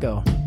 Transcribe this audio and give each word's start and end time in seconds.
Go. 0.00 0.37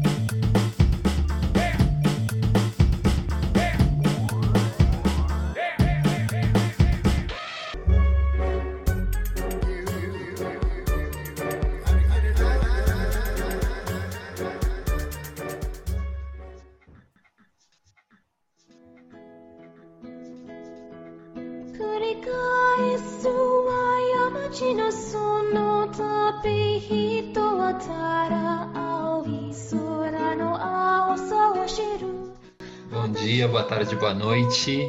Boa 34.01 34.15
noite, 34.15 34.79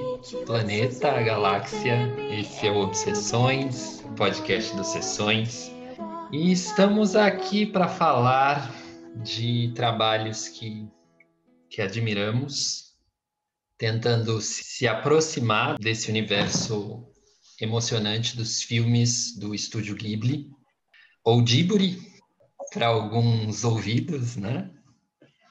planeta, 0.46 1.20
galáxia. 1.20 1.98
Esse 2.30 2.66
é 2.66 2.70
o 2.70 2.76
Obsessões, 2.76 4.00
podcast 4.16 4.74
dos 4.74 4.86
Sessões. 4.86 5.70
E 6.32 6.50
estamos 6.50 7.14
aqui 7.14 7.66
para 7.66 7.88
falar 7.88 8.74
de 9.22 9.70
trabalhos 9.74 10.48
que, 10.48 10.88
que 11.68 11.82
admiramos, 11.82 12.94
tentando 13.76 14.40
se 14.40 14.88
aproximar 14.88 15.76
desse 15.78 16.08
universo 16.08 17.06
emocionante 17.60 18.34
dos 18.34 18.62
filmes 18.62 19.38
do 19.38 19.54
estúdio 19.54 19.94
Ghibli, 19.94 20.48
ou 21.22 21.42
Ghibli, 21.42 22.00
para 22.72 22.86
alguns 22.86 23.62
ouvidos, 23.62 24.36
né? 24.36 24.70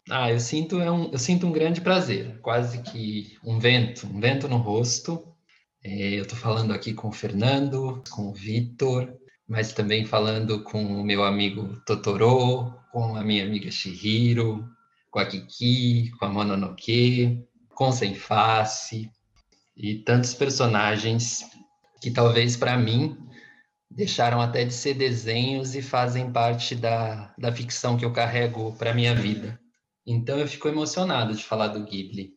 Ah, 0.10 0.32
eu 0.32 0.40
sinto, 0.40 0.80
é 0.80 0.92
um, 0.92 1.12
eu 1.12 1.18
sinto 1.18 1.46
um 1.46 1.52
grande 1.52 1.80
prazer, 1.80 2.40
quase 2.42 2.82
que 2.82 3.38
um 3.44 3.60
vento, 3.60 4.08
um 4.08 4.20
vento 4.20 4.48
no 4.48 4.58
rosto. 4.58 5.28
É, 5.84 6.14
eu 6.14 6.24
estou 6.24 6.38
falando 6.38 6.74
aqui 6.74 6.94
com 6.94 7.10
o 7.10 7.14
Fernando, 7.14 8.04
com 8.10 8.30
o 8.30 8.34
Vitor, 8.34 9.14
mas 9.48 9.74
também 9.74 10.06
falando 10.06 10.64
com 10.64 10.84
o 10.84 11.04
meu 11.04 11.24
amigo 11.24 11.80
Totoro, 11.86 12.74
com 12.92 13.16
a 13.16 13.24
minha 13.24 13.46
amiga 13.46 13.70
Shihiro, 13.72 14.68
com 15.10 15.20
a 15.20 15.26
Kiki, 15.26 16.12
com 16.12 16.26
a 16.26 16.30
Mononoke, 16.30 17.46
com 17.70 17.92
Sem 17.92 18.16
Face 18.16 19.10
e 19.76 19.96
tantos 20.00 20.34
personagens 20.34 21.50
que 22.02 22.12
talvez 22.12 22.58
para 22.58 22.78
mim 22.78 23.18
deixaram 23.90 24.42
até 24.42 24.64
de 24.64 24.74
ser 24.74 24.94
desenhos 24.94 25.76
e 25.76 25.82
fazem 25.82 26.32
parte 26.32 26.76
da, 26.76 27.34
da 27.38 27.52
ficção 27.52 27.98
que 27.98 28.06
eu 28.06 28.12
carrego 28.12 28.74
para 28.78 28.94
minha 28.94 29.14
vida. 29.14 29.61
Então 30.06 30.40
eu 30.40 30.48
fico 30.48 30.68
emocionado 30.68 31.36
de 31.36 31.44
falar 31.44 31.68
do 31.70 31.84
Ghibli 31.84 32.34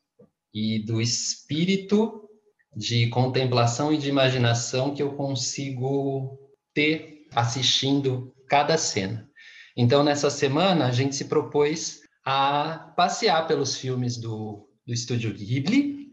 e 0.52 0.84
do 0.84 1.00
espírito 1.00 2.28
de 2.76 3.08
contemplação 3.08 3.92
e 3.92 3.98
de 3.98 4.08
imaginação 4.08 4.94
que 4.94 5.02
eu 5.02 5.14
consigo 5.14 6.38
ter 6.74 7.26
assistindo 7.34 8.34
cada 8.48 8.76
cena. 8.76 9.28
Então 9.76 10.04
nessa 10.04 10.28
semana 10.28 10.86
a 10.86 10.92
gente 10.92 11.16
se 11.16 11.24
propôs 11.26 12.00
a 12.24 12.92
passear 12.96 13.46
pelos 13.46 13.76
filmes 13.76 14.16
do, 14.16 14.68
do 14.86 14.92
estúdio 14.92 15.32
Ghibli, 15.32 16.10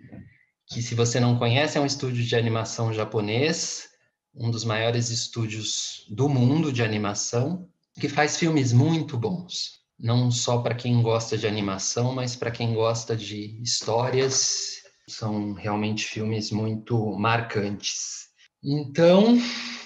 que 0.67 0.81
se 0.81 0.95
você 0.95 1.19
não 1.19 1.37
conhece 1.37 1.77
é 1.77 1.81
um 1.81 1.85
estúdio 1.85 2.23
de 2.23 2.35
animação 2.35 2.93
japonês, 2.93 3.89
um 4.33 4.49
dos 4.49 4.63
maiores 4.63 5.09
estúdios 5.09 6.05
do 6.09 6.29
mundo 6.29 6.71
de 6.71 6.81
animação, 6.81 7.67
que 7.99 8.07
faz 8.07 8.37
filmes 8.37 8.71
muito 8.71 9.17
bons 9.17 9.80
não 10.01 10.31
só 10.31 10.61
para 10.61 10.73
quem 10.73 11.01
gosta 11.03 11.37
de 11.37 11.45
animação, 11.45 12.13
mas 12.13 12.35
para 12.35 12.49
quem 12.49 12.73
gosta 12.73 13.15
de 13.15 13.61
histórias. 13.61 14.81
São 15.07 15.53
realmente 15.53 16.05
filmes 16.05 16.51
muito 16.51 16.97
marcantes. 17.17 18.29
Então, 18.63 19.37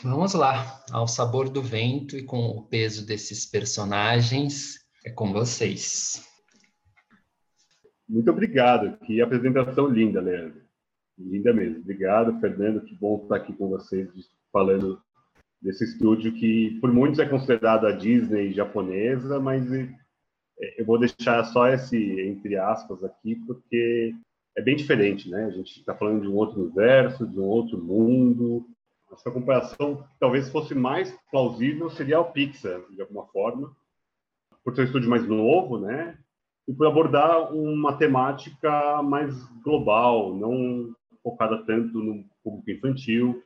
vamos 0.03 0.33
lá, 0.33 0.83
ao 0.91 1.07
sabor 1.07 1.49
do 1.49 1.61
vento 1.61 2.17
e 2.17 2.23
com 2.23 2.47
o 2.47 2.63
peso 2.63 3.05
desses 3.05 3.45
personagens, 3.45 4.79
é 5.05 5.09
com 5.09 5.31
vocês. 5.31 6.23
Muito 8.07 8.29
obrigado, 8.29 8.97
que 9.05 9.21
apresentação 9.21 9.87
linda, 9.87 10.21
Leandro. 10.21 10.61
Linda 11.17 11.53
mesmo. 11.53 11.79
Obrigado, 11.79 12.39
Fernando, 12.39 12.81
que 12.81 12.93
bom 12.95 13.23
estar 13.23 13.37
aqui 13.37 13.53
com 13.53 13.69
vocês 13.69 14.09
falando 14.51 15.01
desse 15.61 15.83
estúdio 15.85 16.33
que 16.33 16.77
por 16.79 16.93
muitos 16.93 17.19
é 17.19 17.25
considerado 17.25 17.87
a 17.87 17.91
Disney 17.91 18.53
japonesa, 18.53 19.39
mas 19.39 19.65
eu 20.77 20.85
vou 20.85 20.97
deixar 20.97 21.43
só 21.45 21.67
esse 21.67 21.97
entre 22.21 22.55
aspas 22.55 23.03
aqui, 23.03 23.35
porque 23.47 24.13
é 24.57 24.61
bem 24.61 24.75
diferente, 24.75 25.29
né? 25.29 25.45
A 25.45 25.49
gente 25.49 25.79
está 25.79 25.93
falando 25.93 26.21
de 26.21 26.27
um 26.27 26.35
outro 26.35 26.61
universo, 26.61 27.27
de 27.27 27.39
um 27.39 27.43
outro 27.43 27.77
mundo. 27.77 28.65
Essa 29.11 29.29
comparação 29.29 30.03
talvez 30.19 30.49
fosse 30.49 30.73
mais 30.73 31.15
plausível 31.29 31.89
seria 31.89 32.19
o 32.19 32.31
Pixar, 32.31 32.81
de 32.89 33.01
alguma 33.01 33.25
forma, 33.27 33.75
por 34.63 34.73
ser 34.73 34.81
um 34.81 34.85
estúdio 34.85 35.09
mais 35.09 35.27
novo, 35.27 35.77
né? 35.77 36.17
E 36.67 36.73
por 36.73 36.87
abordar 36.87 37.53
uma 37.53 37.97
temática 37.97 39.03
mais 39.03 39.35
global, 39.61 40.33
não 40.33 40.95
focada 41.21 41.63
tanto 41.65 41.99
no 41.99 42.23
público 42.43 42.71
infantil, 42.71 43.43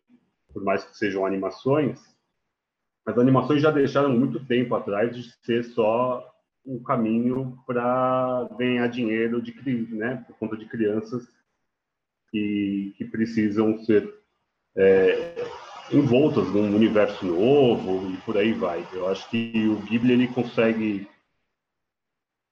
por 0.53 0.63
mais 0.63 0.83
que 0.83 0.97
sejam 0.97 1.25
animações. 1.25 1.99
As 3.05 3.17
animações 3.17 3.61
já 3.61 3.71
deixaram 3.71 4.09
muito 4.09 4.45
tempo 4.45 4.75
atrás 4.75 5.15
de 5.15 5.31
ser 5.43 5.63
só 5.63 6.25
um 6.65 6.81
caminho 6.83 7.57
para 7.65 8.49
ganhar 8.57 8.87
dinheiro 8.87 9.41
de 9.41 9.53
né, 9.95 10.23
por 10.27 10.37
conta 10.37 10.57
de 10.57 10.65
crianças 10.65 11.27
que, 12.29 12.93
que 12.97 13.05
precisam 13.05 13.77
ser 13.79 14.13
é, 14.75 15.35
envoltas 15.91 16.47
num 16.49 16.75
universo 16.75 17.25
novo 17.25 18.11
e 18.11 18.17
por 18.17 18.37
aí 18.37 18.53
vai. 18.53 18.85
Eu 18.93 19.07
acho 19.07 19.29
que 19.29 19.67
o 19.67 19.77
Ghibli 19.85 20.13
ele 20.13 20.27
consegue 20.27 21.07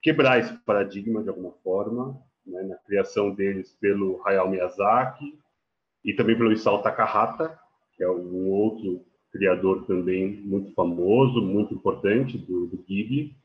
quebrar 0.01 0.39
esse 0.39 0.53
paradigma 0.59 1.21
de 1.21 1.29
alguma 1.29 1.51
forma, 1.63 2.19
né, 2.45 2.63
na 2.63 2.75
criação 2.77 3.33
deles 3.33 3.75
pelo 3.79 4.21
Hayao 4.25 4.49
Miyazaki 4.49 5.37
e 6.03 6.13
também 6.13 6.37
pelo 6.37 6.51
Isao 6.51 6.81
Takahata, 6.81 7.59
que 7.95 8.03
é 8.03 8.09
um 8.09 8.49
outro 8.49 9.05
criador 9.31 9.85
também 9.85 10.41
muito 10.41 10.73
famoso, 10.73 11.41
muito 11.41 11.73
importante 11.73 12.37
do, 12.37 12.67
do 12.67 12.77
Ghibli. 12.77 13.35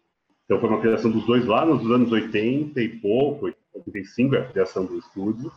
Então 0.53 0.61
foi 0.61 0.69
uma 0.69 0.83
criação 0.83 1.11
dos 1.11 1.25
dois 1.25 1.47
lá 1.47 1.65
nos 1.65 1.91
anos 1.91 2.13
80 2.13 2.79
e 2.79 2.87
pouco, 2.99 3.47
85 3.75 4.35
é 4.35 4.39
a 4.41 4.49
criação 4.49 4.85
do 4.85 4.99
estúdio. 4.99 5.51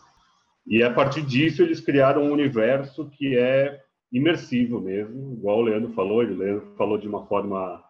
E 0.66 0.81
a 0.81 0.89
partir 0.89 1.22
disso 1.22 1.61
eles 1.61 1.81
criaram 1.81 2.23
um 2.23 2.31
universo 2.31 3.09
que 3.09 3.38
é 3.38 3.84
imersivo 4.09 4.79
mesmo, 4.79 5.34
igual 5.34 5.57
o 5.57 5.63
Leandro 5.63 5.91
falou, 5.91 6.19
o 6.19 6.38
Leandro 6.38 6.73
falou 6.78 6.97
de 6.97 7.09
uma 7.09 7.25
forma 7.25 7.84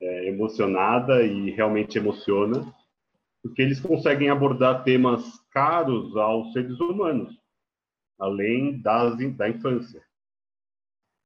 é, 0.00 0.28
emocionada 0.28 1.20
e 1.24 1.50
realmente 1.50 1.98
emociona, 1.98 2.64
porque 3.42 3.60
eles 3.60 3.80
conseguem 3.80 4.30
abordar 4.30 4.84
temas 4.84 5.24
caros 5.50 6.16
aos 6.16 6.52
seres 6.52 6.78
humanos, 6.78 7.36
além 8.20 8.80
das, 8.80 9.16
da 9.34 9.48
infância. 9.48 10.00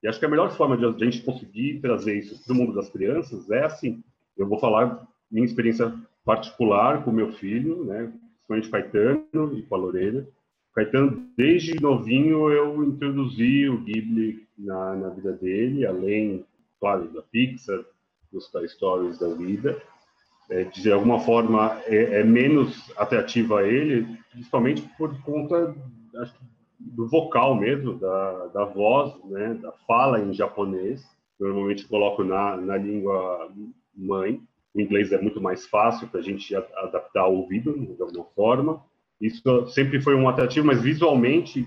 E 0.02 0.08
acho 0.08 0.18
que 0.18 0.24
a 0.24 0.30
melhor 0.30 0.50
forma 0.56 0.78
de 0.78 0.86
a 0.86 1.04
gente 1.04 1.20
conseguir 1.20 1.78
trazer 1.82 2.18
isso 2.18 2.42
para 2.42 2.54
o 2.54 2.56
mundo 2.56 2.72
das 2.72 2.88
crianças 2.88 3.50
é 3.50 3.66
assim, 3.66 4.02
eu 4.34 4.48
vou 4.48 4.58
falar 4.58 5.09
minha 5.30 5.44
experiência 5.44 5.94
particular 6.24 7.04
com 7.04 7.12
meu 7.12 7.32
filho, 7.32 7.84
né, 7.84 8.12
principalmente 8.48 8.70
Caetano 8.70 9.58
e 9.58 9.62
com 9.62 9.74
a 9.74 9.78
Lorena. 9.78 10.26
Caetano, 10.74 11.26
desde 11.36 11.80
novinho, 11.80 12.50
eu 12.50 12.84
introduzi 12.84 13.68
o 13.68 13.78
Ghibli 13.78 14.46
na, 14.56 14.94
na 14.96 15.08
vida 15.08 15.32
dele, 15.32 15.86
além, 15.86 16.44
claro, 16.78 17.08
da 17.12 17.22
Pixar, 17.22 17.80
dos 18.32 18.48
Toy 18.50 18.68
Stories 18.68 19.18
da 19.18 19.28
vida. 19.34 19.80
É, 20.50 20.64
de 20.64 20.90
alguma 20.90 21.20
forma, 21.20 21.80
é, 21.86 22.20
é, 22.20 22.24
menos 22.24 22.90
atrativo 22.96 23.56
a 23.56 23.66
ele, 23.66 24.06
principalmente 24.32 24.82
por 24.98 25.16
conta 25.22 25.74
acho, 26.16 26.34
do 26.78 27.08
vocal 27.08 27.54
mesmo, 27.54 27.94
da, 27.98 28.46
da 28.48 28.64
voz, 28.64 29.14
né, 29.24 29.54
da 29.54 29.72
fala 29.86 30.20
em 30.20 30.32
japonês. 30.32 31.04
Normalmente 31.38 31.86
coloco 31.86 32.24
na, 32.24 32.56
na 32.56 32.76
língua 32.76 33.50
mãe. 33.94 34.42
O 34.74 34.80
inglês 34.80 35.12
é 35.12 35.20
muito 35.20 35.40
mais 35.40 35.66
fácil 35.66 36.08
para 36.08 36.20
a 36.20 36.22
gente 36.22 36.54
adaptar 36.54 37.22
ao 37.22 37.34
ouvido, 37.34 37.74
de 37.74 38.02
alguma 38.02 38.24
forma. 38.36 38.84
Isso 39.20 39.66
sempre 39.68 40.00
foi 40.00 40.14
um 40.14 40.28
atrativo, 40.28 40.66
mas 40.66 40.80
visualmente 40.80 41.66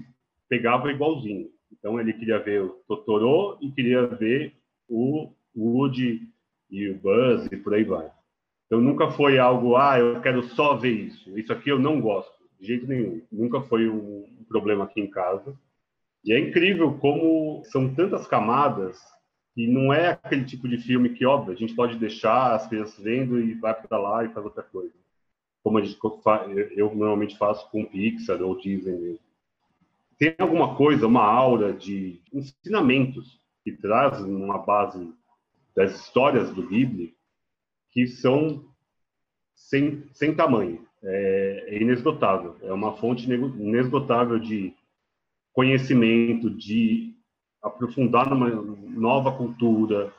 pegava 0.50 0.91
igualzinho. 0.91 1.50
Então 1.71 2.00
ele 2.00 2.13
queria 2.13 2.39
ver 2.39 2.61
o 2.61 2.69
Totoro 2.88 3.57
e 3.61 3.71
queria 3.71 4.07
ver 4.07 4.53
o 4.88 5.31
Woody 5.55 6.21
e 6.69 6.89
o 6.89 6.97
Buzz 6.97 7.51
e 7.51 7.57
por 7.57 7.73
aí 7.73 7.83
vai. 7.83 8.09
Então 8.65 8.79
nunca 8.81 9.11
foi 9.11 9.38
algo, 9.38 9.75
ah, 9.75 10.00
eu 10.00 10.21
quero 10.21 10.41
só 10.44 10.75
ver 10.75 10.91
isso. 10.91 11.38
Isso 11.38 11.51
aqui 11.51 11.69
eu 11.69 11.77
não 11.77 12.00
gosto, 12.00 12.33
de 12.59 12.67
jeito 12.67 12.88
nenhum. 12.88 13.21
Nunca 13.31 13.61
foi 13.61 13.88
um 13.88 14.25
problema 14.47 14.85
aqui 14.85 15.01
em 15.01 15.09
casa. 15.09 15.55
E 16.23 16.33
é 16.33 16.39
incrível 16.39 16.94
como 17.00 17.61
são 17.65 17.94
tantas 17.94 18.25
camadas 18.27 18.97
E 19.55 19.67
não 19.67 19.94
é 19.94 20.09
aquele 20.09 20.45
tipo 20.45 20.67
de 20.67 20.77
filme 20.77 21.09
que, 21.09 21.25
óbvio, 21.25 21.53
a 21.53 21.55
gente 21.55 21.75
pode 21.75 21.97
deixar 21.97 22.55
as 22.55 22.67
crianças 22.67 23.03
vendo 23.03 23.39
e 23.39 23.53
vai 23.53 23.73
para 23.73 24.00
lá 24.00 24.23
e 24.23 24.29
faz 24.29 24.45
outra 24.45 24.63
coisa. 24.63 24.94
Como 25.63 25.79
eu 25.79 26.95
normalmente 26.95 27.38
faço 27.38 27.69
com 27.69 27.85
Pixar 27.85 28.41
ou 28.41 28.59
Disney 28.59 28.97
mesmo. 28.97 29.19
Tem 30.17 30.35
alguma 30.38 30.75
coisa, 30.75 31.07
uma 31.07 31.23
aura 31.23 31.71
de 31.73 32.19
ensinamentos 32.33 33.39
que 33.63 33.71
traz 33.71 34.21
uma 34.21 34.57
base 34.57 35.13
das 35.75 35.95
histórias 35.95 36.51
do 36.53 36.67
Ghibli 36.67 37.15
que 37.91 38.07
são 38.07 38.65
sem, 39.53 40.03
sem 40.13 40.35
tamanho. 40.35 40.85
É, 41.01 41.65
é 41.67 41.81
inesgotável. 41.81 42.55
É 42.61 42.73
uma 42.73 42.94
fonte 42.97 43.29
inesgotável 43.29 44.39
de 44.39 44.73
conhecimento, 45.53 46.50
de 46.50 47.12
aprofundar 47.63 48.30
numa 48.30 48.50
nova 48.50 49.31
cultura, 49.31 50.12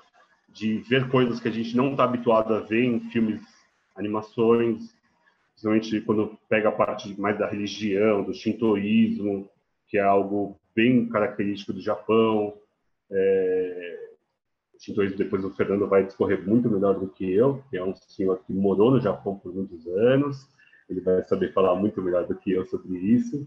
de 0.49 0.79
ver 0.79 1.09
coisas 1.09 1.41
que 1.41 1.49
a 1.49 1.51
gente 1.51 1.77
não 1.77 1.91
está 1.91 2.05
habituado 2.05 2.55
a 2.55 2.61
ver 2.61 2.85
em 2.85 3.01
filmes, 3.11 3.43
animações, 3.97 4.95
principalmente 5.53 6.01
quando 6.03 6.39
pega 6.49 6.69
a 6.69 6.73
parte 6.73 7.21
mais 7.21 7.39
da 7.39 7.49
religião, 7.49 8.23
do 8.23 8.33
shintoísmo, 8.33 9.49
que 9.89 9.99
é 9.99 10.03
algo 10.03 10.59
bem 10.75 11.09
característico 11.09 11.73
do 11.73 11.81
Japão. 11.81 12.55
É, 13.11 14.09
o 14.75 14.83
shintoísmo, 14.83 15.19
depois 15.19 15.45
o 15.45 15.51
Fernando 15.51 15.87
vai 15.89 16.05
discorrer 16.05 16.45
muito 16.47 16.71
melhor 16.71 16.99
do 16.99 17.09
que 17.09 17.33
eu, 17.33 17.63
que 17.69 17.77
é 17.77 17.85
um 17.85 17.95
senhor 17.95 18.41
que 18.45 18.53
morou 18.53 18.93
no 18.93 19.01
Japão 19.01 19.39
por 19.39 19.55
muitos 19.55 19.87
anos, 19.87 20.49
ele 20.89 21.01
vai 21.01 21.23
saber 21.25 21.53
falar 21.53 21.75
muito 21.75 22.01
melhor 22.03 22.27
do 22.27 22.35
que 22.35 22.53
eu 22.53 22.65
sobre 22.67 22.99
isso. 22.99 23.47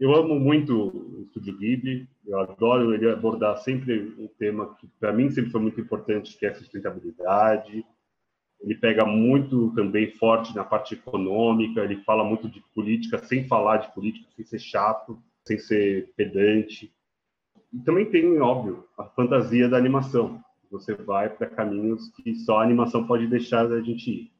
Eu 0.00 0.14
amo 0.14 0.40
muito 0.40 0.88
o 0.88 1.22
Estúdio 1.24 1.58
Ghibli, 1.58 2.08
eu 2.26 2.40
adoro 2.40 2.94
ele 2.94 3.10
abordar 3.10 3.58
sempre 3.58 4.14
um 4.18 4.26
tema 4.38 4.74
que 4.76 4.86
para 4.98 5.12
mim 5.12 5.28
sempre 5.28 5.50
foi 5.50 5.60
muito 5.60 5.78
importante, 5.78 6.38
que 6.38 6.46
é 6.46 6.48
a 6.48 6.54
sustentabilidade. 6.54 7.84
Ele 8.62 8.74
pega 8.74 9.04
muito 9.04 9.74
também 9.74 10.10
forte 10.12 10.56
na 10.56 10.64
parte 10.64 10.94
econômica, 10.94 11.84
ele 11.84 12.02
fala 12.02 12.24
muito 12.24 12.48
de 12.48 12.62
política 12.74 13.18
sem 13.18 13.46
falar 13.46 13.76
de 13.76 13.92
política, 13.92 14.26
sem 14.34 14.42
ser 14.46 14.58
chato, 14.58 15.22
sem 15.46 15.58
ser 15.58 16.10
pedante. 16.16 16.90
E 17.70 17.78
também 17.80 18.06
tem, 18.06 18.40
óbvio, 18.40 18.88
a 18.96 19.04
fantasia 19.04 19.68
da 19.68 19.76
animação. 19.76 20.42
Você 20.70 20.94
vai 20.94 21.28
para 21.28 21.46
caminhos 21.46 22.08
que 22.08 22.34
só 22.36 22.60
a 22.60 22.62
animação 22.62 23.06
pode 23.06 23.26
deixar 23.26 23.70
a 23.70 23.82
gente 23.82 24.10
ir. 24.10 24.32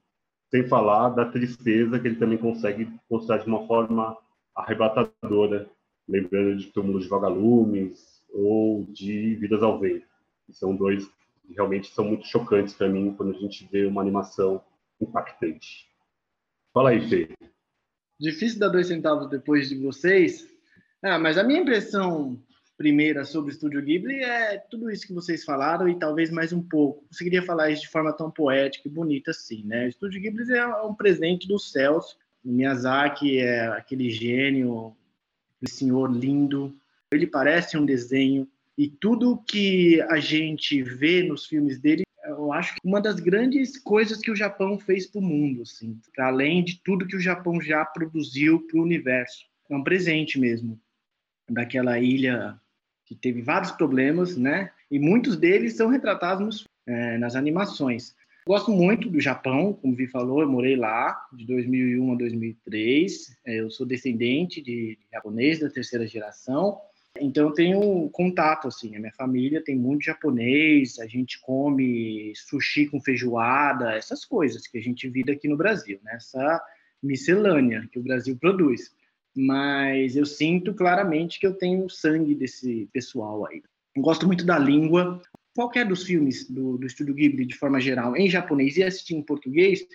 Sem 0.50 0.66
falar 0.66 1.10
da 1.10 1.26
tristeza 1.26 2.00
que 2.00 2.08
ele 2.08 2.16
também 2.16 2.38
consegue 2.38 2.90
mostrar 3.10 3.36
de 3.36 3.46
uma 3.46 3.66
forma 3.66 4.16
arrebatadora, 4.54 5.68
lembrando 6.08 6.56
de 6.56 6.66
Túmulo 6.66 7.00
de 7.00 7.08
Vagalumes 7.08 8.22
ou 8.28 8.84
de 8.84 9.34
Vidas 9.36 9.62
ao 9.62 9.78
Vento. 9.78 10.06
São 10.50 10.74
dois 10.74 11.06
que 11.06 11.54
realmente 11.54 11.88
são 11.88 12.04
muito 12.04 12.26
chocantes 12.26 12.74
para 12.74 12.88
mim 12.88 13.14
quando 13.16 13.36
a 13.36 13.38
gente 13.38 13.68
vê 13.70 13.86
uma 13.86 14.02
animação 14.02 14.62
impactante. 15.00 15.88
Fala 16.72 16.90
aí, 16.90 17.08
Fê. 17.08 17.30
Difícil 18.18 18.58
dar 18.58 18.68
dois 18.68 18.88
centavos 18.88 19.28
depois 19.28 19.68
de 19.68 19.76
vocês. 19.76 20.46
Ah, 21.02 21.18
mas 21.18 21.38
a 21.38 21.44
minha 21.44 21.60
impressão 21.60 22.40
primeira 22.76 23.24
sobre 23.24 23.50
o 23.50 23.52
Estúdio 23.52 23.82
Ghibli 23.82 24.22
é 24.22 24.56
tudo 24.56 24.90
isso 24.90 25.06
que 25.06 25.12
vocês 25.12 25.44
falaram 25.44 25.88
e 25.88 25.98
talvez 25.98 26.30
mais 26.30 26.52
um 26.52 26.62
pouco. 26.62 27.04
Conseguiria 27.08 27.42
falar 27.42 27.70
isso 27.70 27.82
de 27.82 27.88
forma 27.88 28.12
tão 28.12 28.30
poética 28.30 28.88
e 28.88 28.90
bonita 28.90 29.32
assim, 29.32 29.64
né? 29.64 29.86
O 29.86 29.88
Estúdio 29.88 30.20
Ghibli 30.20 30.50
é 30.54 30.66
um 30.82 30.94
presente 30.94 31.46
dos 31.46 31.70
céus 31.70 32.16
o 32.44 32.50
Miyazaki 32.50 33.38
é 33.38 33.66
aquele 33.68 34.10
gênio, 34.10 34.96
aquele 35.56 35.70
senhor 35.70 36.10
lindo. 36.10 36.74
Ele 37.12 37.26
parece 37.26 37.76
um 37.76 37.84
desenho 37.84 38.48
e 38.80 38.88
tudo 38.88 39.42
que 39.46 40.00
a 40.08 40.18
gente 40.18 40.82
vê 40.82 41.22
nos 41.22 41.44
filmes 41.44 41.78
dele, 41.78 42.02
eu 42.24 42.50
acho 42.50 42.74
que 42.74 42.80
uma 42.82 42.98
das 42.98 43.20
grandes 43.20 43.78
coisas 43.78 44.16
que 44.18 44.30
o 44.30 44.34
Japão 44.34 44.78
fez 44.78 45.06
para 45.06 45.18
o 45.18 45.22
mundo, 45.22 45.60
assim, 45.60 46.00
além 46.18 46.64
de 46.64 46.80
tudo 46.82 47.06
que 47.06 47.14
o 47.14 47.20
Japão 47.20 47.60
já 47.60 47.84
produziu 47.84 48.66
para 48.66 48.78
o 48.78 48.82
universo. 48.82 49.44
É 49.68 49.76
um 49.76 49.84
presente 49.84 50.40
mesmo 50.40 50.80
daquela 51.46 51.98
ilha 51.98 52.58
que 53.04 53.14
teve 53.14 53.42
vários 53.42 53.70
problemas, 53.72 54.38
né? 54.38 54.70
E 54.90 54.98
muitos 54.98 55.36
deles 55.36 55.74
são 55.74 55.88
retratados 55.88 56.46
nos, 56.46 56.64
é, 56.86 57.18
nas 57.18 57.36
animações. 57.36 58.16
Gosto 58.50 58.72
muito 58.72 59.08
do 59.08 59.20
Japão, 59.20 59.72
como 59.72 59.94
Vi 59.94 60.08
falou, 60.08 60.40
eu 60.40 60.50
morei 60.50 60.74
lá 60.74 61.24
de 61.32 61.46
2001 61.46 62.12
a 62.12 62.16
2003. 62.16 63.36
É, 63.46 63.60
eu 63.60 63.70
sou 63.70 63.86
descendente 63.86 64.60
de 64.60 64.98
japonês 65.12 65.60
da 65.60 65.70
terceira 65.70 66.04
geração, 66.04 66.76
então 67.20 67.46
eu 67.46 67.54
tenho 67.54 68.10
contato 68.10 68.66
assim. 68.66 68.96
A 68.96 68.98
minha 68.98 69.12
família 69.12 69.62
tem 69.62 69.76
muito 69.76 70.04
japonês, 70.04 70.98
a 70.98 71.06
gente 71.06 71.40
come 71.40 72.32
sushi 72.34 72.86
com 72.86 73.00
feijoada, 73.00 73.92
essas 73.92 74.24
coisas 74.24 74.66
que 74.66 74.78
a 74.78 74.82
gente 74.82 75.08
vive 75.08 75.30
aqui 75.30 75.46
no 75.46 75.56
Brasil, 75.56 76.00
né? 76.02 76.14
essa 76.16 76.60
miscelânea 77.00 77.88
que 77.92 78.00
o 78.00 78.02
Brasil 78.02 78.36
produz. 78.36 78.92
Mas 79.32 80.16
eu 80.16 80.26
sinto 80.26 80.74
claramente 80.74 81.38
que 81.38 81.46
eu 81.46 81.54
tenho 81.54 81.88
sangue 81.88 82.34
desse 82.34 82.88
pessoal 82.92 83.46
aí. 83.46 83.62
gosto 83.96 84.26
muito 84.26 84.44
da 84.44 84.58
língua, 84.58 85.22
qualquer 85.54 85.86
dos 85.86 86.04
filmes 86.04 86.48
do, 86.48 86.78
do 86.78 86.86
Estúdio 86.86 87.14
Ghibli, 87.14 87.44
de 87.44 87.56
forma 87.56 87.80
geral, 87.80 88.16
em 88.16 88.28
japonês 88.28 88.76
e 88.76 88.82
assistir 88.82 89.14
em 89.14 89.22
português, 89.22 89.86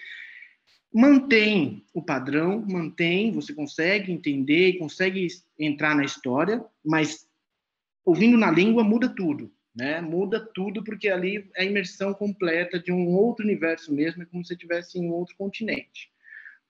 mantém 0.93 1.83
o 1.93 2.01
padrão, 2.01 2.65
mantém, 2.67 3.31
você 3.31 3.53
consegue 3.53 4.11
entender, 4.11 4.77
consegue 4.77 5.27
entrar 5.59 5.95
na 5.95 6.05
história, 6.05 6.63
mas 6.83 7.27
ouvindo 8.05 8.37
na 8.37 8.51
língua 8.51 8.83
muda 8.83 9.09
tudo, 9.09 9.51
né? 9.75 9.99
Muda 9.99 10.39
tudo 10.39 10.83
porque 10.83 11.09
ali 11.09 11.49
é 11.55 11.63
a 11.63 11.65
imersão 11.65 12.13
completa 12.13 12.79
de 12.79 12.91
um 12.91 13.07
outro 13.09 13.43
universo 13.43 13.93
mesmo, 13.93 14.23
é 14.23 14.25
como 14.25 14.45
se 14.45 14.53
estivesse 14.53 14.97
em 14.97 15.07
um 15.09 15.11
outro 15.11 15.35
continente. 15.35 16.09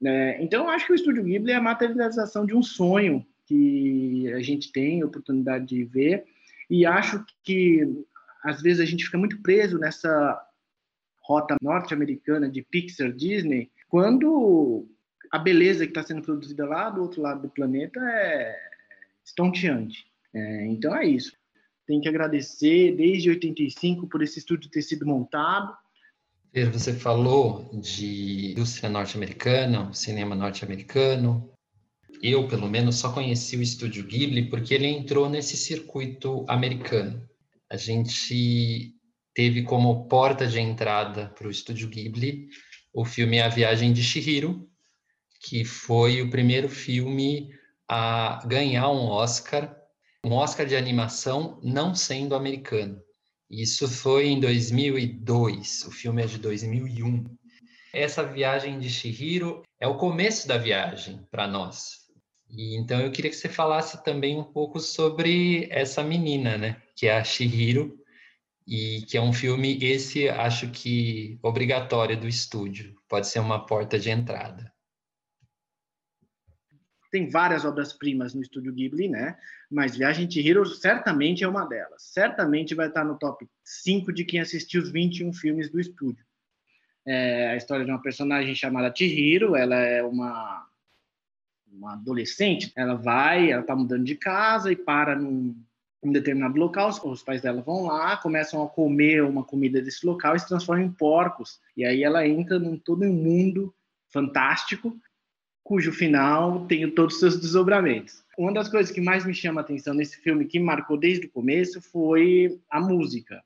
Né? 0.01 0.41
Então, 0.41 0.65
eu 0.65 0.69
acho 0.69 0.87
que 0.87 0.93
o 0.93 0.95
Estúdio 0.95 1.23
Ghibli 1.23 1.51
é 1.51 1.55
a 1.55 1.61
materialização 1.61 2.45
de 2.45 2.55
um 2.55 2.63
sonho 2.63 3.25
que 3.45 4.31
a 4.33 4.39
gente 4.39 4.71
tem 4.71 5.01
a 5.01 5.05
oportunidade 5.05 5.67
de 5.67 5.83
ver, 5.83 6.25
e 6.69 6.85
acho 6.85 7.23
que 7.43 7.87
às 8.45 8.61
vezes 8.61 8.79
a 8.79 8.85
gente 8.85 9.03
fica 9.03 9.17
muito 9.17 9.41
preso 9.41 9.79
nessa 9.79 10.39
rota 11.23 11.55
norte-americana 11.59 12.47
de 12.47 12.61
Pixar 12.61 13.11
Disney, 13.11 13.71
quando 13.89 14.87
a 15.31 15.39
beleza 15.39 15.85
que 15.85 15.91
está 15.91 16.03
sendo 16.03 16.21
produzida 16.21 16.63
lá 16.63 16.91
do 16.91 17.01
outro 17.01 17.23
lado 17.23 17.41
do 17.41 17.49
planeta 17.49 17.99
é 17.99 18.55
estonteante. 19.25 20.05
É, 20.31 20.67
então 20.67 20.95
é 20.95 21.07
isso. 21.07 21.33
Tem 21.87 21.99
que 21.99 22.07
agradecer 22.07 22.95
desde 22.95 23.31
85 23.31 24.07
por 24.07 24.21
esse 24.21 24.37
estúdio 24.37 24.69
ter 24.69 24.83
sido 24.83 25.07
montado. 25.07 25.75
Você 26.71 26.93
falou 26.93 27.69
de 27.73 28.51
indústria 28.51 28.89
norte-americana, 28.89 29.91
cinema 29.91 30.35
norte-americano. 30.35 31.51
Eu, 32.21 32.47
pelo 32.47 32.69
menos, 32.69 32.95
só 32.95 33.11
conheci 33.11 33.57
o 33.57 33.61
estúdio 33.61 34.05
Ghibli 34.05 34.49
porque 34.49 34.75
ele 34.75 34.87
entrou 34.87 35.29
nesse 35.29 35.57
circuito 35.57 36.45
americano 36.47 37.27
a 37.75 37.77
gente 37.77 38.95
teve 39.33 39.63
como 39.63 40.07
porta 40.07 40.47
de 40.47 40.59
entrada 40.59 41.27
para 41.37 41.47
o 41.47 41.51
Estúdio 41.51 41.89
Ghibli 41.89 42.47
o 42.93 43.03
filme 43.03 43.41
A 43.41 43.49
Viagem 43.49 43.91
de 43.91 44.01
Chihiro, 44.01 44.65
que 45.41 45.65
foi 45.65 46.21
o 46.21 46.29
primeiro 46.29 46.69
filme 46.69 47.49
a 47.85 48.41
ganhar 48.47 48.89
um 48.89 49.07
Oscar, 49.07 49.75
um 50.23 50.31
Oscar 50.31 50.65
de 50.65 50.77
animação 50.77 51.59
não 51.61 51.93
sendo 51.93 52.33
americano. 52.33 53.01
Isso 53.49 53.89
foi 53.89 54.27
em 54.27 54.39
2002, 54.39 55.83
o 55.85 55.91
filme 55.91 56.23
é 56.23 56.27
de 56.27 56.37
2001. 56.37 57.25
Essa 57.93 58.23
viagem 58.23 58.79
de 58.79 58.89
Chihiro 58.89 59.63
é 59.81 59.87
o 59.87 59.97
começo 59.97 60.47
da 60.47 60.57
viagem 60.57 61.27
para 61.29 61.45
nós, 61.45 62.04
e 62.49 62.77
então 62.77 62.99
eu 63.01 63.11
queria 63.11 63.31
que 63.31 63.37
você 63.37 63.49
falasse 63.49 64.03
também 64.03 64.37
um 64.37 64.43
pouco 64.43 64.79
sobre 64.79 65.67
essa 65.71 66.03
menina, 66.03 66.57
né, 66.57 66.81
que 66.95 67.07
é 67.07 67.17
a 67.17 67.23
Shihiro, 67.23 67.97
e 68.67 69.03
que 69.07 69.17
é 69.17 69.21
um 69.21 69.33
filme 69.33 69.77
esse 69.83 70.27
acho 70.27 70.71
que 70.71 71.37
obrigatório 71.43 72.19
do 72.19 72.27
estúdio, 72.27 72.95
pode 73.07 73.27
ser 73.27 73.39
uma 73.39 73.65
porta 73.65 73.99
de 73.99 74.09
entrada. 74.09 74.73
Tem 77.11 77.29
várias 77.29 77.63
obras-primas 77.63 78.33
no 78.33 78.41
estúdio 78.41 78.73
Ghibli, 78.73 79.07
né? 79.07 79.37
Mas 79.71 79.95
Viagem 79.95 80.27
de 80.27 80.41
Hiro 80.41 80.65
certamente 80.65 81.43
é 81.43 81.47
uma 81.47 81.65
delas. 81.65 82.03
Certamente 82.11 82.75
vai 82.75 82.87
estar 82.87 83.05
no 83.05 83.17
top 83.17 83.47
5 83.63 84.11
de 84.11 84.25
quem 84.25 84.41
assistiu 84.41 84.81
os 84.81 84.91
21 84.91 85.31
filmes 85.31 85.71
do 85.71 85.79
estúdio. 85.79 86.25
É 87.07 87.49
a 87.49 87.55
história 87.55 87.85
de 87.85 87.91
uma 87.91 88.01
personagem 88.01 88.53
chamada 88.55 88.93
Chihiro, 88.93 89.55
ela 89.55 89.75
é 89.75 90.03
uma 90.03 90.64
uma 91.85 91.93
adolescente, 91.93 92.71
ela 92.75 92.95
vai, 92.95 93.51
ela 93.51 93.63
tá 93.63 93.75
mudando 93.75 94.03
de 94.03 94.15
casa 94.15 94.71
e 94.71 94.75
para 94.75 95.15
num, 95.15 95.55
um 96.03 96.11
determinado 96.11 96.57
local, 96.57 96.89
os 96.89 97.23
pais 97.23 97.41
dela 97.41 97.61
vão 97.61 97.85
lá, 97.85 98.17
começam 98.17 98.61
a 98.63 98.69
comer 98.69 99.23
uma 99.23 99.43
comida 99.43 99.81
desse 99.81 100.05
local 100.05 100.35
e 100.35 100.39
se 100.39 100.47
transformam 100.47 100.85
em 100.85 100.91
porcos. 100.91 101.59
E 101.75 101.85
aí 101.85 102.03
ela 102.03 102.27
entra 102.27 102.59
num 102.59 102.77
todo 102.77 103.03
um 103.03 103.13
mundo 103.13 103.73
fantástico, 104.11 104.97
cujo 105.63 105.91
final 105.91 106.65
tem 106.67 106.89
todos 106.91 107.15
os 107.15 107.19
seus 107.19 107.39
desdobramentos. 107.39 108.23
Uma 108.37 108.53
das 108.53 108.69
coisas 108.69 108.91
que 108.91 109.01
mais 109.01 109.25
me 109.25 109.33
chama 109.33 109.61
a 109.61 109.63
atenção 109.63 109.93
nesse 109.93 110.17
filme, 110.17 110.45
que 110.45 110.59
marcou 110.59 110.97
desde 110.97 111.25
o 111.25 111.31
começo, 111.31 111.81
foi 111.81 112.59
a 112.69 112.79
música. 112.79 113.43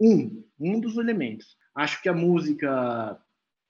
um, 0.00 0.44
um 0.58 0.80
dos 0.80 0.96
elementos. 0.96 1.56
Acho 1.74 2.00
que 2.02 2.08
a 2.08 2.14
música, 2.14 3.20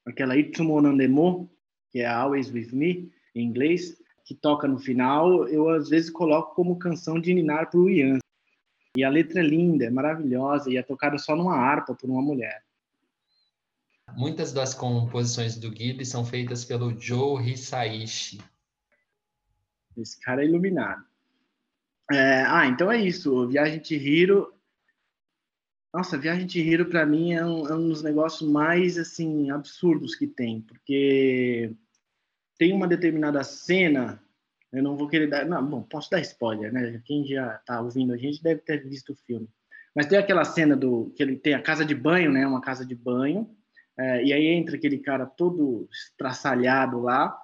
aquela 0.07 0.37
Itsumo 0.37 0.81
Nandemo, 0.81 1.51
que 1.91 2.01
é 2.01 2.07
Always 2.07 2.51
With 2.51 2.71
Me, 2.73 3.11
em 3.39 3.47
inglês, 3.47 3.97
que 4.25 4.35
toca 4.35 4.69
no 4.69 4.79
final, 4.79 5.49
eu 5.49 5.69
às 5.71 5.89
vezes 5.89 6.11
coloco 6.11 6.55
como 6.55 6.79
canção 6.79 7.21
de 7.21 7.33
ninar 7.33 7.71
para 7.71 7.81
o 7.81 7.89
Ian. 7.89 8.19
E 8.97 9.05
a 9.05 9.09
letra 9.09 9.41
é 9.41 9.43
linda, 9.43 9.85
é 9.85 9.91
maravilhosa, 9.91 10.71
e 10.71 10.77
é 10.77 10.83
tocada 10.83 11.19
só 11.19 11.37
numa 11.37 11.57
harpa 11.57 11.95
por 11.95 12.11
uma 12.11 12.21
mulher. 12.21 12.63
Muitas 14.17 14.53
das 14.53 14.75
composições 14.75 15.57
do 15.57 15.71
Ghibli 15.71 16.05
são 16.05 16.25
feitas 16.25 16.65
pelo 16.65 16.99
Joe 16.99 17.51
Hisaishi. 17.51 18.39
Esse 19.97 20.19
cara 20.21 20.43
é 20.43 20.47
iluminado. 20.47 21.05
É, 22.11 22.43
ah, 22.43 22.67
então 22.67 22.91
é 22.91 22.99
isso. 22.99 23.49
Viagem 23.49 23.81
de 23.81 23.97
Hiro. 23.97 24.53
Nossa, 25.93 26.17
Viagem 26.17 26.47
de 26.47 26.61
Hiro 26.61 26.87
para 26.87 27.05
mim 27.05 27.33
é 27.33 27.45
um, 27.45 27.67
é 27.67 27.75
um 27.75 27.89
dos 27.89 28.03
negócios 28.03 28.49
mais 28.49 28.99
assim 28.99 29.51
absurdos 29.51 30.15
que 30.15 30.27
tem, 30.27 30.61
porque 30.63 31.75
tem 32.59 32.73
uma 32.73 32.89
determinada 32.89 33.43
cena. 33.45 34.23
Eu 34.73 34.83
não 34.83 34.97
vou 34.97 35.09
querer 35.09 35.29
dar. 35.29 35.47
Não, 35.47 35.65
bom, 35.65 35.83
posso 35.83 36.11
dar 36.11 36.21
spoiler, 36.21 36.73
né? 36.73 37.01
Quem 37.05 37.25
já 37.25 37.55
está 37.55 37.81
ouvindo 37.81 38.13
a 38.13 38.17
gente 38.17 38.43
deve 38.43 38.61
ter 38.61 38.87
visto 38.87 39.13
o 39.13 39.17
filme. 39.17 39.49
Mas 39.95 40.07
tem 40.07 40.19
aquela 40.19 40.45
cena 40.45 40.77
do 40.77 41.11
que 41.17 41.23
ele 41.23 41.37
tem 41.37 41.55
a 41.55 41.63
casa 41.63 41.85
de 41.85 41.95
banho, 41.95 42.31
né? 42.31 42.47
Uma 42.47 42.61
casa 42.61 42.85
de 42.85 42.95
banho 42.95 43.49
é, 43.99 44.25
e 44.25 44.33
aí 44.33 44.47
entra 44.47 44.77
aquele 44.77 44.99
cara 44.99 45.27
todo 45.27 45.89
estraçalhado 45.91 47.01
lá, 47.01 47.37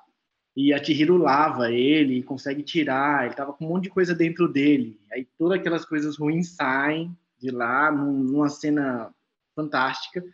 e 0.56 0.72
a 0.72 0.82
Chihiro 0.82 1.16
lava 1.16 1.72
ele, 1.72 2.22
consegue 2.22 2.62
tirar, 2.62 3.26
ele 3.26 3.34
tava 3.34 3.52
com 3.52 3.64
um 3.64 3.68
monte 3.70 3.84
de 3.84 3.90
coisa 3.90 4.14
dentro 4.14 4.46
dele. 4.46 5.00
Aí 5.12 5.26
todas 5.36 5.58
aquelas 5.58 5.84
coisas 5.84 6.16
ruins 6.16 6.50
saem 6.50 7.10
de 7.40 7.50
lá, 7.50 7.90
numa 7.90 8.48
cena 8.48 9.12
fantástica, 9.56 10.24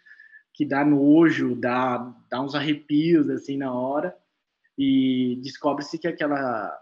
que 0.52 0.66
dá 0.66 0.84
nojo, 0.84 1.56
dá, 1.56 2.14
dá 2.30 2.42
uns 2.42 2.54
arrepios 2.54 3.30
assim 3.30 3.56
na 3.56 3.72
hora, 3.72 4.14
e 4.82 5.36
descobre-se 5.42 5.98
que 5.98 6.08
aquela, 6.08 6.74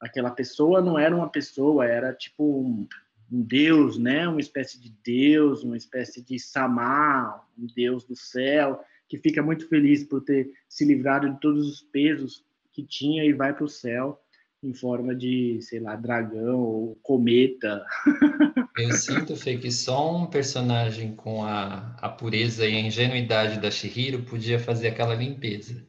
aquela 0.00 0.32
pessoa 0.32 0.82
não 0.82 0.98
era 0.98 1.14
uma 1.14 1.28
pessoa, 1.28 1.86
era 1.86 2.12
tipo 2.12 2.42
um, 2.42 2.88
um 3.30 3.40
deus, 3.40 3.96
né? 3.96 4.26
Uma 4.26 4.40
espécie 4.40 4.80
de 4.80 4.90
deus, 5.04 5.62
uma 5.62 5.76
espécie 5.76 6.20
de 6.20 6.36
samá, 6.36 7.40
um 7.56 7.68
deus 7.76 8.04
do 8.04 8.16
céu, 8.16 8.82
que 9.08 9.18
fica 9.18 9.40
muito 9.40 9.68
feliz 9.68 10.02
por 10.02 10.20
ter 10.20 10.50
se 10.68 10.84
livrado 10.84 11.32
de 11.32 11.38
todos 11.38 11.68
os 11.68 11.80
pesos 11.80 12.44
que 12.72 12.82
tinha 12.82 13.24
e 13.24 13.32
vai 13.32 13.54
para 13.54 13.64
o 13.64 13.68
céu 13.68 14.20
em 14.60 14.74
forma 14.74 15.14
de, 15.14 15.60
sei 15.62 15.78
lá, 15.78 15.94
dragão 15.94 16.58
ou 16.58 16.98
cometa. 17.04 17.86
Eu 18.76 18.92
sinto, 18.92 19.36
Fê, 19.36 19.56
que 19.56 19.70
só 19.70 20.16
um 20.16 20.26
personagem 20.26 21.14
com 21.14 21.44
a, 21.44 21.94
a 22.00 22.08
pureza 22.08 22.66
e 22.66 22.74
a 22.74 22.80
ingenuidade 22.80 23.60
da 23.60 23.70
Shihiro 23.70 24.24
podia 24.24 24.58
fazer 24.58 24.88
aquela 24.88 25.14
limpeza. 25.14 25.87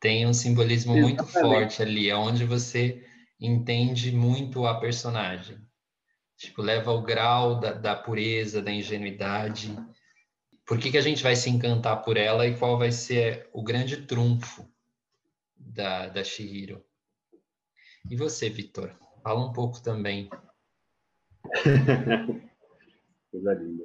Tem 0.00 0.26
um 0.26 0.32
simbolismo 0.32 0.96
Exatamente. 0.96 1.16
muito 1.16 1.32
forte 1.32 1.82
ali, 1.82 2.12
onde 2.12 2.44
você 2.44 3.04
entende 3.40 4.12
muito 4.12 4.66
a 4.66 4.78
personagem. 4.78 5.58
Tipo, 6.36 6.62
leva 6.62 6.90
ao 6.90 7.02
grau 7.02 7.58
da, 7.58 7.72
da 7.72 7.96
pureza, 7.96 8.62
da 8.62 8.70
ingenuidade. 8.70 9.76
Por 10.64 10.78
que, 10.78 10.90
que 10.90 10.98
a 10.98 11.02
gente 11.02 11.22
vai 11.22 11.34
se 11.34 11.50
encantar 11.50 12.02
por 12.02 12.16
ela 12.16 12.46
e 12.46 12.56
qual 12.56 12.78
vai 12.78 12.92
ser 12.92 13.48
o 13.52 13.62
grande 13.62 14.06
trunfo 14.06 14.68
da, 15.56 16.08
da 16.08 16.22
Shihiro? 16.22 16.84
E 18.08 18.16
você, 18.16 18.48
Vitor? 18.48 18.94
Fala 19.22 19.44
um 19.44 19.52
pouco 19.52 19.82
também. 19.82 20.30
Coisa 23.30 23.54
linda. 23.54 23.84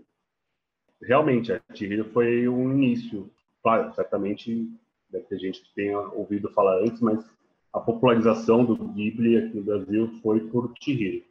Realmente, 1.02 1.52
a 1.52 1.62
Chihiro 1.74 2.06
foi 2.12 2.48
um 2.48 2.72
início. 2.72 3.34
Claro, 3.62 3.94
certamente 3.94 4.70
deve 5.14 5.26
ter 5.26 5.40
gente 5.40 5.62
que 5.62 5.74
tenha 5.76 5.98
ouvido 6.00 6.52
falar 6.52 6.80
antes, 6.80 7.00
mas 7.00 7.24
a 7.72 7.80
popularização 7.80 8.66
do 8.66 8.76
Ghibli 8.76 9.38
aqui 9.38 9.56
no 9.56 9.64
Brasil 9.64 10.08
foi 10.22 10.40
por 10.42 10.74
Chihiro. 10.82 11.24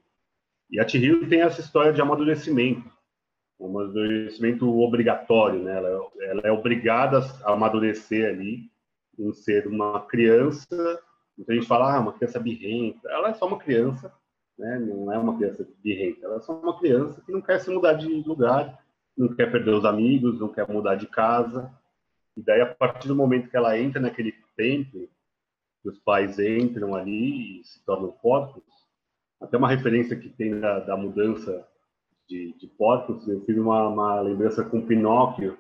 E 0.71 0.81
a 0.81 0.89
Chihiro 0.89 1.29
tem 1.29 1.43
essa 1.43 1.61
história 1.61 1.93
de 1.93 2.01
amadurecimento, 2.01 2.91
um 3.61 3.67
amadurecimento 3.67 4.69
obrigatório, 4.81 5.63
né? 5.63 5.77
Ela, 5.77 6.11
ela 6.21 6.41
é 6.45 6.53
obrigada 6.53 7.19
a 7.45 7.53
amadurecer 7.53 8.29
ali, 8.29 8.71
em 9.19 9.33
ser 9.33 9.67
uma 9.67 10.01
criança. 10.07 10.67
Muita 11.37 11.55
gente 11.55 11.67
fala, 11.67 11.95
ah, 11.97 12.01
uma 12.01 12.13
criança 12.13 12.41
birrenta. 12.41 13.09
Ela 13.11 13.31
é 13.31 13.35
só 13.35 13.47
uma 13.47 13.59
criança, 13.59 14.13
né? 14.59 14.79
Não 14.79 15.13
é 15.13 15.19
uma 15.19 15.37
criança 15.37 15.69
birrenta. 15.83 16.25
Ela 16.25 16.37
é 16.37 16.41
só 16.41 16.55
uma 16.59 16.79
criança 16.79 17.21
que 17.21 17.33
não 17.33 17.41
quer 17.41 17.61
se 17.61 17.71
mudar 17.71 17.95
de 17.95 18.09
lugar, 18.09 18.83
não 19.17 19.29
quer 19.35 19.51
perder 19.51 19.75
os 19.75 19.85
amigos, 19.85 20.41
não 20.41 20.49
quer 20.49 20.67
mudar 20.69 20.95
de 20.95 21.07
casa. 21.07 21.71
E 22.37 22.43
daí, 22.43 22.61
a 22.61 22.75
partir 22.75 23.09
do 23.09 23.15
momento 23.15 23.49
que 23.49 23.57
ela 23.57 23.79
entra 23.79 24.01
naquele 24.01 24.35
templo, 24.57 25.09
que 25.83 25.89
os 25.89 25.99
pais 25.99 26.39
entram 26.39 26.95
ali 26.95 27.61
e 27.61 27.65
se 27.65 27.85
tornam 27.85 28.13
corpos, 28.13 28.63
até 29.41 29.57
uma 29.57 29.69
referência 29.69 30.17
que 30.17 30.29
tem 30.29 30.59
da, 30.61 30.81
da 30.81 30.97
mudança 30.97 31.67
de, 32.29 32.55
de 32.59 32.67
porcos, 32.69 33.27
eu 33.29 33.45
fiz 33.45 33.57
uma, 33.59 33.89
uma 33.89 34.21
lembrança 34.21 34.65
com 34.65 34.87
Pinóquio, 34.87 35.59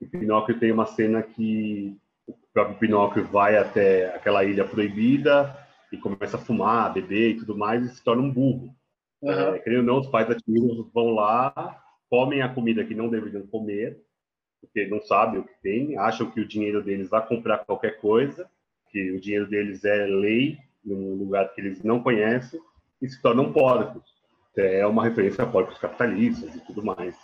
e 0.00 0.06
Pinóquio 0.06 0.58
tem 0.58 0.72
uma 0.72 0.86
cena 0.86 1.22
que 1.22 1.96
o 2.26 2.34
próprio 2.52 2.78
Pinóquio 2.78 3.24
vai 3.26 3.56
até 3.56 4.14
aquela 4.14 4.44
ilha 4.44 4.66
proibida 4.66 5.56
e 5.92 5.96
começa 5.96 6.36
a 6.36 6.40
fumar, 6.40 6.92
beber 6.92 7.30
e 7.30 7.36
tudo 7.38 7.56
mais, 7.56 7.84
e 7.84 7.94
se 7.94 8.02
torna 8.02 8.22
um 8.22 8.30
burro. 8.30 8.74
Uhum. 9.22 9.30
É, 9.30 9.76
ou 9.78 9.82
não, 9.82 10.00
os 10.00 10.08
pais 10.08 10.28
da 10.28 10.36
vão 10.92 11.14
lá, 11.14 11.82
comem 12.10 12.42
a 12.42 12.52
comida 12.52 12.84
que 12.84 12.94
não 12.94 13.08
deveriam 13.08 13.46
comer, 13.46 13.98
porque 14.64 14.86
não 14.86 15.00
sabem 15.00 15.40
o 15.40 15.44
que 15.44 15.54
tem, 15.62 15.96
acham 15.98 16.30
que 16.30 16.40
o 16.40 16.48
dinheiro 16.48 16.82
deles 16.82 17.08
vai 17.08 17.26
comprar 17.26 17.58
qualquer 17.58 18.00
coisa, 18.00 18.48
que 18.90 19.12
o 19.12 19.20
dinheiro 19.20 19.48
deles 19.48 19.84
é 19.84 20.06
lei, 20.06 20.58
num 20.84 21.14
lugar 21.14 21.52
que 21.54 21.60
eles 21.60 21.82
não 21.82 22.02
conhecem, 22.02 22.60
e 23.00 23.08
se 23.08 23.20
tornam 23.20 23.52
porcos. 23.52 24.02
É 24.56 24.86
uma 24.86 25.04
referência 25.04 25.42
a 25.42 25.46
porcos 25.46 25.78
capitalistas 25.78 26.54
e 26.54 26.60
tudo 26.60 26.84
mais. 26.84 27.16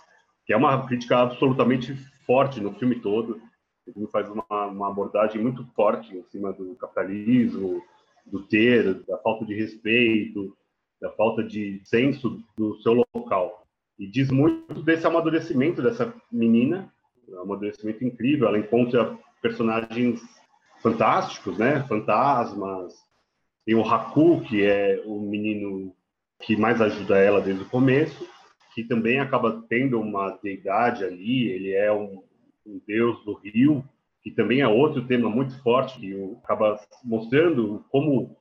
Que 0.44 0.52
é 0.52 0.56
uma 0.56 0.86
crítica 0.86 1.18
absolutamente 1.18 1.94
forte 2.26 2.60
no 2.60 2.72
filme 2.74 2.96
todo. 2.96 3.40
O 3.86 3.92
filme 3.92 4.08
faz 4.10 4.28
uma, 4.28 4.66
uma 4.66 4.88
abordagem 4.88 5.40
muito 5.40 5.64
forte 5.74 6.16
em 6.16 6.22
cima 6.24 6.52
do 6.52 6.74
capitalismo, 6.74 7.82
do 8.26 8.42
ter, 8.42 8.94
da 9.04 9.18
falta 9.18 9.44
de 9.44 9.54
respeito, 9.54 10.56
da 11.00 11.10
falta 11.12 11.42
de 11.42 11.80
senso 11.84 12.42
do 12.56 12.74
seu 12.82 13.04
local. 13.14 13.66
E 13.98 14.06
diz 14.06 14.30
muito 14.30 14.82
desse 14.82 15.06
amadurecimento 15.06 15.82
dessa 15.82 16.12
menina, 16.32 16.92
um 17.30 17.42
amadurecimento 17.42 18.04
incrível. 18.04 18.48
Ela 18.48 18.58
encontra 18.58 19.18
personagens 19.42 20.20
fantásticos, 20.82 21.58
né? 21.58 21.84
Fantasmas, 21.88 22.94
tem 23.64 23.74
o 23.74 23.84
Haku, 23.84 24.40
que 24.42 24.64
é 24.64 25.02
o 25.04 25.20
menino 25.20 25.94
que 26.40 26.56
mais 26.56 26.80
ajuda 26.80 27.18
ela 27.18 27.40
desde 27.40 27.62
o 27.62 27.68
começo, 27.68 28.26
que 28.74 28.84
também 28.84 29.20
acaba 29.20 29.62
tendo 29.68 30.00
uma 30.00 30.30
deidade 30.42 31.04
ali, 31.04 31.48
ele 31.48 31.72
é 31.72 31.92
um, 31.92 32.22
um 32.66 32.80
deus 32.86 33.22
do 33.24 33.34
rio, 33.34 33.84
que 34.22 34.30
também 34.30 34.60
é 34.60 34.68
outro 34.68 35.06
tema 35.06 35.28
muito 35.28 35.60
forte, 35.62 36.00
que 36.00 36.36
acaba 36.42 36.80
mostrando 37.04 37.84
como 37.90 38.36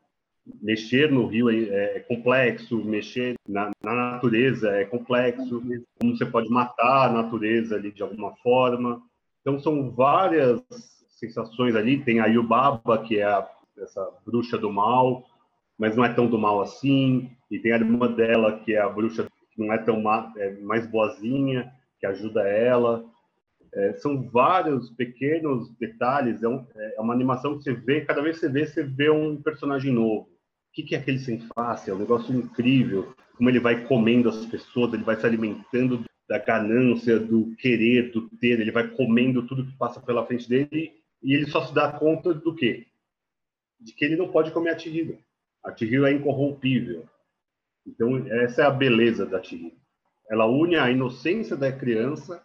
mexer 0.62 1.12
no 1.12 1.26
rio 1.28 1.50
é, 1.50 1.98
é 1.98 2.00
complexo, 2.00 2.84
mexer 2.84 3.36
na, 3.48 3.72
na, 3.84 3.94
natureza 3.94 4.70
é 4.72 4.86
complexo, 4.86 5.62
como 6.00 6.18
você 6.18 6.26
pode 6.26 6.50
matar 6.50 7.10
a 7.10 7.14
natureza 7.14 7.76
ali 7.76 7.92
de 7.92 8.02
alguma 8.02 8.36
forma. 8.38 9.02
Então 9.42 9.60
são 9.60 9.92
várias 9.92 10.62
sensações 11.10 11.76
ali. 11.76 12.04
Tem 12.04 12.20
a 12.20 12.26
Yubaba, 12.26 12.98
que 13.04 13.18
é 13.18 13.24
a 13.24 13.48
essa 13.82 14.10
bruxa 14.26 14.58
do 14.58 14.72
mal, 14.72 15.26
mas 15.78 15.96
não 15.96 16.04
é 16.04 16.14
tão 16.14 16.28
do 16.28 16.38
mal 16.38 16.62
assim. 16.62 17.32
E 17.50 17.60
tem 17.60 17.72
a 17.72 17.78
irmã 17.78 18.12
dela, 18.12 18.60
que 18.60 18.74
é 18.74 18.82
a 18.82 18.90
bruxa 18.90 19.28
que 19.52 19.60
não 19.60 19.74
é 19.74 19.78
tão 19.78 20.02
má, 20.02 20.32
é 20.38 20.52
mais 20.60 20.86
boazinha, 20.88 21.72
que 22.00 22.06
ajuda 22.06 22.48
ela. 22.48 23.06
É, 23.74 23.94
são 23.94 24.30
vários 24.30 24.90
pequenos 24.92 25.70
detalhes. 25.78 26.44
É, 26.44 26.48
um, 26.48 26.66
é, 26.76 26.96
uma 27.00 27.14
animação 27.14 27.58
que 27.58 27.64
você 27.64 27.74
vê, 27.74 28.02
cada 28.02 28.22
vez 28.22 28.36
que 28.36 28.42
você 28.42 28.52
vê, 28.52 28.66
você 28.66 28.84
vê 28.84 29.10
um 29.10 29.42
personagem 29.42 29.94
novo. 29.94 30.30
O 30.70 30.72
que, 30.72 30.96
é 30.96 31.00
aquele 31.00 31.20
sem 31.20 31.40
face? 31.54 31.90
É 31.90 31.94
um 31.94 32.00
negócio 32.00 32.34
incrível. 32.34 33.14
Como 33.36 33.50
ele 33.50 33.60
vai 33.60 33.86
comendo 33.86 34.30
as 34.30 34.46
pessoas, 34.46 34.94
ele 34.94 35.04
vai 35.04 35.16
se 35.16 35.26
alimentando 35.26 36.06
da 36.28 36.38
ganância, 36.38 37.20
do 37.20 37.56
querer, 37.56 38.12
do 38.12 38.30
ter. 38.38 38.60
Ele 38.60 38.72
vai 38.72 38.88
comendo 38.88 39.46
tudo 39.48 39.66
que 39.66 39.78
passa 39.78 40.00
pela 40.00 40.26
frente 40.26 40.48
dele 40.48 40.94
e 41.24 41.34
ele 41.34 41.48
só 41.48 41.66
se 41.66 41.74
dá 41.74 41.92
conta 41.92 42.34
do 42.34 42.56
quê? 42.56 42.86
de 43.80 43.94
que 43.94 44.04
ele 44.04 44.18
não 44.18 44.30
pode 44.30 44.52
comer 44.52 44.72
a 44.72 44.78
Chihiro. 44.78 45.18
A 45.64 45.76
Chihiro 45.76 46.06
é 46.06 46.12
incorrompível. 46.12 47.08
Então, 47.88 48.18
essa 48.28 48.64
é 48.64 48.66
a 48.66 48.72
beleza 48.72 49.26
da 49.26 49.42
Chihiro. 49.42 49.78
Ela 50.30 50.46
une 50.46 50.76
a 50.76 50.92
inocência 50.92 51.56
da 51.56 51.72
criança, 51.72 52.44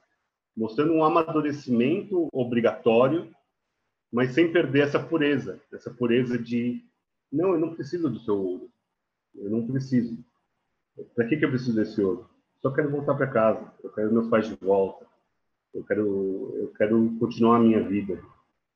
mostrando 0.56 0.92
um 0.92 1.04
amadurecimento 1.04 2.28
obrigatório, 2.32 3.34
mas 4.12 4.32
sem 4.32 4.52
perder 4.52 4.84
essa 4.84 5.00
pureza, 5.00 5.60
essa 5.72 5.90
pureza 5.90 6.38
de 6.38 6.84
não, 7.34 7.52
eu 7.52 7.58
não 7.58 7.74
preciso 7.74 8.08
do 8.08 8.20
seu 8.20 8.36
ouro. 8.36 8.70
Eu 9.34 9.50
não 9.50 9.66
preciso. 9.66 10.16
Para 11.14 11.26
que, 11.26 11.36
que 11.36 11.44
eu 11.44 11.50
preciso 11.50 11.74
desse 11.74 12.00
ouro? 12.00 12.28
só 12.64 12.70
quero 12.70 12.90
voltar 12.90 13.14
para 13.14 13.26
casa, 13.26 13.70
eu 13.82 13.90
quero 13.90 14.10
meus 14.10 14.26
pais 14.28 14.48
de 14.48 14.56
volta, 14.56 15.04
eu 15.74 15.84
quero, 15.84 16.54
eu 16.56 16.72
quero 16.78 17.14
continuar 17.20 17.56
a 17.56 17.60
minha 17.60 17.86
vida. 17.86 18.18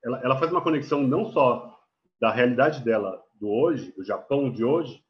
Ela, 0.05 0.21
ela 0.23 0.39
faz 0.39 0.53
uma 0.53 0.61
conexão 0.61 1.03
não 1.03 1.33
só 1.33 1.81
da 2.21 2.31
realidade 2.31 2.85
dela 2.85 3.19
do 3.41 3.49
hoje, 3.49 3.91
do 3.97 4.05
Japão 4.05 4.51
de 4.51 4.63
hoje, 4.63 5.03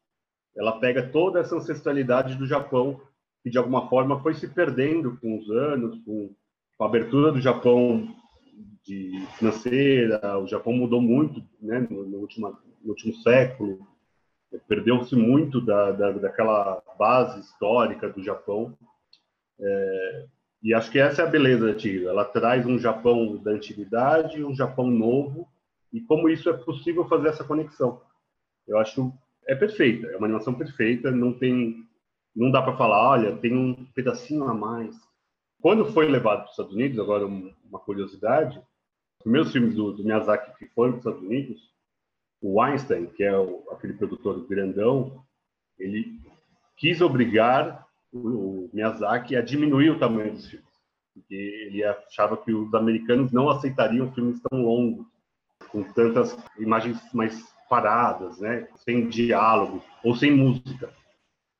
ela 0.56 0.78
pega 0.78 1.08
toda 1.10 1.40
essa 1.40 1.56
ancestralidade 1.56 2.36
do 2.36 2.46
Japão 2.46 3.00
que 3.42 3.50
de 3.50 3.58
alguma 3.58 3.88
forma 3.88 4.20
foi 4.22 4.34
se 4.34 4.46
perdendo 4.46 5.16
com 5.16 5.36
os 5.36 5.50
anos, 5.50 5.98
com 6.04 6.32
a 6.78 6.84
abertura 6.84 7.32
do 7.32 7.40
Japão 7.40 8.14
de 8.84 9.26
financeira, 9.38 10.38
o 10.38 10.46
Japão 10.46 10.72
mudou 10.72 11.00
muito, 11.00 11.42
né, 11.60 11.84
no, 11.90 12.06
no 12.06 12.18
último 12.18 12.46
no 12.82 12.90
último 12.90 13.14
século, 13.16 13.86
perdeu-se 14.66 15.14
muito 15.14 15.60
da, 15.60 15.92
da, 15.92 16.12
daquela 16.12 16.82
base 16.98 17.40
histórica 17.40 18.08
do 18.08 18.22
Japão. 18.22 18.76
É, 19.60 20.26
e 20.62 20.74
acho 20.74 20.90
que 20.90 20.98
essa 20.98 21.22
é 21.22 21.24
a 21.24 21.30
beleza 21.30 21.66
da 21.66 21.74
Tigre. 21.74 22.06
Ela 22.06 22.24
traz 22.24 22.66
um 22.66 22.78
Japão 22.78 23.36
da 23.36 23.52
antiguidade, 23.52 24.44
um 24.44 24.54
Japão 24.54 24.86
novo, 24.86 25.48
e 25.92 26.00
como 26.00 26.28
isso 26.28 26.48
é 26.48 26.52
possível 26.52 27.06
fazer 27.08 27.28
essa 27.28 27.44
conexão. 27.44 28.00
Eu 28.66 28.78
acho 28.78 29.12
é 29.46 29.54
perfeita, 29.54 30.06
é 30.08 30.16
uma 30.16 30.26
animação 30.26 30.52
perfeita, 30.54 31.10
não 31.10 31.32
tem 31.32 31.86
não 32.36 32.52
dá 32.52 32.62
para 32.62 32.76
falar, 32.76 33.10
olha, 33.10 33.36
tem 33.36 33.56
um 33.56 33.84
pedacinho 33.86 34.44
a 34.44 34.54
mais. 34.54 34.94
Quando 35.60 35.92
foi 35.92 36.06
levado 36.06 36.40
para 36.40 36.44
os 36.44 36.50
Estados 36.52 36.72
Unidos, 36.72 36.98
agora 36.98 37.26
uma 37.26 37.80
curiosidade, 37.80 38.58
os 38.58 39.22
primeiros 39.24 39.50
filmes 39.50 39.74
do, 39.74 39.92
do 39.92 40.04
Miyazaki 40.04 40.56
que 40.56 40.72
foram 40.72 40.92
para 40.92 40.98
os 40.98 41.06
Estados 41.06 41.22
Unidos, 41.22 41.60
o 42.40 42.60
Einstein, 42.60 43.06
que 43.06 43.24
é 43.24 43.36
o, 43.36 43.64
aquele 43.70 43.94
produtor 43.94 44.46
grandão, 44.46 45.22
ele 45.78 46.20
quis 46.76 47.00
obrigar 47.00 47.86
o, 48.12 48.18
o 48.18 48.70
Miyazaki 48.72 49.36
a 49.36 49.42
diminuir 49.42 49.90
o 49.90 49.98
tamanho 49.98 50.32
dos 50.32 50.48
filmes, 50.48 50.68
porque 51.14 51.34
ele 51.34 51.84
achava 51.84 52.36
que 52.36 52.52
os 52.52 52.72
americanos 52.74 53.32
não 53.32 53.48
aceitariam 53.48 54.12
filmes 54.12 54.40
tão 54.40 54.62
longos, 54.62 55.06
com 55.70 55.82
tantas 55.82 56.36
imagens 56.58 56.98
mais 57.12 57.42
paradas, 57.68 58.38
né, 58.38 58.66
sem 58.76 59.08
diálogo 59.08 59.82
ou 60.02 60.16
sem 60.16 60.34
música. 60.34 60.92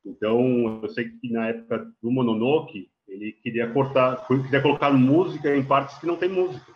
Então, 0.05 0.79
eu 0.81 0.89
sei 0.89 1.09
que 1.09 1.31
na 1.31 1.47
época 1.47 1.91
do 2.01 2.09
Mononoke, 2.09 2.89
ele 3.07 3.33
queria 3.33 3.71
cortar, 3.71 4.25
queria 4.27 4.61
colocar 4.61 4.91
música 4.91 5.55
em 5.55 5.63
partes 5.63 5.97
que 5.99 6.07
não 6.07 6.15
tem 6.15 6.29
música, 6.29 6.71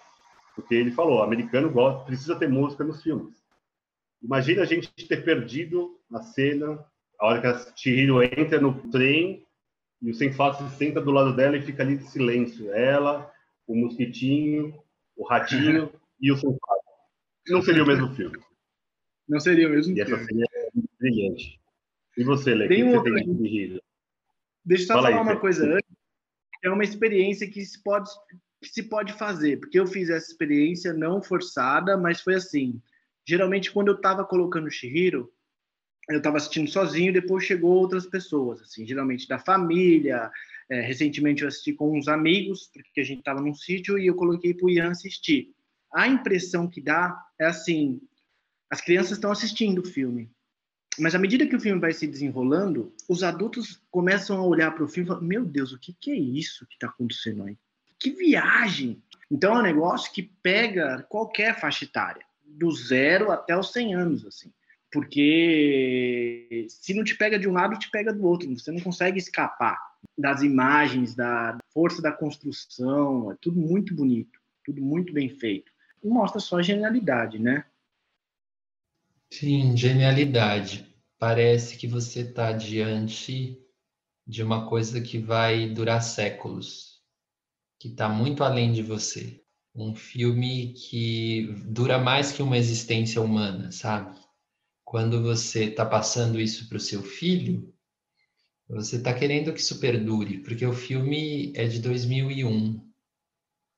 porque 0.56 0.76
ele 0.76 0.92
falou, 0.92 1.24
americano 1.24 1.72
gosta, 1.72 2.06
precisa 2.06 2.36
ter 2.36 2.50
música 2.50 2.84
nos 2.84 3.02
filmes. 3.02 3.43
Imagina 4.24 4.62
a 4.62 4.66
gente 4.66 4.90
ter 5.08 5.26
perdido 5.26 6.00
a 6.12 6.22
cena, 6.22 6.84
a 7.20 7.28
hora 7.28 7.42
que 7.42 7.48
a 7.48 7.76
Chihiro 7.76 8.24
entra 8.24 8.60
no 8.60 8.90
trem 8.90 9.46
e 10.02 10.12
o 10.12 10.14
sem 10.14 10.32
face 10.32 10.64
senta 10.78 11.02
do 11.02 11.12
lado 11.12 11.36
dela 11.36 11.58
e 11.58 11.62
fica 11.62 11.84
ali 11.84 11.98
de 11.98 12.10
silêncio. 12.10 12.74
Ela, 12.74 13.30
o 13.68 13.76
mosquitinho, 13.76 14.82
o 15.18 15.28
ratinho 15.28 15.92
e 16.22 16.32
o 16.32 16.38
sem 16.38 16.50
face. 16.50 16.84
Não 17.50 17.62
seria 17.62 17.84
o 17.84 17.88
mesmo 17.88 18.16
filme. 18.16 18.40
Não 19.28 19.40
seria 19.40 19.68
o 19.68 19.72
mesmo 19.72 19.92
e 19.92 19.96
filme. 19.96 20.16
essa 20.16 20.26
seria 20.26 20.48
brilhante. 21.00 21.60
E 22.18 22.24
você, 22.24 22.56
Lê, 22.56 22.68
que, 22.68 22.84
um 22.84 22.92
você 22.92 23.14
tem 23.14 23.34
de? 23.36 23.82
Deixa 24.64 24.84
eu 24.84 24.88
só 24.88 24.94
Fala 24.94 25.10
falar 25.10 25.22
aí, 25.22 25.28
uma 25.28 25.40
coisa 25.40 25.66
antes. 25.66 25.90
É 26.64 26.70
uma 26.70 26.84
experiência 26.84 27.50
que 27.50 27.66
se 27.66 27.84
pode 27.84 28.10
que 28.62 28.70
se 28.70 28.84
pode 28.84 29.12
fazer, 29.12 29.60
porque 29.60 29.78
eu 29.78 29.86
fiz 29.86 30.10
essa 30.10 30.32
experiência 30.32 30.94
não 30.94 31.22
forçada, 31.22 31.98
mas 31.98 32.22
foi 32.22 32.36
assim 32.36 32.82
geralmente 33.26 33.72
quando 33.72 33.90
eu 33.90 33.96
estava 33.96 34.26
colocando 34.26 34.70
Shihiro, 34.70 35.32
eu 36.10 36.18
estava 36.18 36.38
assistindo 36.38 36.70
sozinho, 36.70 37.14
depois 37.14 37.46
chegou 37.46 37.72
outras 37.72 38.06
pessoas, 38.06 38.62
assim, 38.62 38.86
geralmente 38.86 39.28
da 39.28 39.40
família. 39.40 40.30
É, 40.70 40.82
recentemente 40.82 41.42
eu 41.42 41.48
assisti 41.48 41.74
com 41.74 41.98
uns 41.98 42.08
amigos, 42.08 42.70
porque 42.74 43.02
a 43.02 43.04
gente 43.04 43.20
estava 43.20 43.42
num 43.42 43.54
sítio 43.54 43.98
e 43.98 44.08
eu 44.08 44.16
coloquei 44.16 44.54
para 44.54 44.66
o 44.66 44.70
Ian 44.70 44.92
assistir. 44.92 45.54
A 45.94 46.08
impressão 46.08 46.68
que 46.68 46.82
dá 46.82 47.18
é 47.40 47.46
assim: 47.46 48.02
as 48.70 48.82
crianças 48.82 49.14
estão 49.14 49.32
assistindo 49.32 49.80
o 49.80 49.86
filme, 49.86 50.30
mas 51.00 51.16
à 51.16 51.20
medida 51.20 51.48
que 51.48 51.56
o 51.56 51.60
filme 51.60 51.80
vai 51.80 51.94
se 51.94 52.08
desenrolando, 52.08 52.94
os 53.08 53.24
adultos 53.24 53.82
começam 53.90 54.38
a 54.38 54.46
olhar 54.46 54.72
para 54.72 54.84
o 54.84 54.88
filme 54.88 55.08
e 55.08 55.14
falar: 55.14 55.22
Meu 55.22 55.46
Deus, 55.46 55.72
o 55.72 55.80
que, 55.80 55.94
que 55.94 56.12
é 56.12 56.16
isso 56.16 56.68
que 56.68 56.74
está 56.74 56.88
acontecendo 56.88 57.44
aí? 57.44 57.58
Que 57.98 58.12
viagem! 58.12 59.02
Então 59.32 59.56
é 59.56 59.60
um 59.60 59.64
negócio 59.64 60.12
que 60.12 60.24
pega 60.24 61.04
qualquer 61.04 61.60
faixa 61.60 61.86
etária 61.86 62.26
do 62.58 62.72
zero 62.72 63.32
até 63.32 63.58
os 63.58 63.72
100 63.72 63.96
anos, 63.96 64.26
assim. 64.26 64.52
Porque 64.92 66.68
se 66.70 66.94
não 66.94 67.04
te 67.04 67.16
pega 67.16 67.40
de 67.40 67.48
um 67.48 67.54
lado, 67.54 67.80
te 67.80 67.90
pega 67.90 68.14
do 68.14 68.24
outro. 68.24 68.50
Você 68.58 68.72
não 68.72 68.80
consegue 68.80 69.18
escapar 69.18 69.80
das 70.18 70.42
imagens, 70.42 71.16
da 71.16 71.58
força 71.74 72.02
da 72.02 72.12
construção. 72.12 73.32
É 73.32 73.36
tudo 73.42 73.60
muito 73.60 73.96
bonito, 73.96 74.40
tudo 74.64 74.82
muito 74.82 75.12
bem 75.12 75.30
feito. 75.30 75.72
E 76.04 76.08
mostra 76.08 76.40
só 76.40 76.62
genialidade, 76.62 77.40
né? 77.40 77.66
Sim, 79.32 79.76
genialidade. 79.76 80.96
Parece 81.18 81.78
que 81.78 81.88
você 81.88 82.20
está 82.20 82.52
diante 82.52 83.60
de 84.28 84.44
uma 84.44 84.70
coisa 84.70 85.02
que 85.02 85.18
vai 85.18 85.70
durar 85.70 86.04
séculos, 86.04 87.02
que 87.80 87.88
está 87.88 88.08
muito 88.08 88.44
além 88.44 88.72
de 88.72 88.84
você 88.84 89.43
um 89.76 89.96
filme 89.96 90.74
que 90.74 91.48
dura 91.66 91.98
mais 91.98 92.32
que 92.32 92.44
uma 92.44 92.58
existência 92.58 93.22
humana, 93.22 93.72
sabe? 93.72 94.20
Quando 94.84 95.22
você 95.24 95.66
está 95.66 95.86
passando 95.86 96.40
isso 96.40 96.70
para 96.70 96.78
o 96.78 96.82
seu 96.82 97.02
filho, 97.02 97.74
você 98.68 98.98
está 98.98 99.14
querendo 99.14 99.52
que 99.52 99.60
isso 99.60 99.80
perdure, 99.80 100.40
porque 100.40 100.66
o 100.66 100.74
filme 100.74 101.52
é 101.56 101.66
de 101.66 101.80
2001. 101.80 102.82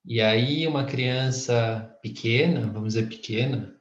E 0.06 0.22
aí 0.22 0.68
uma 0.68 0.86
criança 0.86 1.98
pequena, 2.02 2.68
vamos 2.68 2.94
dizer 2.94 3.08
pequena, 3.08 3.76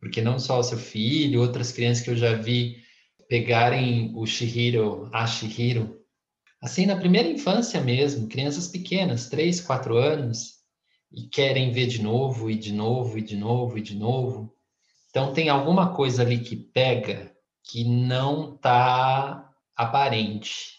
porque 0.00 0.20
não 0.20 0.38
só 0.38 0.58
o 0.58 0.62
seu 0.62 0.78
filho, 0.78 1.40
outras 1.40 1.72
crianças 1.72 2.04
que 2.04 2.10
eu 2.10 2.16
já 2.16 2.34
vi 2.34 2.82
pegarem 3.28 4.12
o 4.16 4.26
Shihiro, 4.26 5.08
a 5.12 5.26
Shihiro, 5.26 6.02
assim 6.60 6.86
na 6.86 6.96
primeira 6.96 7.28
infância 7.28 7.80
mesmo, 7.80 8.28
crianças 8.28 8.68
pequenas, 8.68 9.28
3, 9.28 9.60
4 9.60 9.96
anos, 9.96 10.57
e 11.12 11.22
querem 11.22 11.72
ver 11.72 11.86
de 11.86 12.02
novo, 12.02 12.50
e 12.50 12.56
de 12.56 12.72
novo, 12.72 13.18
e 13.18 13.22
de 13.22 13.36
novo, 13.36 13.78
e 13.78 13.82
de 13.82 13.96
novo. 13.96 14.54
Então 15.10 15.32
tem 15.32 15.48
alguma 15.48 15.94
coisa 15.94 16.22
ali 16.22 16.38
que 16.38 16.56
pega 16.56 17.34
que 17.64 17.84
não 17.84 18.54
está 18.54 19.52
aparente. 19.76 20.78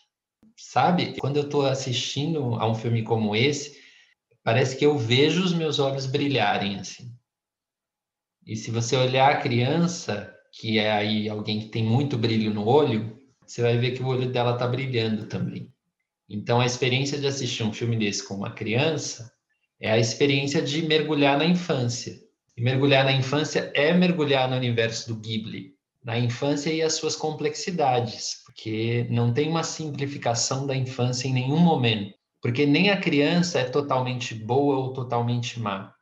Sabe? 0.55 1.15
Quando 1.19 1.37
eu 1.37 1.43
estou 1.43 1.65
assistindo 1.65 2.55
a 2.55 2.69
um 2.69 2.75
filme 2.75 3.03
como 3.03 3.35
esse, 3.35 3.79
parece 4.43 4.75
que 4.75 4.85
eu 4.85 4.97
vejo 4.97 5.43
os 5.43 5.53
meus 5.53 5.79
olhos 5.79 6.05
brilharem 6.05 6.79
assim. 6.79 7.11
E 8.45 8.55
se 8.55 8.71
você 8.71 8.95
olhar 8.95 9.31
a 9.31 9.41
criança, 9.41 10.35
que 10.51 10.79
é 10.79 10.91
aí 10.91 11.29
alguém 11.29 11.59
que 11.59 11.67
tem 11.67 11.83
muito 11.83 12.17
brilho 12.17 12.53
no 12.53 12.67
olho, 12.67 13.19
você 13.45 13.61
vai 13.61 13.77
ver 13.77 13.91
que 13.91 14.03
o 14.03 14.07
olho 14.07 14.31
dela 14.31 14.53
está 14.53 14.67
brilhando 14.67 15.27
também. 15.27 15.71
Então 16.27 16.59
a 16.59 16.65
experiência 16.65 17.19
de 17.19 17.27
assistir 17.27 17.63
um 17.63 17.73
filme 17.73 17.97
desse 17.97 18.27
com 18.27 18.35
uma 18.35 18.51
criança 18.51 19.31
é 19.79 19.91
a 19.91 19.97
experiência 19.97 20.61
de 20.61 20.81
mergulhar 20.81 21.37
na 21.37 21.45
infância. 21.45 22.19
E 22.55 22.61
mergulhar 22.61 23.05
na 23.05 23.13
infância 23.13 23.71
é 23.73 23.93
mergulhar 23.93 24.49
no 24.49 24.57
universo 24.57 25.07
do 25.07 25.19
Ghibli, 25.19 25.73
na 26.03 26.19
infância 26.19 26.71
e 26.71 26.81
as 26.81 26.93
suas 26.93 27.15
complexidades, 27.15 28.43
porque 28.45 29.07
não 29.09 29.33
tem 29.33 29.47
uma 29.47 29.63
simplificação 29.63 30.67
da 30.67 30.75
infância 30.75 31.27
em 31.27 31.33
nenhum 31.33 31.59
momento, 31.59 32.13
porque 32.41 32.65
nem 32.65 32.89
a 32.89 32.99
criança 32.99 33.59
é 33.59 33.63
totalmente 33.63 34.33
boa 34.33 34.77
ou 34.77 34.91
totalmente 34.91 35.59
má. 35.59 35.93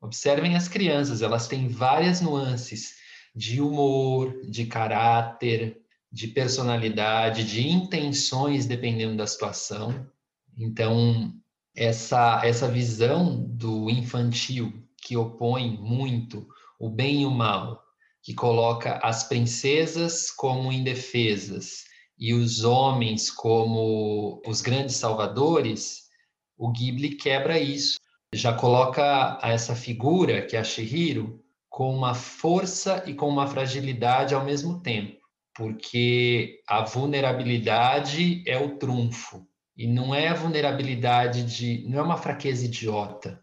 Observem 0.00 0.54
as 0.54 0.68
crianças, 0.68 1.22
elas 1.22 1.48
têm 1.48 1.68
várias 1.68 2.20
nuances 2.20 2.94
de 3.34 3.60
humor, 3.60 4.40
de 4.48 4.64
caráter, 4.64 5.76
de 6.10 6.28
personalidade, 6.28 7.44
de 7.44 7.68
intenções, 7.68 8.64
dependendo 8.64 9.16
da 9.16 9.26
situação. 9.26 10.08
Então, 10.56 11.32
essa, 11.78 12.40
essa 12.44 12.66
visão 12.66 13.40
do 13.40 13.88
infantil 13.88 14.82
que 15.00 15.16
opõe 15.16 15.78
muito 15.80 16.48
o 16.78 16.90
bem 16.90 17.22
e 17.22 17.26
o 17.26 17.30
mal, 17.30 17.84
que 18.20 18.34
coloca 18.34 18.98
as 19.00 19.28
princesas 19.28 20.28
como 20.28 20.72
indefesas 20.72 21.84
e 22.18 22.34
os 22.34 22.64
homens 22.64 23.30
como 23.30 24.42
os 24.44 24.60
grandes 24.60 24.96
salvadores, 24.96 26.08
o 26.56 26.72
Ghibli 26.72 27.10
quebra 27.14 27.60
isso. 27.60 27.96
Já 28.34 28.52
coloca 28.52 29.38
essa 29.40 29.76
figura, 29.76 30.44
que 30.44 30.56
é 30.56 30.60
a 30.60 30.64
Shihiro, 30.64 31.40
com 31.70 31.94
uma 31.94 32.12
força 32.12 33.04
e 33.06 33.14
com 33.14 33.28
uma 33.28 33.46
fragilidade 33.46 34.34
ao 34.34 34.44
mesmo 34.44 34.80
tempo, 34.80 35.16
porque 35.54 36.60
a 36.66 36.82
vulnerabilidade 36.82 38.42
é 38.46 38.58
o 38.58 38.76
trunfo, 38.76 39.47
e 39.78 39.86
não 39.86 40.12
é 40.12 40.26
a 40.26 40.34
vulnerabilidade 40.34 41.44
de. 41.44 41.88
não 41.88 42.00
é 42.00 42.02
uma 42.02 42.16
fraqueza 42.16 42.64
idiota. 42.64 43.40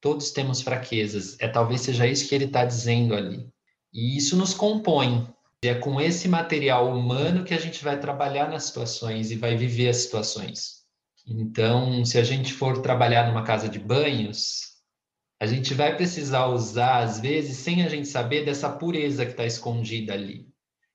Todos 0.00 0.32
temos 0.32 0.60
fraquezas. 0.60 1.36
É 1.38 1.46
talvez 1.46 1.82
seja 1.82 2.08
isso 2.08 2.28
que 2.28 2.34
ele 2.34 2.46
está 2.46 2.64
dizendo 2.64 3.14
ali. 3.14 3.48
E 3.94 4.16
isso 4.16 4.36
nos 4.36 4.52
compõe. 4.52 5.28
É 5.62 5.74
com 5.74 6.00
esse 6.00 6.28
material 6.28 6.92
humano 6.92 7.44
que 7.44 7.54
a 7.54 7.58
gente 7.58 7.82
vai 7.82 7.98
trabalhar 7.98 8.50
nas 8.50 8.64
situações 8.64 9.30
e 9.30 9.36
vai 9.36 9.56
viver 9.56 9.88
as 9.88 9.98
situações. 9.98 10.84
Então, 11.26 12.04
se 12.04 12.18
a 12.18 12.24
gente 12.24 12.52
for 12.52 12.82
trabalhar 12.82 13.26
numa 13.26 13.42
casa 13.42 13.68
de 13.68 13.78
banhos, 13.78 14.76
a 15.40 15.46
gente 15.46 15.74
vai 15.74 15.96
precisar 15.96 16.46
usar, 16.46 16.98
às 16.98 17.18
vezes, 17.18 17.56
sem 17.58 17.82
a 17.82 17.88
gente 17.88 18.06
saber, 18.06 18.44
dessa 18.44 18.70
pureza 18.70 19.24
que 19.24 19.32
está 19.32 19.44
escondida 19.44 20.12
ali. 20.12 20.46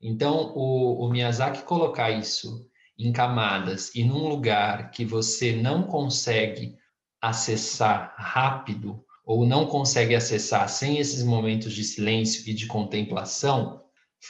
Então, 0.02 0.54
o, 0.56 1.06
o 1.06 1.10
Miyazaki 1.10 1.64
colocar 1.64 2.12
isso 2.12 2.66
em 3.06 3.12
camadas 3.12 3.94
e 3.96 4.04
num 4.04 4.28
lugar 4.28 4.92
que 4.92 5.06
você 5.06 5.56
não 5.56 5.84
consegue 5.84 6.76
acessar 7.22 8.16
rápido 8.18 9.04
ou 9.26 9.46
não 9.46 9.66
consegue 9.66 10.16
acessar 10.16 10.68
sem 10.68 10.98
esses 10.98 11.24
momentos 11.24 11.74
de 11.74 11.84
silêncio 11.84 12.50
e 12.50 12.54
de 12.54 12.68
contemplação, 12.68 13.84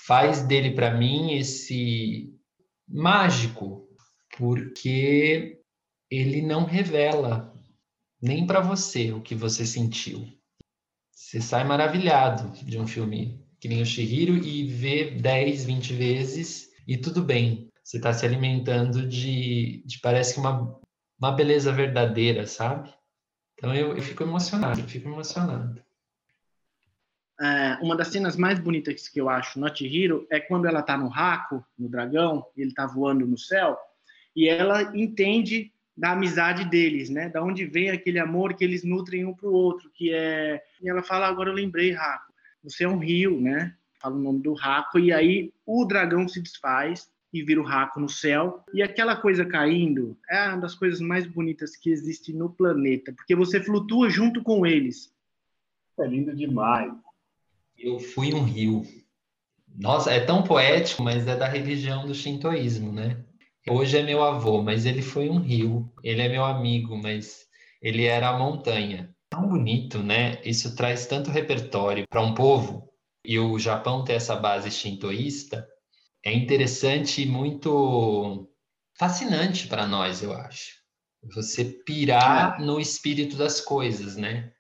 faz 0.06 0.42
dele 0.42 0.72
para 0.72 0.94
mim 0.94 1.34
esse 1.34 2.34
mágico, 2.88 3.88
porque 4.38 5.62
ele 6.10 6.42
não 6.42 6.66
revela 6.66 7.54
nem 8.22 8.46
para 8.46 8.60
você 8.60 9.12
o 9.12 9.22
que 9.22 9.34
você 9.34 9.66
sentiu. 9.66 10.28
Você 11.12 11.42
sai 11.42 11.64
maravilhado 11.64 12.52
de 12.64 12.78
um 12.78 12.86
filme 12.86 13.42
que 13.60 13.68
nem 13.68 13.82
o 13.82 13.86
Shihiro 13.86 14.36
e 14.38 14.68
vê 14.68 15.12
10, 15.12 15.66
20 15.66 15.94
vezes 15.94 16.70
e 16.88 16.98
tudo 16.98 17.24
bem. 17.24 17.71
Você 17.92 17.98
está 17.98 18.14
se 18.14 18.26
alimentando 18.26 19.06
de, 19.06 19.84
de 19.86 20.00
parece 20.00 20.36
que 20.36 20.40
uma, 20.40 20.80
uma 21.20 21.32
beleza 21.34 21.74
verdadeira, 21.74 22.48
sabe? 22.48 22.90
Então 23.54 23.76
eu, 23.76 23.98
eu 23.98 24.02
fico 24.02 24.24
emocionado, 24.24 24.80
eu 24.80 24.88
fico 24.88 25.10
emocionado. 25.10 25.84
É, 27.42 27.78
uma 27.82 27.94
das 27.98 28.08
cenas 28.08 28.38
mais 28.38 28.58
bonitas 28.62 29.10
que 29.10 29.20
eu 29.20 29.28
acho 29.28 29.60
no 29.60 29.76
Chihiro 29.76 30.26
é 30.32 30.40
quando 30.40 30.68
ela 30.68 30.80
está 30.80 30.98
no 30.98 31.10
raco, 31.10 31.66
no 31.78 31.90
dragão, 31.90 32.46
ele 32.56 32.70
está 32.70 32.88
voando 32.88 33.28
no 33.28 33.38
céu, 33.38 33.78
e 34.34 34.48
ela 34.48 34.84
entende 34.98 35.74
da 35.98 36.12
amizade 36.12 36.64
deles, 36.64 37.10
né? 37.10 37.28
Da 37.28 37.44
onde 37.44 37.66
vem 37.66 37.90
aquele 37.90 38.20
amor 38.20 38.54
que 38.54 38.64
eles 38.64 38.86
nutrem 38.86 39.26
um 39.26 39.34
para 39.34 39.50
o 39.50 39.54
outro, 39.54 39.92
que 39.94 40.14
é... 40.14 40.64
E 40.82 40.88
ela 40.88 41.04
fala, 41.04 41.28
agora 41.28 41.50
eu 41.50 41.54
lembrei, 41.54 41.92
Raco, 41.92 42.32
você 42.64 42.86
é 42.86 42.88
um 42.88 43.00
rio, 43.00 43.42
né? 43.42 43.76
Fala 44.00 44.16
o 44.16 44.22
nome 44.22 44.42
do 44.42 44.54
Raco, 44.54 44.98
e 44.98 45.12
aí 45.12 45.52
o 45.66 45.84
dragão 45.84 46.26
se 46.26 46.42
desfaz, 46.42 47.12
e 47.34 47.44
vira 47.44 47.62
o 47.62 47.66
raco 47.66 48.00
no 48.00 48.10
céu. 48.10 48.64
E 48.74 48.82
aquela 48.82 49.16
coisa 49.16 49.46
caindo 49.46 50.18
é 50.30 50.50
uma 50.50 50.58
das 50.58 50.76
coisas 50.76 51.00
mais 51.00 51.26
bonitas 51.26 51.76
que 51.76 51.90
existe 51.90 52.34
no 52.34 52.50
planeta, 52.50 53.14
porque 53.14 53.36
você 53.36 53.62
flutua 53.62 54.10
junto 54.10 54.44
com 54.44 54.66
eles. 54.66 55.14
É 56.00 56.08
lindo 56.08 56.36
demais. 56.36 56.92
Eu 57.78 58.00
fui 58.00 58.34
um 58.34 58.44
rio. 58.44 58.84
Nossa, 59.68 60.12
é 60.12 60.20
tão 60.20 60.44
poético, 60.44 61.02
mas 61.02 61.28
é 61.28 61.36
da 61.36 61.48
religião 61.48 62.06
do 62.06 62.14
shintoísmo, 62.14 62.92
né? 62.92 63.24
Hoje 63.70 63.98
é 63.98 64.04
meu 64.04 64.24
avô, 64.24 64.62
mas 64.62 64.86
ele 64.86 65.02
foi 65.02 65.30
um 65.30 65.40
rio. 65.40 65.92
Ele 66.04 66.22
é 66.22 66.30
meu 66.30 66.44
amigo, 66.44 66.98
mas 66.98 67.48
ele 67.82 68.06
era 68.06 68.30
a 68.30 68.38
montanha. 68.38 69.16
Tão 69.30 69.48
bonito, 69.48 70.00
né? 70.00 70.42
Isso 70.44 70.76
traz 70.76 71.06
tanto 71.06 71.30
repertório 71.30 72.06
para 72.10 72.22
um 72.22 72.34
povo. 72.34 72.90
E 73.24 73.40
o 73.40 73.58
Japão 73.60 74.04
ter 74.04 74.14
essa 74.14 74.36
base 74.36 74.72
shintoísta 74.72 75.66
é 76.24 76.34
interessante 76.34 77.22
e 77.22 77.26
muito 77.26 78.48
fascinante 78.98 79.68
para 79.68 79.88
nós, 79.88 80.22
eu 80.22 80.34
acho. 80.34 80.82
Você 81.34 81.66
pirar 81.66 82.60
é. 82.60 82.64
no 82.64 82.80
espírito 82.80 83.36
das 83.36 83.62
coisas, 83.62 84.16
né? 84.16 84.52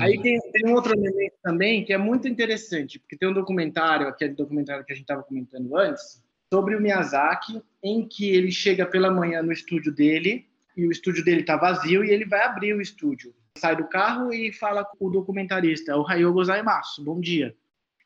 Aí 0.00 0.20
tem, 0.20 0.38
tem 0.52 0.70
um 0.70 0.74
outro 0.74 0.92
elemento 0.92 1.34
também 1.42 1.84
que 1.84 1.92
é 1.92 1.98
muito 1.98 2.26
interessante, 2.26 2.98
porque 2.98 3.16
tem 3.16 3.28
um 3.28 3.34
documentário, 3.34 4.08
aquele 4.08 4.34
documentário 4.34 4.84
que 4.84 4.92
a 4.92 4.96
gente 4.96 5.04
estava 5.04 5.22
comentando 5.22 5.76
antes, 5.76 6.22
sobre 6.52 6.74
o 6.74 6.80
Miyazaki, 6.80 7.62
em 7.82 8.06
que 8.06 8.30
ele 8.30 8.50
chega 8.50 8.86
pela 8.86 9.10
manhã 9.10 9.42
no 9.42 9.52
estúdio 9.52 9.92
dele, 9.92 10.46
e 10.76 10.86
o 10.86 10.90
estúdio 10.90 11.24
dele 11.24 11.40
está 11.42 11.56
vazio, 11.56 12.04
e 12.04 12.10
ele 12.10 12.24
vai 12.24 12.42
abrir 12.42 12.74
o 12.74 12.80
estúdio. 12.80 13.34
Sai 13.56 13.76
do 13.76 13.88
carro 13.88 14.32
e 14.32 14.52
fala 14.52 14.84
com 14.84 15.06
o 15.06 15.10
documentarista, 15.10 15.96
o 15.96 16.06
Hayo 16.06 16.32
Gozaimasu, 16.32 17.04
bom 17.04 17.20
dia. 17.20 17.54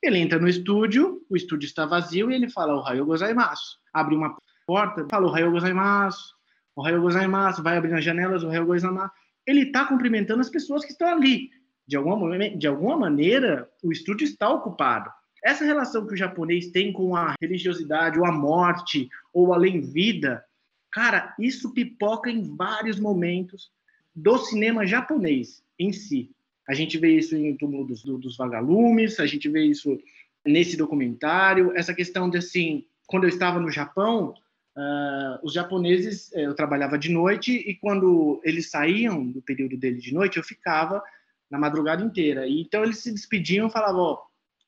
Ele 0.02 0.18
entra 0.18 0.38
no 0.38 0.48
estúdio, 0.48 1.24
o 1.30 1.36
estúdio 1.36 1.66
está 1.66 1.86
vazio 1.86 2.30
e 2.30 2.34
ele 2.34 2.50
fala 2.50 2.74
o 2.74 2.80
Raio 2.80 3.06
Gozaimasu. 3.06 3.78
Abre 3.92 4.16
uma 4.16 4.36
porta, 4.66 5.06
fala 5.08 5.28
o 5.28 5.30
Raio 5.30 5.52
Gozaimasu, 5.52 6.34
o 6.74 6.82
Raio 6.82 7.00
Gozaimasu, 7.00 7.62
vai 7.62 7.76
abrir 7.76 7.94
as 7.94 8.04
janelas, 8.04 8.42
o 8.42 8.48
Raio 8.48 8.66
Gozaimasu. 8.66 9.12
Ele 9.46 9.62
está 9.62 9.84
cumprimentando 9.84 10.40
as 10.40 10.50
pessoas 10.50 10.84
que 10.84 10.92
estão 10.92 11.08
ali. 11.08 11.50
De 11.86 11.96
alguma, 11.96 12.38
de 12.50 12.66
alguma 12.66 12.96
maneira, 12.96 13.68
o 13.82 13.92
estúdio 13.92 14.24
está 14.24 14.48
ocupado. 14.48 15.10
Essa 15.44 15.64
relação 15.64 16.06
que 16.06 16.14
o 16.14 16.16
japonês 16.16 16.70
tem 16.70 16.92
com 16.92 17.14
a 17.16 17.34
religiosidade, 17.40 18.18
ou 18.18 18.24
a 18.24 18.32
morte, 18.32 19.08
ou 19.32 19.52
além-vida, 19.52 20.44
cara, 20.90 21.34
isso 21.38 21.72
pipoca 21.72 22.30
em 22.30 22.56
vários 22.56 22.98
momentos 22.98 23.70
do 24.14 24.38
cinema 24.38 24.86
japonês 24.86 25.64
em 25.78 25.92
si. 25.92 26.30
A 26.72 26.74
gente 26.74 26.96
vê 26.96 27.18
isso 27.18 27.36
em 27.36 27.54
Túmulo 27.54 27.84
dos, 27.84 28.02
dos 28.02 28.34
Vagalumes, 28.34 29.20
a 29.20 29.26
gente 29.26 29.46
vê 29.46 29.62
isso 29.62 30.00
nesse 30.42 30.74
documentário. 30.74 31.70
Essa 31.76 31.92
questão 31.92 32.30
de, 32.30 32.38
assim, 32.38 32.86
quando 33.06 33.24
eu 33.24 33.28
estava 33.28 33.60
no 33.60 33.70
Japão, 33.70 34.32
uh, 34.74 35.38
os 35.42 35.52
japoneses, 35.52 36.32
eh, 36.32 36.46
eu 36.46 36.54
trabalhava 36.54 36.96
de 36.96 37.10
noite 37.10 37.52
e 37.52 37.74
quando 37.74 38.40
eles 38.42 38.70
saíam 38.70 39.22
do 39.22 39.42
período 39.42 39.76
dele 39.76 39.98
de 39.98 40.14
noite, 40.14 40.38
eu 40.38 40.42
ficava 40.42 41.02
na 41.50 41.58
madrugada 41.58 42.02
inteira. 42.02 42.46
E, 42.46 42.62
então 42.62 42.82
eles 42.82 43.00
se 43.00 43.12
despediam 43.12 43.68
e 43.68 43.70
falavam: 43.70 44.00
oh, 44.00 44.18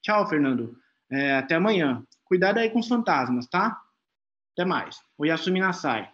tchau, 0.03 0.29
Fernando, 0.29 0.77
é, 1.11 1.37
até 1.37 1.55
amanhã. 1.55 2.05
Cuidado 2.27 2.59
aí 2.59 2.69
com 2.69 2.81
os 2.81 2.89
fantasmas, 2.89 3.47
tá? 3.47 3.81
Até 4.53 4.67
mais. 4.67 4.99
O 5.17 5.25
Yasumi 5.25 5.59
Nasai. 5.59 6.11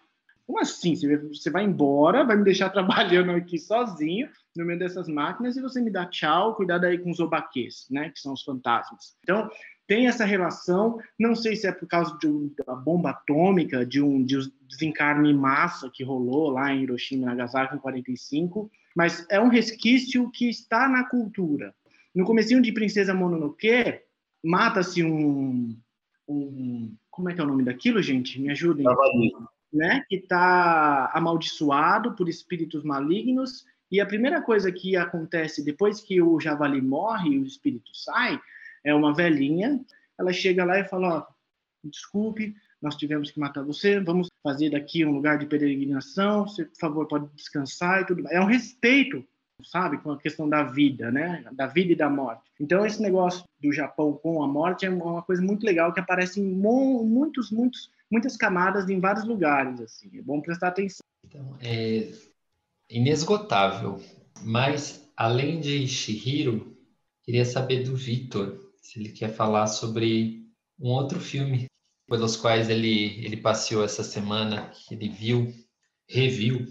Como 0.51 0.59
assim? 0.59 0.97
Você 0.97 1.49
vai 1.49 1.63
embora, 1.63 2.25
vai 2.25 2.37
me 2.37 2.43
deixar 2.43 2.71
trabalhando 2.75 3.31
aqui 3.31 3.57
sozinho, 3.57 4.29
no 4.57 4.67
meio 4.67 4.81
dessas 4.81 5.07
máquinas, 5.07 5.57
e 5.57 5.63
você 5.63 5.81
me 5.81 5.93
dá 5.93 6.07
tchau, 6.07 6.57
cuidado 6.57 6.87
aí 6.87 6.99
com 6.99 7.09
os 7.09 7.21
obaquês, 7.21 7.87
né? 7.89 8.11
Que 8.11 8.19
são 8.19 8.33
os 8.33 8.43
fantasmas. 8.43 9.17
Então, 9.23 9.49
tem 9.87 10.09
essa 10.09 10.25
relação, 10.25 10.99
não 11.17 11.37
sei 11.37 11.55
se 11.55 11.69
é 11.69 11.73
por 11.73 11.87
causa 11.87 12.19
de 12.19 12.27
uma 12.27 12.75
bomba 12.75 13.11
atômica, 13.11 13.87
de 13.87 14.03
um, 14.03 14.25
de 14.25 14.39
um 14.39 14.51
desencarne 14.69 15.31
em 15.31 15.35
massa 15.35 15.89
que 15.89 16.03
rolou 16.03 16.51
lá 16.51 16.75
em 16.75 16.83
Hiroshima 16.83 17.23
e 17.23 17.27
Nagasaki 17.27 17.77
em 17.77 17.79
45, 17.79 18.69
mas 18.97 19.25
é 19.31 19.41
um 19.41 19.49
resquício 19.49 20.29
que 20.33 20.49
está 20.49 20.89
na 20.89 21.05
cultura. 21.05 21.73
No 22.13 22.25
comecinho 22.25 22.61
de 22.61 22.73
Princesa 22.73 23.15
Mononoke, 23.15 24.01
mata-se 24.43 25.05
um, 25.05 25.79
um... 26.27 26.93
Como 27.09 27.31
é 27.31 27.35
que 27.35 27.41
é 27.41 27.45
o 27.45 27.47
nome 27.47 27.63
daquilo, 27.63 28.03
gente? 28.03 28.41
Me 28.41 28.51
ajudem. 28.51 28.83
Javali 28.83 29.31
né, 29.73 30.05
que 30.09 30.17
está 30.17 31.11
amaldiçoado 31.15 32.15
por 32.15 32.29
espíritos 32.29 32.83
malignos, 32.83 33.65
e 33.91 34.01
a 34.01 34.07
primeira 34.07 34.41
coisa 34.41 34.71
que 34.71 34.97
acontece 34.97 35.65
depois 35.65 36.01
que 36.01 36.23
o 36.23 36.39
javali 36.39 36.81
morre 36.81 37.31
e 37.31 37.39
o 37.39 37.45
espírito 37.45 37.91
sai, 37.95 38.41
é 38.85 38.95
uma 38.95 39.15
velhinha, 39.15 39.81
ela 40.19 40.33
chega 40.33 40.65
lá 40.65 40.79
e 40.79 40.85
fala, 40.85 41.27
desculpe, 41.85 42.55
nós 42.81 42.97
tivemos 42.97 43.31
que 43.31 43.39
matar 43.39 43.63
você, 43.63 44.01
vamos 44.01 44.29
fazer 44.43 44.71
daqui 44.71 45.05
um 45.05 45.13
lugar 45.13 45.39
de 45.39 45.47
peregrinação, 45.47 46.47
você, 46.47 46.65
por 46.65 46.79
favor, 46.79 47.09
pode 47.09 47.29
descansar 47.35 48.03
e 48.03 48.07
tudo. 48.07 48.27
É 48.29 48.41
um 48.41 48.47
respeito, 48.47 49.25
sabe, 49.65 49.99
com 49.99 50.13
a 50.13 50.19
questão 50.19 50.49
da 50.49 50.63
vida, 50.63 51.11
né, 51.11 51.45
da 51.53 51.67
vida 51.67 51.93
e 51.93 51.97
da 51.97 52.09
morte. 52.09 52.43
Então, 52.59 52.87
esse 52.87 53.03
negócio 53.03 53.45
do 53.61 53.73
Japão 53.73 54.13
com 54.15 54.43
a 54.43 54.49
morte 54.49 54.87
é 54.87 54.91
uma 54.91 55.23
coisa 55.23 55.43
muito 55.43 55.65
legal 55.65 55.93
que 55.93 56.01
aparece 56.01 56.41
em 56.41 56.45
muitos, 56.45 57.51
muitos 57.51 57.91
muitas 58.11 58.37
camadas 58.37 58.89
em 58.89 59.01
vários 59.01 59.25
lugares, 59.25 59.81
assim. 59.81 60.11
É 60.19 60.23
bom 60.23 60.41
prestar 60.41 60.69
atenção. 60.69 61.05
Então, 61.25 61.57
é 61.61 62.11
inesgotável. 62.89 64.01
Mas, 64.43 65.09
além 65.17 65.61
de 65.61 65.87
Shihiro, 65.87 66.77
queria 67.23 67.45
saber 67.45 67.85
do 67.85 67.95
Vitor, 67.95 68.59
se 68.81 68.99
ele 68.99 69.11
quer 69.11 69.29
falar 69.29 69.67
sobre 69.67 70.45
um 70.79 70.89
outro 70.89 71.21
filme 71.21 71.67
pelos 72.09 72.37
quais 72.37 72.69
ele, 72.69 73.25
ele 73.25 73.37
passeou 73.37 73.85
essa 73.85 74.03
semana, 74.03 74.71
que 74.71 74.95
ele 74.95 75.09
viu, 75.09 75.55
reviu. 76.09 76.67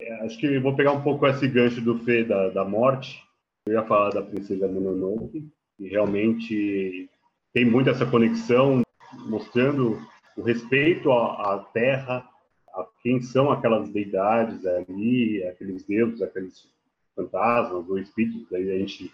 É, 0.00 0.24
acho 0.24 0.38
que 0.38 0.58
vou 0.58 0.74
pegar 0.74 0.92
um 0.92 1.02
pouco 1.02 1.26
esse 1.26 1.46
gancho 1.46 1.80
do 1.82 1.98
Fê 1.98 2.24
da, 2.24 2.48
da 2.48 2.64
morte. 2.64 3.22
Eu 3.66 3.74
ia 3.74 3.82
falar 3.82 4.10
da 4.10 4.22
Princesa 4.22 4.66
Mononoke, 4.66 5.46
e 5.78 5.88
realmente 5.88 7.10
tem 7.52 7.64
muito 7.64 7.90
essa 7.90 8.06
conexão, 8.06 8.82
mostrando 9.28 10.00
o 10.36 10.42
respeito 10.42 11.10
à, 11.10 11.54
à 11.54 11.58
terra, 11.58 12.28
a 12.68 12.86
quem 13.02 13.20
são 13.22 13.50
aquelas 13.50 13.88
deidades 13.88 14.64
ali, 14.66 15.42
aqueles 15.44 15.84
deuses, 15.84 16.20
aqueles 16.20 16.68
fantasmas 17.14 17.88
ou 17.88 17.98
espíritos, 17.98 18.52
aí 18.52 18.70
a 18.70 18.78
gente 18.78 19.10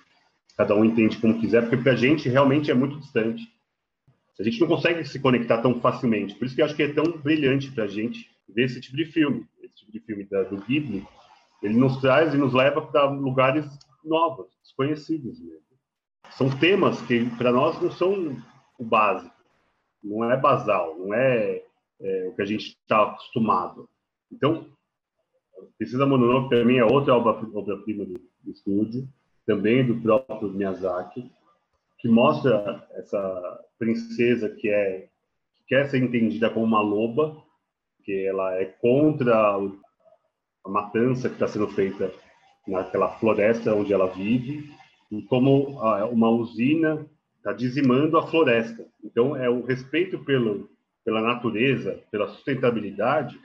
cada 0.56 0.74
um 0.74 0.84
entende 0.84 1.18
como 1.18 1.40
quiser, 1.40 1.62
porque 1.62 1.76
para 1.76 1.92
a 1.92 1.96
gente 1.96 2.28
realmente 2.28 2.70
é 2.70 2.74
muito 2.74 2.98
distante. 2.98 3.48
A 4.38 4.42
gente 4.42 4.60
não 4.60 4.66
consegue 4.66 5.04
se 5.04 5.20
conectar 5.20 5.62
tão 5.62 5.80
facilmente. 5.80 6.34
Por 6.34 6.46
isso 6.46 6.54
que 6.54 6.62
eu 6.62 6.66
acho 6.66 6.74
que 6.74 6.82
é 6.82 6.92
tão 6.92 7.04
brilhante 7.04 7.70
para 7.70 7.84
a 7.84 7.86
gente 7.86 8.28
ver 8.48 8.64
esse 8.64 8.80
tipo 8.80 8.96
de 8.96 9.04
filme. 9.04 9.46
Esse 9.62 9.76
tipo 9.76 9.92
de 9.92 10.00
filme 10.00 10.24
da, 10.24 10.42
do 10.42 10.56
Ghibli, 10.56 11.06
ele 11.62 11.74
nos 11.74 11.98
traz 11.98 12.34
e 12.34 12.36
nos 12.36 12.52
leva 12.52 12.82
para 12.82 13.08
lugares 13.08 13.66
novos, 14.04 14.48
desconhecidos 14.62 15.38
mesmo. 15.38 15.62
São 16.30 16.50
temas 16.50 17.00
que 17.02 17.24
para 17.36 17.52
nós 17.52 17.80
não 17.80 17.90
são 17.92 18.36
o 18.78 18.84
básico 18.84 19.31
não 20.02 20.30
é 20.30 20.36
basal, 20.36 20.96
não 20.98 21.14
é, 21.14 21.62
é 22.00 22.28
o 22.28 22.34
que 22.34 22.42
a 22.42 22.46
gente 22.46 22.68
está 22.68 23.02
acostumado. 23.02 23.88
Então, 24.30 24.66
Princesa 25.78 26.06
Mononoke 26.06 26.50
também 26.50 26.78
é 26.78 26.84
outra 26.84 27.14
obra-prima 27.14 28.04
do, 28.04 28.20
do 28.42 28.50
estúdio, 28.50 29.08
também 29.46 29.86
do 29.86 30.00
próprio 30.00 30.50
Miyazaki, 30.50 31.30
que 31.98 32.08
mostra 32.08 32.86
essa 32.92 33.60
princesa 33.78 34.48
que 34.48 34.68
é 34.68 35.08
que 35.56 35.64
quer 35.68 35.88
ser 35.88 36.02
entendida 36.02 36.50
como 36.50 36.66
uma 36.66 36.80
loba, 36.80 37.36
que 38.04 38.26
ela 38.26 38.54
é 38.54 38.64
contra 38.64 39.56
a 40.64 40.68
matança 40.68 41.28
que 41.28 41.34
está 41.34 41.46
sendo 41.46 41.68
feita 41.68 42.12
naquela 42.66 43.08
floresta 43.18 43.74
onde 43.74 43.92
ela 43.92 44.06
vive, 44.06 44.70
e 45.10 45.22
como 45.22 45.78
uma 46.10 46.30
usina 46.30 47.06
está 47.42 47.52
dizimando 47.52 48.16
a 48.16 48.26
floresta. 48.26 48.86
Então, 49.02 49.34
é 49.34 49.50
o 49.50 49.64
respeito 49.64 50.20
pelo, 50.20 50.70
pela 51.04 51.20
natureza, 51.20 52.00
pela 52.10 52.28
sustentabilidade. 52.28 53.38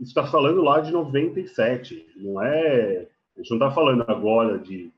Está 0.00 0.24
falando 0.24 0.62
lá 0.62 0.80
de 0.80 0.92
97, 0.92 2.06
não 2.16 2.40
é? 2.40 3.08
A 3.36 3.40
gente 3.40 3.50
não 3.50 3.56
está 3.56 3.72
falando 3.72 4.04
agora 4.06 4.56
de 4.56 4.92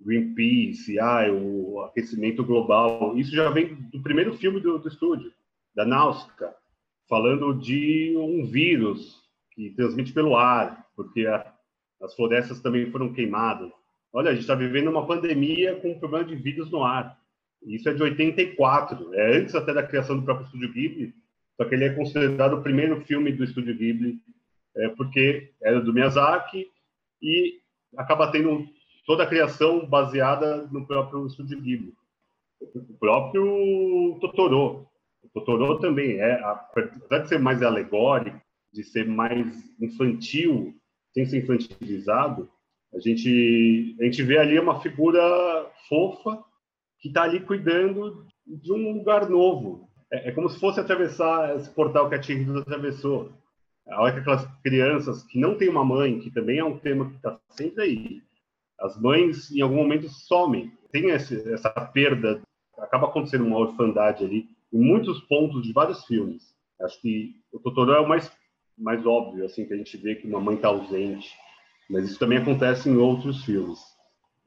Greenpeace, 0.00 1.00
ah, 1.00 1.30
o 1.32 1.80
aquecimento 1.80 2.44
global. 2.44 3.18
Isso 3.18 3.34
já 3.34 3.50
vem 3.50 3.74
do 3.74 4.00
primeiro 4.00 4.34
filme 4.36 4.60
do, 4.60 4.78
do 4.78 4.88
estúdio, 4.88 5.32
da 5.74 5.84
Náusica, 5.84 6.54
falando 7.08 7.52
de 7.54 8.14
um 8.16 8.46
vírus 8.46 9.20
que 9.50 9.70
transmite 9.70 10.12
pelo 10.12 10.36
ar, 10.36 10.86
porque 10.94 11.26
a, 11.26 11.52
as 12.00 12.14
florestas 12.14 12.60
também 12.60 12.88
foram 12.92 13.12
queimadas. 13.12 13.70
Olha, 14.12 14.30
a 14.30 14.32
gente 14.32 14.42
está 14.42 14.54
vivendo 14.54 14.88
uma 14.88 15.06
pandemia 15.06 15.74
com 15.76 15.90
um 15.90 15.98
problema 15.98 16.24
de 16.24 16.36
vírus 16.36 16.70
no 16.70 16.84
ar. 16.84 17.19
Isso 17.66 17.88
é 17.88 17.94
de 17.94 18.02
84, 18.02 19.14
é 19.14 19.36
antes 19.38 19.54
até 19.54 19.72
da 19.72 19.82
criação 19.82 20.16
do 20.16 20.24
próprio 20.24 20.46
Estúdio 20.46 20.72
Ghibli, 20.72 21.14
só 21.56 21.64
que 21.64 21.74
ele 21.74 21.84
é 21.84 21.94
considerado 21.94 22.54
o 22.54 22.62
primeiro 22.62 23.00
filme 23.02 23.32
do 23.32 23.44
Estúdio 23.44 23.76
Ghibli, 23.76 24.18
é, 24.76 24.88
porque 24.90 25.52
era 25.62 25.80
do 25.80 25.92
Miyazaki 25.92 26.66
e 27.20 27.60
acaba 27.96 28.30
tendo 28.30 28.66
toda 29.06 29.24
a 29.24 29.26
criação 29.26 29.86
baseada 29.86 30.68
no 30.72 30.86
próprio 30.86 31.26
Estúdio 31.26 31.60
Ghibli. 31.60 31.92
O 32.60 32.94
próprio 32.98 34.18
Totoro. 34.20 34.86
O 35.22 35.28
Totoro 35.40 35.78
também 35.80 36.18
é, 36.18 36.40
apesar 36.42 37.18
de 37.18 37.28
ser 37.28 37.38
mais 37.38 37.62
alegórico, 37.62 38.40
de 38.72 38.82
ser 38.84 39.06
mais 39.06 39.46
infantil, 39.80 40.74
sem 41.12 41.26
ser 41.26 41.42
infantilizado, 41.42 42.48
a 42.94 42.98
gente, 42.98 43.96
a 44.00 44.04
gente 44.04 44.22
vê 44.22 44.38
ali 44.38 44.58
uma 44.58 44.80
figura 44.80 45.20
fofa 45.88 46.42
que 47.00 47.08
está 47.08 47.22
ali 47.22 47.40
cuidando 47.40 48.26
de 48.46 48.72
um 48.72 48.92
lugar 48.92 49.28
novo. 49.28 49.88
É, 50.12 50.28
é, 50.28 50.32
como 50.32 50.48
se 50.48 50.58
fosse 50.58 50.80
atravessar 50.80 51.56
esse 51.56 51.70
portal 51.70 52.08
que 52.08 52.14
a 52.14 52.20
Tia 52.20 52.36
atravessou. 52.58 53.32
A 53.88 54.02
hora 54.02 54.12
que 54.12 54.20
aquelas 54.20 54.46
crianças 54.62 55.22
que 55.24 55.38
não 55.38 55.56
têm 55.56 55.68
uma 55.68 55.84
mãe, 55.84 56.20
que 56.20 56.30
também 56.30 56.58
é 56.58 56.64
um 56.64 56.78
tema 56.78 57.08
que 57.08 57.16
está 57.16 57.38
sempre 57.50 57.82
aí, 57.82 58.22
as 58.78 59.00
mães 59.00 59.50
em 59.50 59.60
algum 59.60 59.76
momento 59.76 60.08
somem. 60.08 60.72
Tem 60.92 61.10
esse, 61.10 61.52
essa 61.52 61.70
perda, 61.70 62.42
acaba 62.78 63.06
acontecendo 63.06 63.46
uma 63.46 63.58
orfandade 63.58 64.24
ali, 64.24 64.48
em 64.72 64.78
muitos 64.78 65.20
pontos 65.22 65.62
de 65.62 65.72
vários 65.72 66.04
filmes. 66.04 66.54
Acho 66.80 67.00
que 67.00 67.34
o 67.52 67.58
Totoro 67.58 67.92
é 67.92 68.00
o 68.00 68.08
mais, 68.08 68.30
mais 68.76 69.04
óbvio, 69.04 69.44
assim, 69.44 69.66
que 69.66 69.74
a 69.74 69.76
gente 69.76 69.96
vê 69.96 70.14
que 70.14 70.26
uma 70.26 70.40
mãe 70.40 70.56
está 70.56 70.68
ausente. 70.68 71.30
Mas 71.88 72.04
isso 72.04 72.18
também 72.18 72.38
acontece 72.38 72.88
em 72.88 72.96
outros 72.96 73.44
filmes. 73.44 73.78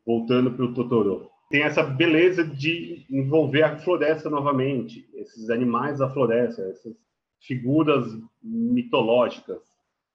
Voltando 0.05 0.51
para 0.51 0.65
o 0.65 0.73
Totoro 0.73 1.29
tem 1.53 1.61
essa 1.61 1.83
beleza 1.83 2.43
de 2.43 3.05
envolver 3.07 3.61
a 3.61 3.77
floresta 3.77 4.27
novamente, 4.27 5.07
esses 5.13 5.51
animais 5.51 5.99
da 5.99 6.09
floresta, 6.09 6.63
essas 6.63 6.95
figuras 7.39 8.07
mitológicas, 8.41 9.61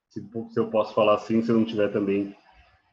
se, 0.09 0.20
se 0.20 0.59
eu 0.59 0.68
posso 0.68 0.92
falar 0.92 1.14
assim, 1.14 1.40
se 1.40 1.51
eu 1.51 1.55
não 1.55 1.62
estiver 1.62 1.92
também 1.92 2.35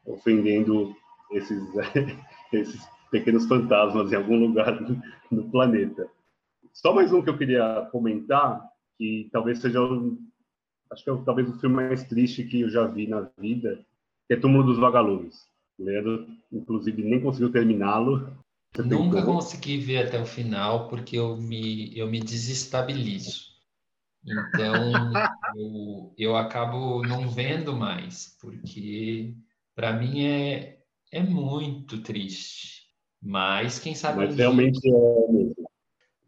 ofendendo 0.06 0.94
esses, 1.32 1.60
esses 2.54 2.80
pequenos 3.10 3.48
fantasmas 3.48 4.12
em 4.12 4.14
algum 4.14 4.38
lugar 4.38 4.80
no 5.28 5.50
planeta. 5.50 6.08
Só 6.72 6.94
mais 6.94 7.12
um 7.12 7.22
que 7.22 7.30
eu 7.30 7.36
queria 7.36 7.88
comentar, 7.90 8.62
que 8.96 9.28
talvez 9.32 9.58
seja, 9.58 9.80
acho 10.92 11.02
que 11.02 11.10
é 11.10 11.16
talvez 11.24 11.48
o 11.48 11.58
filme 11.58 11.74
mais 11.74 12.04
triste 12.04 12.44
que 12.44 12.60
eu 12.60 12.70
já 12.70 12.86
vi 12.86 13.08
na 13.08 13.28
vida, 13.36 13.84
que 14.28 14.34
é 14.34 14.36
Túmulo 14.36 14.62
dos 14.62 14.78
Vagalumes. 14.78 15.34
O 15.78 15.84
Leandro, 15.84 16.26
inclusive, 16.52 17.02
nem 17.02 17.20
conseguiu 17.20 17.52
terminá-lo. 17.52 18.36
Nunca 18.84 19.22
consegui 19.24 19.78
ver 19.78 20.06
até 20.06 20.20
o 20.20 20.26
final 20.26 20.88
porque 20.88 21.16
eu 21.16 21.36
me, 21.36 21.96
eu 21.96 22.08
me 22.08 22.20
desestabilizo. 22.20 23.46
Então, 24.24 24.92
eu, 25.56 26.14
eu 26.18 26.36
acabo 26.36 27.02
não 27.02 27.28
vendo 27.28 27.74
mais, 27.74 28.36
porque 28.40 29.34
para 29.74 29.92
mim 29.92 30.24
é, 30.24 30.78
é 31.12 31.22
muito 31.22 32.02
triste. 32.02 32.86
Mas 33.22 33.78
quem 33.78 33.94
sabe. 33.94 34.18
Mas 34.18 34.36
realmente 34.36 34.80
é 34.86 35.32
mesmo. 35.32 35.54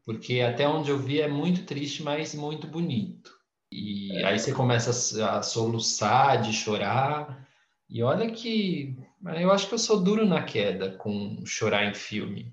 Porque 0.04 0.40
até 0.40 0.66
onde 0.66 0.90
eu 0.90 0.98
vi 0.98 1.20
é 1.20 1.28
muito 1.28 1.64
triste, 1.64 2.02
mas 2.02 2.34
muito 2.34 2.66
bonito. 2.66 3.30
E 3.70 4.16
é. 4.16 4.24
aí 4.24 4.38
você 4.38 4.52
começa 4.52 5.22
a, 5.22 5.38
a 5.38 5.42
soluçar, 5.42 6.40
de 6.40 6.52
chorar. 6.52 7.46
E 7.90 8.02
olha 8.02 8.30
que 8.30 8.96
eu 9.24 9.50
acho 9.50 9.68
que 9.68 9.74
eu 9.74 9.78
sou 9.78 10.02
duro 10.02 10.26
na 10.26 10.42
queda 10.42 10.92
com 10.92 11.44
chorar 11.44 11.85
em 11.85 11.94
filme. 11.94 12.52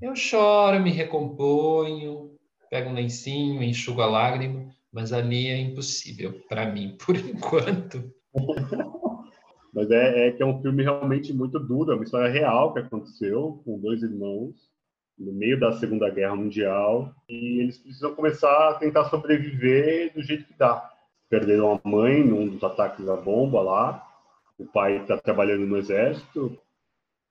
Eu 0.00 0.14
choro, 0.14 0.80
me 0.80 0.90
recomponho, 0.90 2.36
pego 2.70 2.90
um 2.90 2.94
lencinho, 2.94 3.62
enxugo 3.62 4.02
a 4.02 4.06
lágrima, 4.06 4.68
mas 4.92 5.12
ali 5.12 5.48
é 5.48 5.58
impossível 5.58 6.40
para 6.48 6.70
mim, 6.70 6.96
por 7.04 7.16
enquanto. 7.16 8.12
mas 9.72 9.90
é, 9.90 10.28
é, 10.28 10.32
que 10.32 10.42
é 10.42 10.46
um 10.46 10.60
filme 10.60 10.82
realmente 10.82 11.32
muito 11.32 11.58
duro, 11.58 11.92
é 11.92 11.94
uma 11.94 12.04
história 12.04 12.30
real 12.30 12.72
que 12.72 12.80
aconteceu 12.80 13.62
com 13.64 13.78
dois 13.78 14.02
irmãos 14.02 14.54
no 15.18 15.32
meio 15.32 15.58
da 15.58 15.72
Segunda 15.72 16.10
Guerra 16.10 16.36
Mundial 16.36 17.12
e 17.28 17.60
eles 17.60 17.78
precisam 17.78 18.14
começar 18.14 18.70
a 18.70 18.74
tentar 18.74 19.06
sobreviver 19.06 20.12
do 20.12 20.22
jeito 20.22 20.44
que 20.44 20.54
dá. 20.58 20.90
Perderam 21.28 21.80
a 21.82 21.88
mãe 21.88 22.22
num 22.22 22.48
dos 22.48 22.62
ataques 22.62 23.04
da 23.04 23.16
bomba 23.16 23.62
lá, 23.62 24.05
o 24.58 24.66
pai 24.66 24.98
está 24.98 25.18
trabalhando 25.18 25.66
no 25.66 25.76
exército 25.76 26.58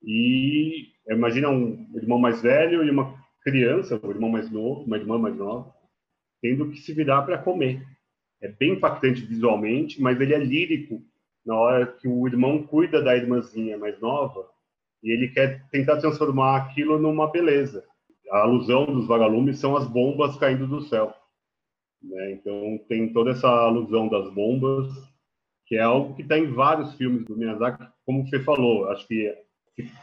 e 0.03 0.89
imagina 1.09 1.49
um 1.49 1.88
irmão 1.95 2.19
mais 2.19 2.41
velho 2.41 2.83
e 2.83 2.89
uma 2.89 3.15
criança, 3.43 3.99
um 4.03 4.09
irmão 4.09 4.29
mais 4.29 4.49
novo, 4.51 4.83
uma 4.83 4.97
irmã 4.97 5.17
mais 5.17 5.35
nova, 5.35 5.73
tendo 6.41 6.69
que 6.69 6.77
se 6.77 6.93
virar 6.93 7.23
para 7.23 7.38
comer. 7.38 7.85
É 8.41 8.47
bem 8.47 8.73
impactante 8.73 9.21
visualmente, 9.21 10.01
mas 10.01 10.19
ele 10.19 10.33
é 10.33 10.39
lírico 10.39 11.01
na 11.45 11.55
hora 11.55 11.88
que 11.88 12.07
o 12.07 12.27
irmão 12.27 12.63
cuida 12.63 13.01
da 13.01 13.15
irmãzinha 13.15 13.77
mais 13.77 13.99
nova 13.99 14.47
e 15.03 15.11
ele 15.11 15.29
quer 15.29 15.67
tentar 15.69 15.97
transformar 15.97 16.57
aquilo 16.57 16.99
numa 16.99 17.31
beleza. 17.31 17.83
A 18.31 18.39
alusão 18.39 18.85
dos 18.85 19.07
vagalumes 19.07 19.59
são 19.59 19.75
as 19.77 19.88
bombas 19.88 20.38
caindo 20.38 20.67
do 20.67 20.81
céu. 20.81 21.13
Né? 22.01 22.33
Então 22.33 22.79
tem 22.88 23.13
toda 23.13 23.31
essa 23.31 23.47
alusão 23.47 24.07
das 24.07 24.33
bombas 24.33 24.88
que 25.65 25.75
é 25.75 25.82
algo 25.82 26.13
que 26.15 26.21
está 26.21 26.38
em 26.38 26.51
vários 26.51 26.93
filmes 26.95 27.25
do 27.25 27.36
Miyazaki, 27.36 27.86
como 28.06 28.28
você 28.28 28.39
falou, 28.39 28.89
acho 28.89 29.08
que 29.08 29.36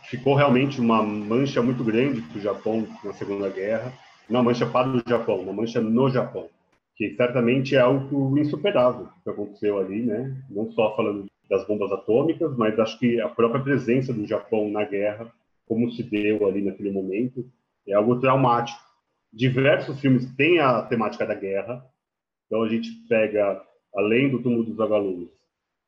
ficou 0.05 0.35
realmente 0.35 0.81
uma 0.81 1.03
mancha 1.03 1.63
muito 1.63 1.83
grande 1.85 2.21
para 2.21 2.39
o 2.39 2.43
Japão 2.43 2.87
na 3.05 3.13
Segunda 3.15 3.49
Guerra, 3.49 3.93
uma 4.29 4.43
mancha 4.43 4.67
para 4.67 4.89
o 4.89 5.03
Japão, 5.07 5.41
uma 5.41 5.53
mancha 5.53 5.81
no 5.81 6.11
Japão, 6.11 6.49
que 6.97 7.15
certamente 7.15 7.77
é 7.77 7.81
algo 7.81 8.39
insuperável 8.39 9.09
que 9.23 9.31
aconteceu 9.31 9.79
ali, 9.79 10.03
né? 10.03 10.37
Não 10.51 10.71
só 10.73 10.95
falando 10.97 11.27
das 11.49 11.67
bombas 11.67 11.93
atômicas, 11.93 12.57
mas 12.57 12.79
acho 12.79 12.99
que 12.99 13.21
a 13.21 13.29
própria 13.29 13.63
presença 13.63 14.13
do 14.13 14.27
Japão 14.27 14.71
na 14.71 14.85
guerra, 14.85 15.33
como 15.67 15.91
se 15.93 16.03
deu 16.03 16.47
ali 16.47 16.63
naquele 16.63 16.91
momento, 16.91 17.45
é 17.87 17.95
algo 17.95 18.21
traumático. 18.21 18.81
Diversos 19.33 20.01
filmes 20.01 20.27
têm 20.35 20.59
a 20.59 20.83
temática 20.83 21.27
da 21.27 21.35
guerra, 21.35 21.85
então 22.47 22.63
a 22.63 22.69
gente 22.69 22.91
pega, 23.09 23.63
além 23.95 24.29
do 24.29 24.43
túmulo 24.43 24.65
dos 24.65 24.77
vagalumes, 24.77 25.29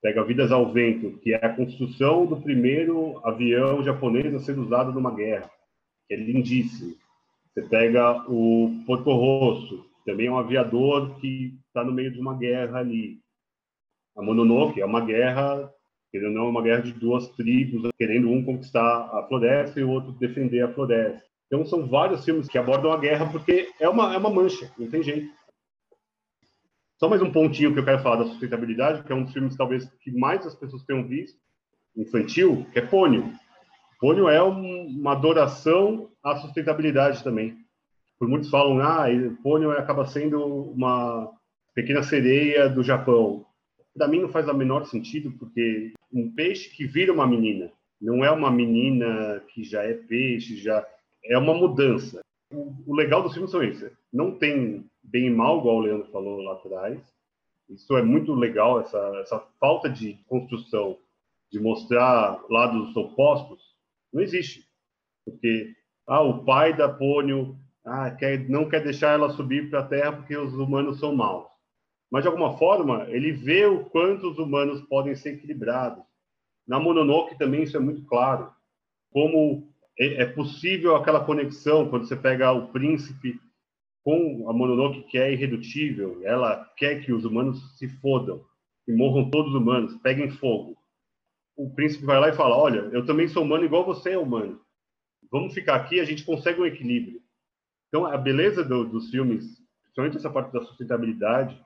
pega 0.05 0.23
Vidas 0.23 0.53
ao 0.53 0.71
Vento, 0.71 1.19
que 1.23 1.33
é 1.33 1.37
a 1.37 1.49
construção 1.49 2.27
do 2.27 2.37
primeiro 2.37 3.19
avião 3.25 3.83
japonês 3.83 4.35
a 4.35 4.39
ser 4.39 4.59
usado 4.59 4.93
numa 4.93 5.11
guerra, 5.11 5.51
que 6.07 6.13
é 6.13 6.17
lindíssimo. 6.19 6.95
Você 7.47 7.63
pega 7.63 8.23
o 8.29 8.83
Porco 8.87 9.11
Rosso, 9.15 9.83
também 10.05 10.27
é 10.27 10.31
um 10.31 10.37
aviador 10.37 11.19
que 11.21 11.55
está 11.67 11.83
no 11.83 11.91
meio 11.91 12.13
de 12.13 12.21
uma 12.21 12.37
guerra 12.37 12.81
ali. 12.81 13.19
A 14.15 14.23
Mononoke 14.23 14.79
é 14.79 14.85
uma 14.85 15.01
guerra, 15.01 15.73
querendo 16.13 16.35
não, 16.35 16.49
é 16.49 16.51
uma 16.51 16.63
guerra 16.63 16.83
de 16.83 16.93
duas 16.93 17.27
tribos, 17.31 17.91
querendo 17.97 18.31
um 18.31 18.45
conquistar 18.45 19.09
a 19.11 19.27
floresta 19.27 19.81
e 19.81 19.85
o 19.85 19.91
outro 19.91 20.13
defender 20.13 20.61
a 20.61 20.75
floresta. 20.75 21.25
Então 21.47 21.65
são 21.65 21.87
vários 21.87 22.23
filmes 22.27 22.47
que 22.47 22.59
abordam 22.59 22.93
a 22.93 22.99
guerra 22.99 23.25
porque 23.33 23.71
é 23.81 23.89
uma, 23.89 24.13
é 24.13 24.19
uma 24.19 24.29
mancha, 24.29 24.71
não 24.79 24.87
tem 24.87 25.03
jeito. 25.03 25.33
Só 26.99 27.09
mais 27.09 27.21
um 27.21 27.33
pontinho 27.33 27.73
que 27.73 27.79
eu 27.79 27.85
quero 27.85 28.03
falar 28.03 28.17
da 28.17 28.27
sustentabilidade, 28.27 29.03
que 29.03 29.13
é 29.13 29.15
um 29.15 29.25
dos 29.25 29.33
filmes 29.33 29.57
talvez 29.57 29.85
que 30.01 30.13
mais 30.13 30.47
as 30.47 30.55
pessoas 30.55 30.85
tenham 30.85 31.07
visto, 31.07 31.37
infantil, 31.97 32.65
que 32.73 32.79
é 32.79 32.83
Pônio. 32.83 33.33
Pônio 33.99 34.29
é 34.29 34.43
um, 34.43 34.87
uma 34.87 35.13
adoração 35.13 36.11
à 36.23 36.37
sustentabilidade 36.37 37.25
também. 37.25 37.57
Por 38.19 38.29
muitos 38.29 38.49
falam, 38.49 38.81
ah, 38.81 39.07
Pônio 39.43 39.73
acaba 39.73 40.07
sendo 40.07 40.41
uma 40.45 41.31
pequena 41.75 42.03
sereia 42.03 42.69
do 42.69 42.83
Japão. 42.83 43.45
para 43.97 44.07
mim 44.07 44.21
não 44.21 44.29
faz 44.29 44.49
o 44.49 44.55
menor 44.55 44.87
sentido, 44.87 45.33
porque 45.33 45.93
um 46.13 46.33
peixe 46.33 46.71
que 46.71 46.87
vira 46.87 47.13
uma 47.13 47.27
menina, 47.27 47.73
não 48.01 48.25
é 48.25 48.31
uma 48.31 48.53
menina 48.53 49.43
que 49.49 49.65
já 49.65 49.83
é 49.83 49.95
peixe, 49.95 50.57
já 50.57 50.87
é 51.25 51.37
uma 51.37 51.55
mudança. 51.55 52.21
O, 52.53 52.73
o 52.87 52.95
legal 52.95 53.21
dos 53.23 53.33
filmes 53.33 53.51
são 53.51 53.65
isso. 53.65 53.91
Não 54.13 54.39
tem 54.39 54.85
bem 55.15 55.29
e 55.29 55.31
mal, 55.31 55.61
igual 55.61 55.77
o 55.77 55.81
Leandro 55.81 56.11
falou 56.11 56.43
lá 56.43 56.55
atrás. 56.55 57.01
Isso 57.71 57.97
é 57.97 58.03
muito 58.03 58.35
legal, 58.35 58.81
essa, 58.81 58.99
essa 59.23 59.39
falta 59.61 59.89
de 59.89 60.15
construção, 60.27 60.99
de 61.53 61.61
mostrar 61.61 62.43
lados 62.51 62.97
opostos, 62.97 63.63
não 64.13 64.21
existe. 64.21 64.69
Porque 65.25 65.73
ah, 66.05 66.21
o 66.21 66.45
pai 66.45 66.77
da 66.77 66.89
Pônio 66.89 67.57
ah, 67.85 68.11
quer, 68.11 68.49
não 68.49 68.69
quer 68.69 68.83
deixar 68.83 69.13
ela 69.13 69.31
subir 69.31 69.71
para 69.71 69.81
a 69.81 69.87
Terra 69.87 70.13
porque 70.15 70.37
os 70.37 70.53
humanos 70.53 70.99
são 70.99 71.15
maus. 71.15 71.47
Mas, 72.11 72.25
de 72.25 72.29
alguma 72.29 72.59
forma, 72.59 73.07
ele 73.09 73.31
vê 73.31 73.67
o 73.67 73.85
quanto 73.85 74.29
os 74.29 74.39
humanos 74.39 74.83
podem 74.83 75.15
ser 75.15 75.35
equilibrados. 75.35 76.03
Na 76.67 76.81
Mononoke 76.81 77.39
também 77.39 77.63
isso 77.63 77.77
é 77.77 77.81
muito 77.81 78.05
claro. 78.05 78.51
Como 79.13 79.73
é, 79.97 80.23
é 80.23 80.27
possível 80.27 80.97
aquela 80.97 81.25
conexão 81.25 81.89
quando 81.89 82.09
você 82.09 82.17
pega 82.17 82.51
o 82.51 82.67
príncipe 82.69 83.41
com 84.05 84.49
a 84.49 84.53
Mononoke, 84.53 85.03
que 85.05 85.19
é 85.19 85.33
irredutível. 85.33 86.21
Ela 86.23 86.71
quer 86.77 87.03
que 87.03 87.13
os 87.13 87.25
humanos 87.25 87.77
se 87.79 87.89
fodam, 87.89 88.45
que 88.85 88.93
morram 88.93 89.31
todos 89.31 89.55
os 89.55 89.61
humanos, 89.61 89.97
peguem 90.03 90.31
fogo. 90.31 90.77
O 91.57 91.75
príncipe 91.75 92.05
vai 92.05 92.21
lá 92.21 92.29
e 92.29 92.37
fala: 92.37 92.57
Olha, 92.57 92.81
eu 92.93 93.07
também 93.07 93.27
sou 93.27 93.43
humano 93.43 93.65
igual 93.65 93.85
você 93.85 94.11
é 94.11 94.19
humano. 94.19 94.61
Vamos 95.33 95.55
ficar 95.55 95.77
aqui, 95.77 95.99
a 95.99 96.05
gente 96.05 96.25
consegue 96.25 96.61
um 96.61 96.67
equilíbrio. 96.67 97.21
Então, 97.89 98.05
a 98.05 98.17
beleza 98.17 98.63
do, 98.63 98.85
dos 98.85 99.11
filmes, 99.11 99.45
principalmente 99.85 100.19
essa 100.19 100.31
parte 100.31 100.53
da 100.53 100.61
sustentabilidade, 100.61 101.59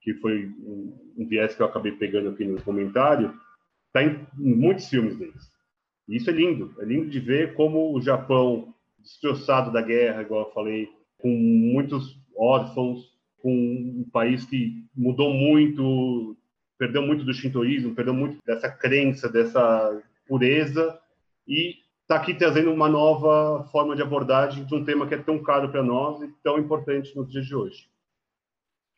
que 0.00 0.14
foi 0.14 0.46
um, 0.46 1.14
um 1.18 1.26
viés 1.26 1.54
que 1.54 1.60
eu 1.60 1.66
acabei 1.66 1.92
pegando 1.92 2.30
aqui 2.30 2.44
no 2.44 2.62
comentário, 2.62 3.38
está 3.88 4.02
em, 4.02 4.26
em 4.38 4.54
muitos 4.54 4.88
filmes 4.88 5.16
deles. 5.18 5.50
E 6.08 6.16
isso 6.16 6.30
é 6.30 6.32
lindo. 6.32 6.74
É 6.80 6.84
lindo 6.84 7.10
de 7.10 7.20
ver 7.20 7.54
como 7.54 7.94
o 7.94 8.00
Japão, 8.00 8.74
destroçado 8.98 9.70
da 9.70 9.82
guerra, 9.82 10.22
igual 10.22 10.46
eu 10.46 10.54
falei, 10.54 10.88
com 11.18 11.28
muitos 11.28 12.18
órfãos, 12.36 13.16
com 13.42 13.52
um 13.52 14.08
país 14.10 14.44
que 14.44 14.84
mudou 14.94 15.32
muito, 15.32 16.36
perdeu 16.78 17.02
muito 17.02 17.24
do 17.24 17.34
shintoísmo, 17.34 17.94
perdeu 17.94 18.14
muito 18.14 18.38
dessa 18.46 18.70
crença, 18.70 19.28
dessa 19.28 20.02
pureza, 20.26 20.98
e 21.46 21.76
está 22.02 22.16
aqui 22.16 22.34
trazendo 22.34 22.72
uma 22.72 22.88
nova 22.88 23.68
forma 23.70 23.94
de 23.94 24.02
abordagem 24.02 24.64
de 24.64 24.74
um 24.74 24.84
tema 24.84 25.06
que 25.06 25.14
é 25.14 25.18
tão 25.18 25.42
caro 25.42 25.70
para 25.70 25.82
nós 25.82 26.22
e 26.22 26.28
tão 26.42 26.58
importante 26.58 27.14
nos 27.14 27.30
dias 27.30 27.46
de 27.46 27.54
hoje. 27.54 27.88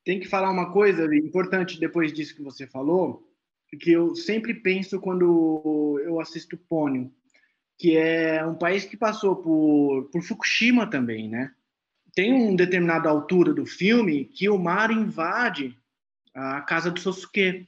Tem 0.05 0.21
que 0.21 0.29
falar 0.29 0.51
uma 0.51 0.73
coisa 0.73 1.15
importante 1.15 1.79
depois 1.79 2.13
disso 2.13 2.35
que 2.35 2.43
você 2.43 2.67
falou, 2.67 3.29
que 3.81 3.93
eu 3.93 4.15
sempre 4.15 4.55
penso 4.55 5.01
quando 5.01 6.01
eu 6.05 6.21
assisto 6.21 6.57
Pônio, 6.57 7.13
que 7.79 7.97
é 7.97 8.45
um 8.45 8.55
país 8.55 8.85
que 8.85 8.97
passou 8.97 9.37
por, 9.37 10.09
por 10.11 10.23
Fukushima 10.23 10.89
também, 10.89 11.29
né? 11.29 11.53
Tem 12.21 12.35
uma 12.35 12.55
determinada 12.55 13.09
altura 13.09 13.55
do 13.55 13.65
filme 13.65 14.27
que 14.27 14.47
o 14.47 14.59
mar 14.59 14.91
invade 14.91 15.75
a 16.35 16.61
casa 16.61 16.91
do 16.91 17.01
Sosuke, 17.01 17.67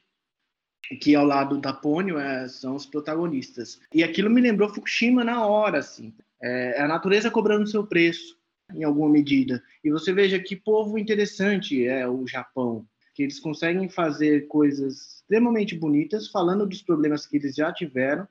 que 1.01 1.15
ao 1.15 1.25
lado 1.25 1.59
da 1.59 1.73
Pônio 1.73 2.19
é, 2.19 2.47
são 2.49 2.77
os 2.77 2.85
protagonistas. 2.85 3.81
E 3.95 4.05
aquilo 4.05 4.29
me 4.29 4.43
lembrou 4.43 4.69
Fukushima 4.69 5.25
na 5.25 5.47
hora, 5.47 5.79
assim. 5.79 6.13
É, 6.43 6.75
é 6.77 6.83
a 6.83 6.87
natureza 6.87 7.31
cobrando 7.31 7.67
seu 7.67 7.87
preço, 7.87 8.37
em 8.75 8.85
alguma 8.85 9.09
medida. 9.09 9.65
E 9.83 9.91
você 9.91 10.13
veja 10.13 10.39
que 10.39 10.55
povo 10.55 10.99
interessante 10.99 11.87
é 11.87 12.07
o 12.07 12.27
Japão 12.27 12.87
que 13.15 13.23
eles 13.23 13.41
conseguem 13.41 13.89
fazer 13.89 14.49
coisas 14.49 15.17
extremamente 15.17 15.75
bonitas, 15.75 16.29
falando 16.29 16.67
dos 16.67 16.83
problemas 16.83 17.27
que 17.27 17.39
eles 17.39 17.55
já 17.55 17.73
tiveram. 17.73 18.29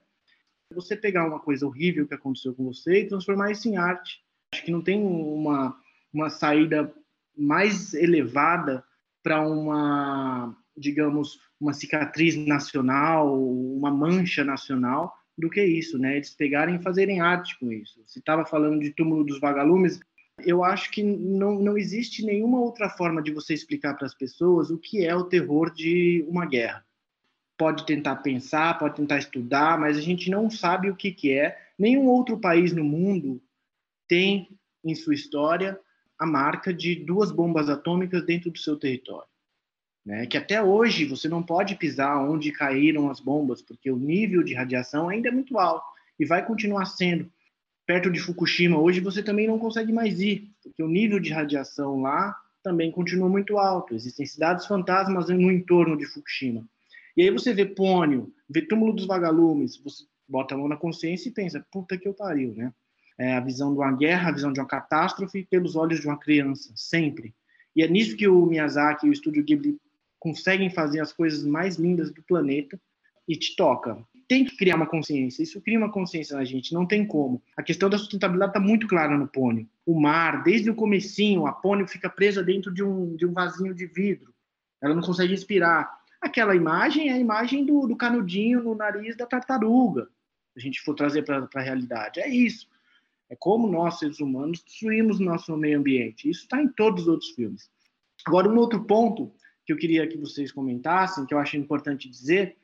Você 0.76 0.96
pegar 0.96 1.26
uma 1.26 1.40
coisa 1.40 1.66
horrível 1.66 2.08
que 2.08 2.14
aconteceu 2.14 2.54
com 2.54 2.66
você 2.66 3.00
e 3.00 3.08
transformar 3.08 3.50
isso 3.50 3.68
em 3.68 3.78
arte. 3.78 4.24
Acho 4.54 4.66
que 4.66 4.72
não 4.72 4.84
tem 4.84 5.02
uma, 5.02 5.81
uma 6.13 6.30
saída 6.30 6.93
mais 7.38 7.93
elevada 7.93 8.84
para 9.24 9.41
uma, 9.41 10.56
digamos, 10.76 11.39
uma 11.60 11.74
cicatriz 11.74 12.36
nacional, 12.36 13.39
uma 13.41 13.91
mancha 13.91 14.43
nacional, 14.43 15.13
do 15.38 15.50
que 15.50 15.63
isso, 15.63 15.97
né? 15.97 16.17
Eles 16.17 16.32
pegarem 16.32 16.76
e 16.76 16.82
fazerem 16.82 17.21
arte 17.21 17.58
com 17.60 17.71
isso. 17.71 18.02
Você 18.06 18.19
estava 18.19 18.45
falando 18.45 18.80
de 18.80 18.91
Túmulo 18.91 19.24
dos 19.24 19.39
Vagalumes, 19.39 20.00
eu 20.39 20.63
acho 20.63 20.91
que 20.91 21.04
não, 21.04 21.60
não 21.60 21.78
existe 21.78 22.26
nenhuma 22.26 22.60
outra 22.60 22.89
forma 22.89 23.21
de 23.21 23.32
você 23.32 23.54
explicar 23.54 23.95
para 23.95 24.08
as 24.08 24.15
pessoas 24.15 24.69
o 24.69 24.78
que 24.78 25.06
é 25.06 25.15
o 25.15 25.26
terror 25.26 25.71
de 25.74 26.26
uma 26.28 26.45
guerra. 26.45 26.86
Pode 27.58 27.86
tentar 27.86 28.17
pensar, 28.17 28.78
pode 28.80 28.95
tentar 28.95 29.19
estudar, 29.19 29.80
mas 29.80 29.97
a 29.97 30.02
gente 30.02 30.32
não 30.32 30.50
sabe 30.50 30.89
o 30.89 30.95
que, 30.95 31.12
que 31.12 31.32
é. 31.32 31.58
Nenhum 31.78 32.08
outro 32.08 32.39
país 32.39 32.74
no 32.74 32.84
mundo 32.84 33.41
tem 34.08 34.50
em 34.84 34.95
sua 34.95 35.13
história 35.13 35.80
a 36.22 36.26
marca 36.28 36.72
de 36.72 36.94
duas 36.94 37.32
bombas 37.32 37.68
atômicas 37.68 38.24
dentro 38.24 38.52
do 38.52 38.60
seu 38.60 38.78
território. 38.78 39.28
Né? 40.06 40.28
Que 40.28 40.38
até 40.38 40.62
hoje 40.62 41.04
você 41.04 41.28
não 41.28 41.42
pode 41.42 41.76
pisar 41.76 42.16
onde 42.24 42.52
caíram 42.52 43.10
as 43.10 43.20
bombas, 43.20 43.60
porque 43.60 43.90
o 43.90 43.98
nível 43.98 44.44
de 44.44 44.54
radiação 44.54 45.10
ainda 45.10 45.30
é 45.30 45.32
muito 45.32 45.58
alto 45.58 45.84
e 46.20 46.26
vai 46.26 46.46
continuar 46.46 46.86
sendo 46.86 47.28
perto 47.88 48.12
de 48.12 48.20
Fukushima 48.20 48.80
hoje 48.80 49.00
você 49.00 49.24
também 49.24 49.48
não 49.48 49.58
consegue 49.58 49.92
mais 49.92 50.22
ir, 50.22 50.52
porque 50.62 50.84
o 50.84 50.88
nível 50.88 51.20
de 51.20 51.34
radiação 51.34 52.02
lá 52.02 52.40
também 52.62 52.92
continua 52.92 53.28
muito 53.28 53.58
alto. 53.58 53.96
Existem 53.96 54.28
cidades 54.28 54.68
fantasmas 54.68 55.28
no 55.30 55.52
entorno 55.52 55.98
de 55.98 56.06
Fukushima. 56.06 56.64
E 57.18 57.24
aí 57.24 57.32
você 57.32 57.52
vê 57.52 57.66
Pônio, 57.66 58.32
vê 58.48 58.62
Túmulo 58.62 58.94
dos 58.94 59.08
Vagalumes, 59.08 59.82
você 59.84 60.04
bota 60.30 60.54
a 60.54 60.58
mão 60.60 60.68
na 60.68 60.78
consciência 60.78 61.30
e 61.30 61.34
pensa, 61.34 61.66
puta 61.72 61.98
que 61.98 62.08
eu 62.08 62.14
pariu, 62.14 62.54
né? 62.54 62.72
É 63.22 63.38
a 63.38 63.40
visão 63.40 63.74
de 63.74 63.80
uma 63.80 63.92
guerra, 63.92 64.30
a 64.30 64.34
visão 64.34 64.52
de 64.52 64.60
uma 64.60 64.68
catástrofe 64.68 65.46
pelos 65.50 65.76
olhos 65.76 66.00
de 66.00 66.08
uma 66.08 66.18
criança, 66.18 66.72
sempre. 66.76 67.34
E 67.76 67.84
é 67.84 67.88
nisso 67.88 68.18
que 68.18 68.28
o 68.28 68.46
Miyazaki 68.46 69.06
e 69.06 69.10
o 69.10 69.14
Estúdio 69.14 69.44
Ghibli 69.44 69.78
conseguem 70.20 70.70
fazer 70.70 71.00
as 71.00 71.14
coisas 71.14 71.44
mais 71.44 71.76
lindas 71.76 72.12
do 72.12 72.24
planeta 72.24 72.80
e 73.28 73.36
te 73.36 73.56
toca 73.56 74.06
tem 74.32 74.46
que 74.46 74.56
criar 74.56 74.78
uma 74.78 74.88
consciência. 74.88 75.44
Isso 75.44 75.60
cria 75.60 75.78
uma 75.78 75.92
consciência 75.92 76.38
na 76.38 76.46
gente, 76.46 76.74
não 76.74 76.86
tem 76.86 77.06
como. 77.06 77.44
A 77.58 77.62
questão 77.62 77.90
da 77.90 77.98
sustentabilidade 77.98 78.52
está 78.52 78.62
muito 78.62 78.88
clara 78.88 79.18
no 79.18 79.28
pônei. 79.28 79.68
O 79.86 80.00
mar, 80.00 80.42
desde 80.42 80.70
o 80.70 80.74
comecinho, 80.74 81.46
a 81.46 81.52
pônei 81.52 81.86
fica 81.86 82.10
presa 82.10 82.42
dentro 82.42 82.74
de 82.74 82.82
um, 82.82 83.14
de 83.18 83.26
um 83.26 83.34
vasinho 83.34 83.76
de 83.76 83.86
vidro. 83.86 84.34
Ela 84.82 84.96
não 84.96 85.02
consegue 85.02 85.32
respirar. 85.34 86.00
Aquela 86.22 86.56
imagem 86.56 87.10
é 87.10 87.12
a 87.12 87.20
imagem 87.20 87.66
do, 87.66 87.86
do 87.86 87.98
canudinho 87.98 88.64
no 88.64 88.74
nariz 88.74 89.18
da 89.18 89.26
tartaruga. 89.26 90.08
Se 90.54 90.60
a 90.60 90.62
gente 90.62 90.80
for 90.80 90.96
trazer 90.96 91.24
para 91.24 91.46
a 91.54 91.62
realidade, 91.62 92.22
é 92.22 92.30
isso. 92.30 92.70
É 93.32 93.36
como 93.39 93.65
nós, 93.65 93.98
seres 93.98 94.20
humanos, 94.20 94.62
destruímos 94.62 95.17
nosso 95.17 95.56
meio 95.56 95.80
ambiente. 95.80 96.30
Isso 96.30 96.41
está 96.41 96.62
em 96.62 96.67
todos 96.67 97.04
os 97.04 97.08
outros 97.08 97.30
filmes. 97.30 97.72
Agora, 98.26 98.50
um 98.50 98.58
outro 98.58 98.84
ponto 98.84 99.32
que 99.65 99.72
eu 99.72 99.78
queria 99.78 100.06
que 100.06 100.17
vocês 100.17 100.52
comentassem, 100.52 101.26
que 101.26 101.34
eu 101.34 101.39
acho 101.39 101.56
importante 101.56 102.10
dizer, 102.10 102.58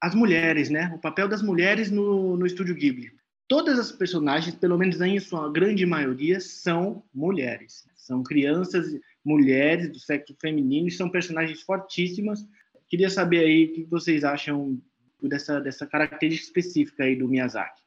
as 0.00 0.12
mulheres, 0.12 0.68
né? 0.68 0.92
O 0.96 0.98
papel 0.98 1.28
das 1.28 1.42
mulheres 1.42 1.92
no, 1.92 2.36
no 2.36 2.44
estúdio 2.44 2.74
Ghibli. 2.74 3.12
Todas 3.46 3.78
as 3.78 3.92
personagens, 3.92 4.56
pelo 4.56 4.76
menos 4.76 5.00
em 5.00 5.20
sua 5.20 5.48
grande 5.48 5.86
maioria, 5.86 6.40
são 6.40 7.04
mulheres. 7.14 7.86
São 7.94 8.20
crianças, 8.24 8.86
mulheres 9.24 9.90
do 9.90 10.00
sexo 10.00 10.34
feminino 10.40 10.88
e 10.88 10.90
são 10.90 11.08
personagens 11.08 11.62
fortíssimas. 11.62 12.44
Queria 12.88 13.10
saber 13.10 13.44
aí 13.44 13.66
o 13.66 13.72
que 13.74 13.84
vocês 13.84 14.24
acham 14.24 14.76
dessa, 15.22 15.60
dessa 15.60 15.86
característica 15.86 16.58
específica 16.58 17.04
aí 17.04 17.14
do 17.14 17.28
Miyazaki. 17.28 17.80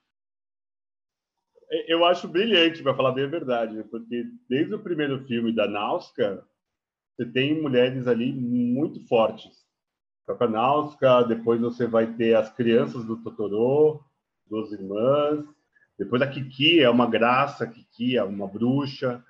Eu 1.87 2.05
acho 2.05 2.27
brilhante, 2.27 2.83
para 2.83 2.95
falar 2.95 3.13
bem 3.13 3.25
a 3.25 3.27
verdade, 3.27 3.83
porque 3.89 4.25
desde 4.47 4.75
o 4.75 4.79
primeiro 4.79 5.25
filme 5.25 5.51
da 5.51 5.67
Nausica, 5.67 6.45
você 7.15 7.25
tem 7.25 7.61
mulheres 7.61 8.07
ali 8.07 8.31
muito 8.31 9.05
fortes. 9.07 9.63
Náutica, 10.49 11.23
depois 11.23 11.59
você 11.59 11.85
vai 11.85 12.07
ter 12.13 12.35
as 12.35 12.49
crianças 12.53 13.03
do 13.05 13.17
Totoro, 13.21 14.03
duas 14.49 14.71
irmãs, 14.71 15.45
depois 15.97 16.21
a 16.21 16.27
Kiki 16.27 16.79
é 16.79 16.89
uma 16.89 17.09
graça, 17.09 17.63
a 17.63 17.67
Kiki 17.67 18.17
é 18.17 18.23
uma 18.23 18.47
bruxa, 18.47 19.23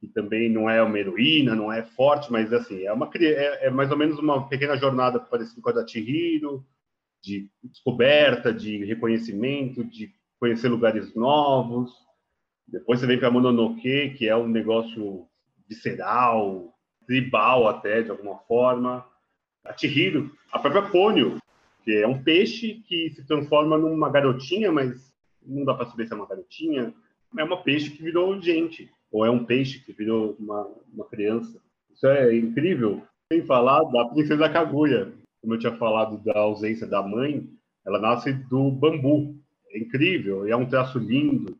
que 0.00 0.08
também 0.08 0.50
não 0.50 0.68
é 0.68 0.82
uma 0.82 0.98
heroína, 0.98 1.54
não 1.54 1.72
é 1.72 1.82
forte, 1.82 2.30
mas 2.30 2.52
assim, 2.52 2.84
é, 2.84 2.92
uma, 2.92 3.08
é, 3.14 3.66
é 3.66 3.70
mais 3.70 3.90
ou 3.90 3.96
menos 3.96 4.18
uma 4.18 4.48
pequena 4.48 4.76
jornada 4.76 5.20
parecida 5.20 5.60
com 5.62 5.70
a 5.70 5.72
da 5.72 5.86
Chihiro, 5.86 6.66
de 7.22 7.48
descoberta, 7.62 8.52
de 8.52 8.84
reconhecimento, 8.84 9.84
de 9.84 10.12
conhecer 10.42 10.68
lugares 10.68 11.14
novos. 11.14 11.92
Depois 12.66 12.98
você 12.98 13.06
vem 13.06 13.16
para 13.16 13.30
Mononoke, 13.30 14.10
que 14.18 14.28
é 14.28 14.36
um 14.36 14.48
negócio 14.48 15.28
visceral, 15.68 16.74
tribal 17.06 17.68
até, 17.68 18.02
de 18.02 18.10
alguma 18.10 18.38
forma 18.38 19.06
a 19.64 19.72
Chihiro, 19.78 20.32
a 20.50 20.58
própria 20.58 20.82
Pônio, 20.82 21.38
que 21.84 21.92
é 21.92 22.08
um 22.08 22.20
peixe 22.20 22.82
que 22.88 23.10
se 23.10 23.24
transforma 23.24 23.78
numa 23.78 24.10
garotinha, 24.10 24.72
mas 24.72 25.14
não 25.46 25.64
dá 25.64 25.74
para 25.74 25.86
saber 25.86 26.08
se 26.08 26.12
é 26.12 26.16
uma 26.16 26.26
garotinha. 26.26 26.92
É 27.38 27.44
uma 27.44 27.62
peixe 27.62 27.90
que 27.90 28.02
virou 28.02 28.42
gente, 28.42 28.90
ou 29.12 29.24
é 29.24 29.30
um 29.30 29.44
peixe 29.44 29.78
que 29.78 29.92
virou 29.92 30.34
uma, 30.40 30.68
uma 30.92 31.04
criança. 31.04 31.56
Isso 31.94 32.04
é 32.08 32.36
incrível. 32.36 33.00
Sem 33.32 33.46
falar 33.46 33.84
da 33.84 34.06
princesa 34.06 34.48
Kaguya, 34.48 35.12
como 35.40 35.54
eu 35.54 35.58
tinha 35.60 35.76
falado 35.76 36.18
da 36.24 36.36
ausência 36.36 36.84
da 36.84 37.00
mãe, 37.00 37.48
ela 37.86 38.00
nasce 38.00 38.32
do 38.32 38.72
bambu. 38.72 39.40
É 39.72 39.78
incrível, 39.78 40.46
é 40.46 40.54
um 40.54 40.66
traço 40.66 40.98
lindo. 40.98 41.56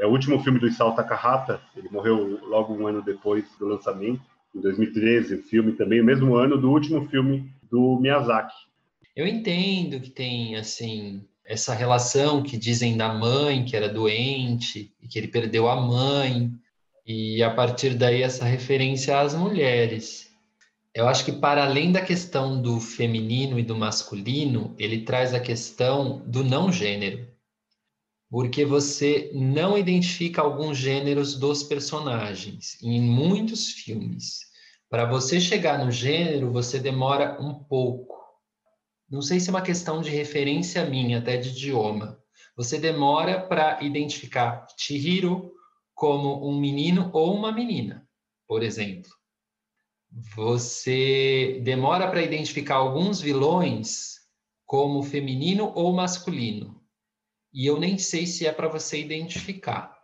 É 0.00 0.06
o 0.06 0.10
último 0.10 0.42
filme 0.42 0.58
do 0.58 0.66
Isao 0.66 0.94
Takahata, 0.94 1.60
ele 1.76 1.88
morreu 1.90 2.40
logo 2.46 2.74
um 2.74 2.86
ano 2.86 3.02
depois 3.02 3.44
do 3.58 3.66
lançamento, 3.66 4.22
em 4.54 4.60
2013, 4.60 5.34
o 5.34 5.42
filme 5.42 5.72
também, 5.72 6.00
o 6.00 6.04
mesmo 6.04 6.34
ano 6.34 6.56
do 6.58 6.70
último 6.70 7.06
filme 7.08 7.52
do 7.70 7.98
Miyazaki. 8.00 8.54
Eu 9.14 9.26
entendo 9.26 10.00
que 10.00 10.10
tem, 10.10 10.56
assim, 10.56 11.22
essa 11.44 11.74
relação 11.74 12.42
que 12.42 12.56
dizem 12.56 12.96
da 12.96 13.12
mãe 13.12 13.64
que 13.64 13.76
era 13.76 13.88
doente 13.88 14.92
e 15.00 15.06
que 15.06 15.18
ele 15.18 15.28
perdeu 15.28 15.68
a 15.68 15.80
mãe, 15.80 16.50
e 17.06 17.42
a 17.42 17.50
partir 17.50 17.94
daí 17.94 18.22
essa 18.22 18.44
referência 18.44 19.20
às 19.20 19.34
mulheres. 19.34 20.26
Eu 20.92 21.06
acho 21.06 21.24
que 21.24 21.32
para 21.32 21.64
além 21.64 21.92
da 21.92 22.00
questão 22.00 22.60
do 22.60 22.80
feminino 22.80 23.58
e 23.58 23.62
do 23.62 23.76
masculino, 23.76 24.74
ele 24.78 25.02
traz 25.02 25.34
a 25.34 25.40
questão 25.40 26.22
do 26.26 26.42
não 26.42 26.72
gênero. 26.72 27.26
Porque 28.28 28.64
você 28.64 29.30
não 29.34 29.78
identifica 29.78 30.42
alguns 30.42 30.76
gêneros 30.76 31.38
dos 31.38 31.62
personagens 31.62 32.76
em 32.82 33.00
muitos 33.00 33.70
filmes. 33.70 34.40
Para 34.88 35.04
você 35.04 35.40
chegar 35.40 35.84
no 35.84 35.90
gênero, 35.90 36.52
você 36.52 36.78
demora 36.78 37.40
um 37.40 37.54
pouco. 37.54 38.16
Não 39.08 39.22
sei 39.22 39.38
se 39.38 39.48
é 39.48 39.52
uma 39.52 39.62
questão 39.62 40.02
de 40.02 40.10
referência 40.10 40.84
minha, 40.84 41.18
até 41.18 41.36
de 41.36 41.50
idioma. 41.50 42.18
Você 42.56 42.78
demora 42.78 43.40
para 43.40 43.82
identificar 43.82 44.66
Chihiro 44.76 45.52
como 45.94 46.48
um 46.48 46.58
menino 46.58 47.10
ou 47.12 47.34
uma 47.34 47.52
menina, 47.52 48.08
por 48.46 48.62
exemplo. 48.62 49.10
Você 50.34 51.60
demora 51.62 52.10
para 52.10 52.22
identificar 52.22 52.76
alguns 52.76 53.20
vilões 53.20 54.20
como 54.64 55.02
feminino 55.02 55.72
ou 55.74 55.92
masculino. 55.92 56.75
E 57.56 57.64
eu 57.64 57.80
nem 57.80 57.96
sei 57.96 58.26
se 58.26 58.46
é 58.46 58.52
para 58.52 58.68
você 58.68 59.00
identificar. 59.00 59.98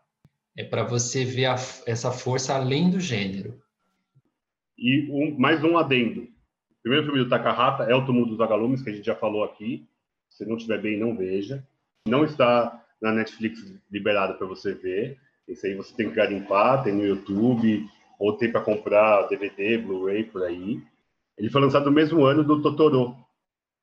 É 0.56 0.64
para 0.64 0.84
você 0.84 1.22
ver 1.22 1.44
a, 1.44 1.56
essa 1.86 2.10
força 2.10 2.54
além 2.54 2.88
do 2.88 2.98
gênero. 2.98 3.60
E 4.78 5.06
um, 5.10 5.38
mais 5.38 5.62
um 5.62 5.76
adendo. 5.76 6.22
O 6.22 6.82
primeiro 6.82 7.04
filme 7.04 7.22
do 7.22 7.28
Takahata 7.28 7.82
é 7.82 7.94
O 7.94 8.06
Túmulo 8.06 8.24
dos 8.24 8.38
Vagalumes, 8.38 8.80
que 8.80 8.88
a 8.88 8.92
gente 8.94 9.04
já 9.04 9.14
falou 9.14 9.44
aqui. 9.44 9.86
Se 10.30 10.46
não 10.46 10.56
estiver 10.56 10.80
bem, 10.80 10.98
não 10.98 11.14
veja. 11.14 11.62
Não 12.08 12.24
está 12.24 12.82
na 13.02 13.12
Netflix 13.12 13.62
liberado 13.90 14.38
para 14.38 14.46
você 14.46 14.72
ver. 14.72 15.18
Esse 15.46 15.66
aí 15.66 15.74
você 15.74 15.94
tem 15.94 16.08
que 16.08 16.14
garimpar, 16.14 16.82
tem 16.82 16.94
no 16.94 17.04
YouTube, 17.04 17.86
ou 18.18 18.32
tem 18.32 18.50
para 18.50 18.62
comprar 18.62 19.28
DVD, 19.28 19.76
Blu-ray 19.76 20.24
por 20.24 20.42
aí. 20.42 20.80
Ele 21.36 21.50
foi 21.50 21.60
lançado 21.60 21.84
no 21.84 21.92
mesmo 21.92 22.24
ano 22.24 22.42
do 22.42 22.62
Totoro. 22.62 23.14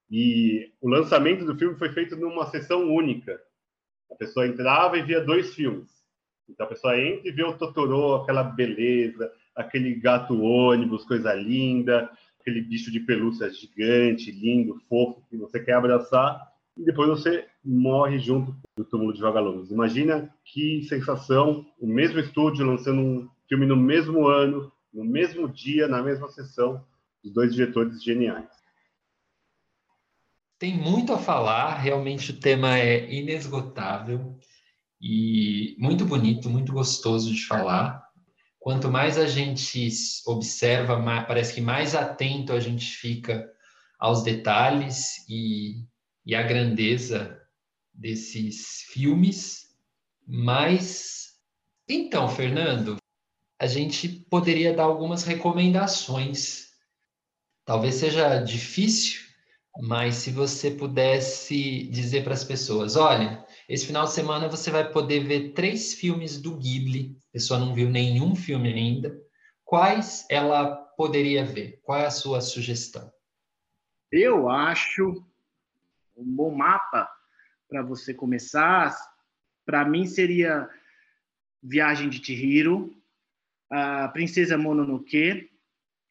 E 0.10 0.72
o 0.82 0.90
lançamento 0.90 1.46
do 1.46 1.56
filme 1.56 1.78
foi 1.78 1.90
feito 1.90 2.16
numa 2.16 2.48
sessão 2.48 2.92
única. 2.92 3.40
A 4.12 4.16
pessoa 4.16 4.48
entrava 4.48 4.98
e 4.98 5.04
via 5.04 5.22
dois 5.22 5.54
filmes. 5.54 5.90
Então 6.48 6.66
a 6.66 6.70
pessoa 6.70 7.00
entra 7.00 7.28
e 7.30 7.32
vê 7.32 7.44
o 7.44 7.58
Totoro, 7.58 8.16
aquela 8.16 8.44
beleza, 8.44 9.32
aquele 9.56 9.94
gato 9.96 10.42
ônibus, 10.42 11.06
coisa 11.06 11.34
linda, 11.34 12.10
aquele 12.40 12.62
bicho 12.62 12.92
de 12.92 13.00
pelúcia 13.00 13.50
gigante, 13.50 14.32
lindo, 14.32 14.82
fofo, 14.90 15.22
que 15.30 15.38
você 15.38 15.60
quer 15.60 15.74
abraçar 15.74 16.50
e 16.80 16.84
depois 16.84 17.10
você 17.10 17.46
morre 17.64 18.18
junto 18.20 18.56
do 18.78 18.86
túmulo 18.86 19.14
de 19.14 19.22
vagalumes. 19.22 19.70
Imagina 19.70 20.34
que 20.46 20.84
sensação, 20.84 21.66
o 21.78 21.86
mesmo 21.86 22.20
estúdio 22.20 22.66
lançando 22.66 23.02
um 23.02 23.30
filme 23.48 23.66
no 23.66 23.76
mesmo 23.76 24.28
ano, 24.28 24.72
no 24.94 25.04
mesmo 25.04 25.48
dia, 25.48 25.88
na 25.88 26.02
mesma 26.02 26.30
sessão, 26.30 26.84
os 27.24 27.32
dois 27.32 27.54
diretores 27.54 28.02
geniais. 28.02 28.48
Tem 30.60 30.78
muito 30.78 31.14
a 31.14 31.18
falar, 31.18 31.78
realmente 31.78 32.32
o 32.32 32.40
tema 32.40 32.78
é 32.78 33.12
inesgotável 33.12 34.38
e 35.02 35.76
muito 35.80 36.06
bonito, 36.06 36.50
muito 36.50 36.74
gostoso 36.74 37.34
de 37.34 37.46
falar. 37.46 38.04
Quanto 38.60 38.92
mais 38.92 39.18
a 39.18 39.26
gente 39.26 39.90
observa, 40.28 41.02
parece 41.26 41.54
que 41.54 41.62
mais 41.62 41.96
atento 41.96 42.52
a 42.52 42.60
gente 42.60 42.86
fica 42.86 43.50
aos 43.98 44.22
detalhes 44.22 45.26
e 45.30 45.88
e 46.26 46.36
a 46.36 46.44
grandeza 46.44 47.42
desses 47.92 48.84
filmes, 48.92 49.76
mas 50.28 51.40
então, 51.88 52.30
Fernando, 52.30 52.98
a 53.60 53.66
gente 53.66 54.08
poderia 54.08 54.76
dar 54.76 54.84
algumas 54.84 55.24
recomendações. 55.24 56.68
Talvez 57.66 57.96
seja 57.96 58.38
difícil, 58.44 59.22
mas 59.78 60.16
se 60.16 60.32
você 60.32 60.72
pudesse 60.72 61.84
dizer 61.90 62.24
para 62.24 62.34
as 62.34 62.44
pessoas, 62.44 62.96
olha, 62.96 63.46
esse 63.68 63.86
final 63.86 64.06
de 64.06 64.14
semana 64.14 64.50
você 64.50 64.72
vai 64.72 64.92
poder 64.92 65.22
ver 65.26 65.54
três 65.54 65.94
filmes 65.94 66.42
do 66.42 66.56
Ghibli, 66.56 67.18
a 67.30 67.34
pessoa 67.34 67.60
não 67.60 67.74
viu 67.74 67.90
nenhum 67.90 68.36
filme 68.36 68.74
ainda, 68.74 69.16
quais 69.64 70.26
ela 70.30 70.76
poderia 70.98 71.46
ver? 71.46 71.80
Qual 71.84 71.98
é 71.98 72.06
a 72.06 72.12
sua 72.12 72.42
sugestão? 72.42 73.12
Eu 74.12 74.50
acho 74.50 75.24
um 76.18 76.26
bom 76.26 76.54
mapa 76.54 77.10
para 77.70 77.84
você 77.84 78.14
começar, 78.14 78.98
para 79.66 79.86
mim 79.86 80.08
seria 80.08 80.68
Viagem 81.62 82.10
de 82.10 82.24
Chihiro, 82.24 82.94
a 83.72 84.08
Princesa 84.08 84.58
Mononoke 84.58 85.50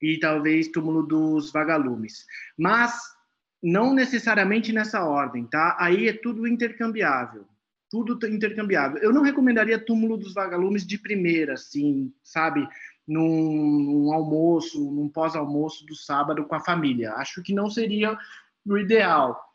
e 0.01 0.19
talvez 0.21 0.69
Túmulo 0.69 1.03
dos 1.03 1.51
Vagalumes. 1.51 2.25
Mas 2.57 3.18
não 3.63 3.95
necessariamente 3.95 4.73
nessa 4.73 5.05
ordem, 5.05 5.45
tá? 5.45 5.77
Aí 5.79 6.09
é 6.09 6.13
tudo 6.13 6.47
intercambiável. 6.47 7.45
Tudo 7.91 8.19
intercambiável. 8.29 8.99
Eu 8.99 9.13
não 9.13 9.23
recomendaria 9.23 9.79
Túmulo 9.79 10.17
dos 10.17 10.35
Vagalumes 10.35 10.87
de 10.87 10.99
primeira, 10.99 11.55
assim, 11.55 12.13
sabe? 12.23 12.69
Num, 13.07 13.81
num 13.81 14.13
almoço, 14.13 14.79
num 14.91 15.09
pós-almoço 15.09 15.87
do 15.87 15.95
sábado 15.95 16.45
com 16.45 16.55
a 16.55 16.61
família. 16.61 17.15
Acho 17.15 17.43
que 17.43 17.55
não 17.55 17.71
seria 17.71 18.19
o 18.67 18.77
ideal 18.77 19.49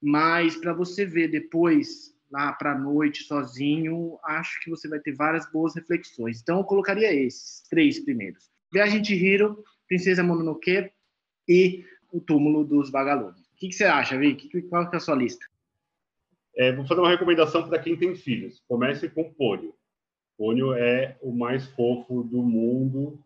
mas 0.00 0.56
para 0.56 0.72
você 0.72 1.04
ver 1.04 1.28
depois 1.28 2.14
lá 2.30 2.52
para 2.52 2.72
a 2.72 2.78
noite 2.78 3.24
sozinho, 3.24 4.18
acho 4.24 4.60
que 4.60 4.70
você 4.70 4.88
vai 4.88 5.00
ter 5.00 5.12
várias 5.12 5.50
boas 5.50 5.74
reflexões. 5.74 6.40
Então 6.40 6.58
eu 6.58 6.64
colocaria 6.64 7.12
esses 7.12 7.62
três 7.68 8.00
primeiros: 8.00 8.50
Viagem 8.72 9.02
de 9.02 9.14
Hiro, 9.14 9.62
Princesa 9.86 10.22
Mononoke 10.22 10.90
e 11.48 11.84
O 12.12 12.20
Túmulo 12.20 12.64
dos 12.64 12.90
Vagalumes. 12.90 13.39
Que, 13.60 13.68
que 13.68 13.74
você 13.74 13.84
acha, 13.84 14.18
Vic? 14.18 14.48
Qual 14.68 14.82
é 14.82 14.96
a 14.96 15.00
sua 15.00 15.14
lista? 15.14 15.44
É, 16.56 16.72
vou 16.72 16.86
fazer 16.86 17.00
uma 17.00 17.10
recomendação 17.10 17.68
para 17.68 17.78
quem 17.78 17.94
tem 17.94 18.16
filhos. 18.16 18.60
Comece 18.66 19.08
com 19.10 19.32
Pônio. 19.34 19.74
Pônio 20.38 20.72
é 20.72 21.18
o 21.20 21.30
mais 21.30 21.66
fofo 21.74 22.22
do 22.24 22.42
mundo 22.42 23.22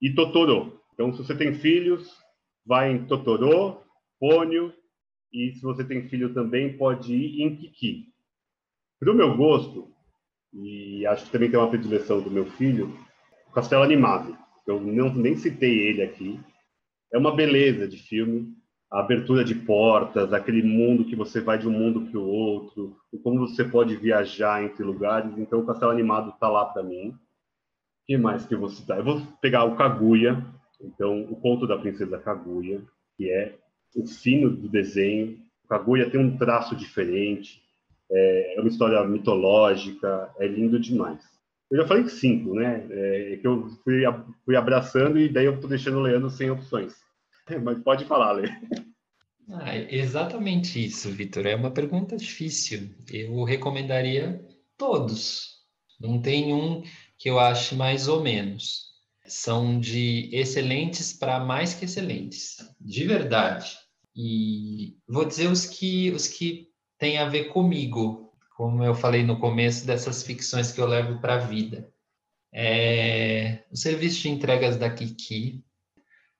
e 0.00 0.14
Totoro. 0.14 0.80
Então, 0.92 1.12
se 1.12 1.18
você 1.18 1.36
tem 1.36 1.52
filhos, 1.54 2.08
vai 2.64 2.92
em 2.92 3.04
Totoro, 3.04 3.82
Pônio 4.20 4.72
e 5.32 5.52
se 5.54 5.60
você 5.60 5.82
tem 5.84 6.08
filho 6.08 6.32
também, 6.32 6.78
pode 6.78 7.12
ir 7.12 7.42
em 7.42 7.56
Kiki. 7.56 8.14
Para 9.00 9.10
o 9.10 9.16
meu 9.16 9.36
gosto, 9.36 9.92
e 10.52 11.04
acho 11.06 11.26
que 11.26 11.32
também 11.32 11.50
tem 11.50 11.58
uma 11.58 11.68
predileção 11.68 12.22
do 12.22 12.30
meu 12.30 12.46
filho, 12.46 12.96
o 13.48 13.50
Castelo 13.50 13.82
Animado. 13.82 14.38
Eu 14.64 14.80
não, 14.80 15.12
nem 15.12 15.36
citei 15.36 15.88
ele 15.88 16.02
aqui. 16.02 16.40
É 17.12 17.18
uma 17.18 17.34
beleza 17.34 17.88
de 17.88 17.98
filme. 17.98 18.54
A 18.94 19.00
abertura 19.00 19.42
de 19.44 19.56
portas, 19.56 20.32
aquele 20.32 20.62
mundo 20.62 21.04
que 21.04 21.16
você 21.16 21.40
vai 21.40 21.58
de 21.58 21.66
um 21.66 21.72
mundo 21.72 22.02
para 22.02 22.20
o 22.20 22.28
outro, 22.28 22.96
como 23.24 23.40
você 23.40 23.64
pode 23.64 23.96
viajar 23.96 24.62
entre 24.62 24.84
lugares. 24.84 25.36
Então, 25.36 25.58
o 25.58 25.66
Castelo 25.66 25.90
Animado 25.90 26.30
está 26.30 26.48
lá 26.48 26.64
para 26.64 26.84
mim. 26.84 27.08
O 27.08 28.06
que 28.06 28.16
mais 28.16 28.46
que 28.46 28.54
eu 28.54 28.60
vou 28.60 28.68
citar? 28.68 28.98
Eu 28.98 29.04
vou 29.04 29.20
pegar 29.40 29.64
o 29.64 29.74
Kaguya, 29.74 30.46
então, 30.80 31.22
o 31.22 31.34
conto 31.34 31.66
da 31.66 31.76
princesa 31.76 32.18
Kaguya, 32.18 32.82
que 33.16 33.28
é 33.28 33.56
o 33.96 34.06
fino 34.06 34.48
do 34.48 34.68
desenho. 34.68 35.40
O 35.64 35.68
Kaguya 35.68 36.08
tem 36.08 36.20
um 36.20 36.36
traço 36.36 36.76
diferente, 36.76 37.60
é, 38.08 38.54
é 38.56 38.60
uma 38.60 38.68
história 38.68 39.02
mitológica, 39.04 40.30
é 40.38 40.46
lindo 40.46 40.78
demais. 40.78 41.20
Eu 41.68 41.78
já 41.78 41.88
falei 41.88 42.08
cinco, 42.08 42.54
né? 42.54 42.86
É, 42.88 43.32
é 43.32 43.36
que 43.38 43.46
eu 43.46 43.66
fui, 43.82 44.02
fui 44.44 44.54
abraçando 44.54 45.18
e 45.18 45.28
daí 45.28 45.46
eu 45.46 45.60
tô 45.60 45.66
deixando 45.66 45.98
o 45.98 46.02
Leandro 46.02 46.30
sem 46.30 46.48
opções. 46.48 46.94
Mas 47.62 47.82
pode 47.82 48.04
falar, 48.04 48.32
Lê. 48.32 48.48
Ah, 49.50 49.76
exatamente 49.76 50.82
isso, 50.82 51.10
Vitor. 51.10 51.46
É 51.46 51.54
uma 51.54 51.70
pergunta 51.70 52.16
difícil. 52.16 52.94
Eu 53.10 53.44
recomendaria 53.44 54.44
todos. 54.76 55.54
Não 56.00 56.20
tem 56.20 56.54
um 56.54 56.82
que 57.18 57.28
eu 57.28 57.38
ache 57.38 57.74
mais 57.74 58.08
ou 58.08 58.22
menos. 58.22 58.92
São 59.26 59.78
de 59.78 60.28
excelentes 60.32 61.12
para 61.12 61.40
mais 61.40 61.74
que 61.74 61.84
excelentes. 61.84 62.56
De 62.80 63.04
verdade. 63.04 63.76
E 64.16 64.96
vou 65.08 65.24
dizer 65.24 65.48
os 65.48 65.66
que 65.66 66.10
os 66.10 66.28
que 66.28 66.68
têm 66.98 67.18
a 67.18 67.28
ver 67.28 67.48
comigo, 67.48 68.32
como 68.56 68.82
eu 68.82 68.94
falei 68.94 69.22
no 69.24 69.38
começo 69.38 69.86
dessas 69.86 70.22
ficções 70.22 70.72
que 70.72 70.80
eu 70.80 70.86
levo 70.86 71.20
para 71.20 71.34
a 71.34 71.46
vida. 71.46 71.92
É, 72.52 73.64
o 73.70 73.76
serviço 73.76 74.22
de 74.22 74.28
entregas 74.28 74.76
da 74.76 74.88
Kiki, 74.88 75.64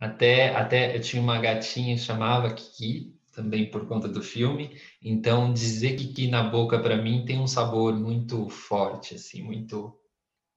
Até, 0.04 0.54
até 0.54 0.94
eu 0.94 1.00
tinha 1.00 1.22
uma 1.22 1.38
gatinha 1.38 1.96
que 1.96 2.02
chamava 2.02 2.52
Kiki, 2.52 3.16
também 3.32 3.70
por 3.70 3.86
conta 3.86 4.06
do 4.06 4.22
filme. 4.22 4.78
Então, 5.02 5.50
dizer 5.50 5.96
Kiki 5.96 6.28
na 6.28 6.42
boca 6.42 6.78
para 6.78 7.00
mim 7.00 7.24
tem 7.24 7.40
um 7.40 7.46
sabor 7.46 7.94
muito 7.94 8.46
forte, 8.50 9.14
assim, 9.14 9.42
muito, 9.42 9.98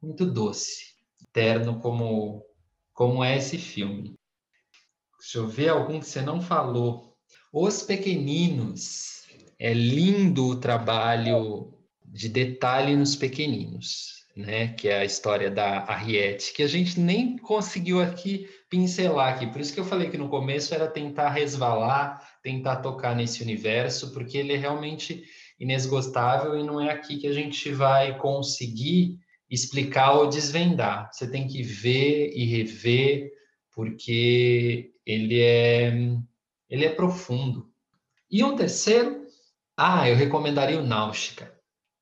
muito 0.02 0.26
doce, 0.26 0.96
terno 1.32 1.80
como, 1.80 2.44
como 2.92 3.24
é 3.24 3.38
esse 3.38 3.58
filme. 3.58 4.16
Deixa 5.18 5.38
eu 5.38 5.48
ver 5.48 5.70
algum 5.70 5.98
que 6.02 6.06
você 6.06 6.22
não 6.22 6.42
falou. 6.42 7.16
Os 7.54 7.82
Pequeninos. 7.82 9.16
É 9.60 9.74
lindo 9.74 10.46
o 10.50 10.60
trabalho 10.60 11.74
de 12.06 12.30
detalhe 12.30 12.96
nos 12.96 13.16
pequeninos, 13.16 14.17
né? 14.38 14.70
Que 14.70 14.88
é 14.88 15.00
a 15.00 15.06
história 15.06 15.50
da 15.50 15.80
Arriette, 15.80 16.54
que 16.54 16.62
a 16.62 16.68
gente 16.68 17.00
nem 17.00 17.38
conseguiu 17.38 18.02
aqui 18.02 18.48
pincelar 18.70 19.34
aqui. 19.34 19.48
Por 19.48 19.60
isso 19.60 19.74
que 19.74 19.80
eu 19.80 19.86
falei 19.86 20.10
que 20.10 20.18
no 20.18 20.30
começo 20.30 20.74
era 20.76 20.88
tentar 20.88 21.30
resvalar, 21.30 22.22
tentar 22.44 22.78
tocar 22.78 23.16
nesse 23.16 23.42
universo, 23.42 24.14
porque 24.14 24.38
ele 24.38 24.54
é 24.54 24.58
realmente 24.58 25.24
inesgotável 25.60 26.58
e 26.58 26.64
não 26.64 26.80
é 26.80 26.92
aqui 26.92 27.18
que 27.18 27.28
a 27.28 27.34
gente 27.34 27.72
vai 27.72 28.18
conseguir 28.18 29.18
explicar 29.50 30.14
ou 30.14 30.28
desvendar. 30.28 31.10
Você 31.12 31.30
tem 31.30 31.48
que 31.48 31.64
ver 31.64 32.32
e 32.36 32.46
rever, 32.46 33.32
porque 33.74 34.92
ele 35.06 35.42
é 35.42 35.94
ele 36.70 36.86
é 36.86 36.90
profundo. 36.90 37.72
E 38.30 38.44
um 38.44 38.56
terceiro, 38.56 39.26
ah, 39.76 40.08
eu 40.08 40.16
recomendaria 40.16 40.80
o 40.80 40.86
Náutica. 40.86 41.57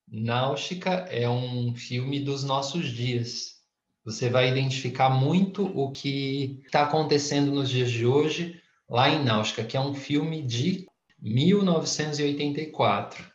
Náutica 0.08 0.92
é 1.10 1.28
um 1.30 1.76
filme 1.76 2.20
dos 2.20 2.44
nossos 2.44 2.90
dias. 2.90 3.56
Você 4.04 4.30
vai 4.30 4.50
identificar 4.50 5.10
muito 5.10 5.66
o 5.66 5.92
que 5.92 6.62
está 6.66 6.84
acontecendo 6.84 7.52
nos 7.52 7.70
dias 7.70 7.90
de 7.90 8.06
hoje 8.06 8.62
lá 8.88 9.10
em 9.10 9.24
Náutica, 9.24 9.64
que 9.64 9.76
é 9.76 9.80
um 9.80 9.96
filme 9.96 10.44
de 10.44 10.86
1984 11.20 13.26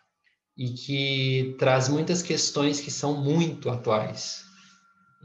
e 0.56 0.70
que 0.70 1.56
traz 1.58 1.88
muitas 1.88 2.22
questões 2.22 2.80
que 2.80 2.90
são 2.90 3.20
muito 3.20 3.68
atuais. 3.68 4.44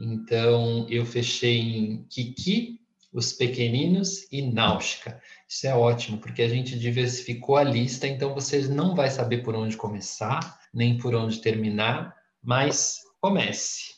Então, 0.00 0.86
eu 0.90 1.06
fechei 1.06 1.58
em 1.58 2.04
Kiki, 2.08 2.80
Os 3.12 3.32
Pequeninos 3.32 4.26
e 4.32 4.42
Náutica. 4.42 5.20
Isso 5.48 5.66
é 5.66 5.74
ótimo, 5.74 6.18
porque 6.18 6.42
a 6.42 6.48
gente 6.48 6.78
diversificou 6.78 7.56
a 7.56 7.62
lista, 7.62 8.06
então 8.06 8.34
você 8.34 8.66
não 8.66 8.94
vai 8.94 9.10
saber 9.10 9.42
por 9.42 9.54
onde 9.54 9.76
começar, 9.76 10.58
nem 10.76 10.98
por 10.98 11.14
onde 11.14 11.40
terminar, 11.40 12.14
mas 12.42 12.98
comece. 13.18 13.94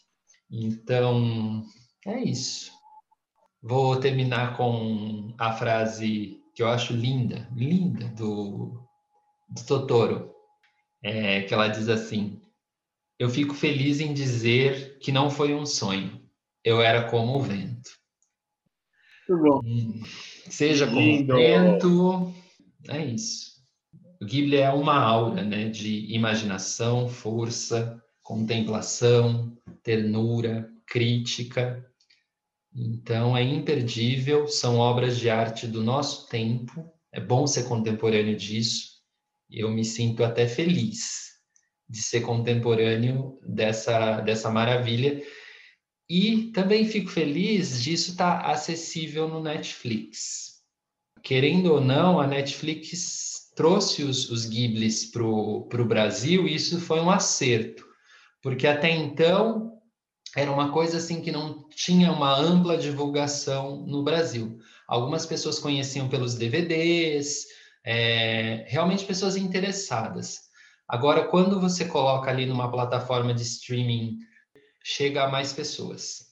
Então, 0.49 1.65
é 2.07 2.21
isso. 2.21 2.71
Vou 3.61 3.97
terminar 3.99 4.57
com 4.57 5.35
a 5.37 5.53
frase 5.53 6.41
que 6.55 6.63
eu 6.63 6.69
acho 6.69 6.93
linda, 6.93 7.49
linda, 7.53 8.07
do, 8.11 8.81
do 9.49 9.67
Totoro, 9.67 10.33
é, 11.03 11.43
que 11.43 11.53
ela 11.53 11.67
diz 11.67 11.89
assim: 11.89 12.41
Eu 13.19 13.29
fico 13.29 13.55
feliz 13.55 13.99
em 13.99 14.15
dizer 14.15 14.99
que 15.01 15.11
não 15.11 15.31
foi 15.31 15.55
um 15.55 15.67
sonho, 15.67 16.23
eu 16.63 16.81
era 16.81 17.11
como 17.11 17.37
o 17.37 17.43
vento. 17.43 17.91
Muito 19.29 19.43
bom. 19.43 19.61
Hum, 19.65 20.03
seja 20.49 20.87
como 20.87 21.01
o 21.01 21.27
vento, 21.27 22.35
é 22.89 23.05
isso. 23.05 23.48
Ghibli 24.23 24.57
é 24.57 24.71
uma 24.71 24.97
aura 24.97 25.45
né, 25.45 25.69
de 25.69 26.13
imaginação, 26.13 27.09
força, 27.09 28.03
contemplação, 28.23 29.57
ternura, 29.83 30.69
crítica. 30.87 31.85
Então 32.75 33.37
é 33.37 33.43
imperdível, 33.43 34.49
são 34.49 34.79
obras 34.79 35.19
de 35.19 35.31
arte 35.31 35.67
do 35.67 35.83
nosso 35.83 36.29
tempo. 36.29 36.91
É 37.13 37.21
bom 37.21 37.47
ser 37.47 37.65
contemporâneo 37.65 38.37
disso. 38.37 38.99
Eu 39.51 39.71
me 39.71 39.85
sinto 39.85 40.25
até 40.25 40.47
feliz 40.47 41.29
de 41.89 42.03
ser 42.03 42.21
contemporâneo 42.21 43.39
dessa, 43.43 44.21
dessa 44.21 44.51
maravilha 44.51 45.23
e 46.09 46.51
também 46.53 46.87
fico 46.87 47.11
feliz 47.11 47.83
disso 47.83 48.13
estar 48.13 48.43
tá 48.43 48.51
acessível 48.51 49.29
no 49.29 49.43
Netflix. 49.43 50.63
Querendo 51.23 51.73
ou 51.73 51.81
não, 51.81 52.21
a 52.21 52.27
Netflix 52.27 53.48
trouxe 53.59 54.05
os, 54.05 54.31
os 54.31 54.47
Ghiblis 54.47 55.07
para 55.07 55.25
o 55.25 55.85
Brasil 55.85 56.47
e 56.47 56.55
isso 56.55 56.81
foi 56.81 57.01
um 57.01 57.11
acerto, 57.11 57.85
porque 58.41 58.69
até 58.69 58.89
então 58.89 59.73
era 60.37 60.49
uma 60.49 60.71
coisa 60.71 60.99
assim 60.99 61.21
que 61.21 61.33
não 61.33 61.69
tinha 61.71 62.13
uma 62.13 62.39
ampla 62.39 62.79
divulgação 62.79 63.85
no 63.85 64.05
Brasil. 64.05 64.61
Algumas 64.87 65.27
pessoas 65.27 65.59
conheciam 65.59 66.09
pelos 66.09 66.37
DVDs, 66.37 67.47
é, 67.85 68.65
realmente 68.69 69.05
pessoas 69.05 69.37
interessadas. 69.37 70.39
Agora, 70.87 71.27
quando 71.27 71.61
você 71.61 71.85
coloca 71.85 72.31
ali 72.31 72.47
numa 72.47 72.71
plataforma 72.71 73.35
de 73.35 73.43
streaming 73.43 74.19
chega 74.85 75.25
a 75.25 75.29
mais 75.29 75.53
pessoas. 75.53 76.29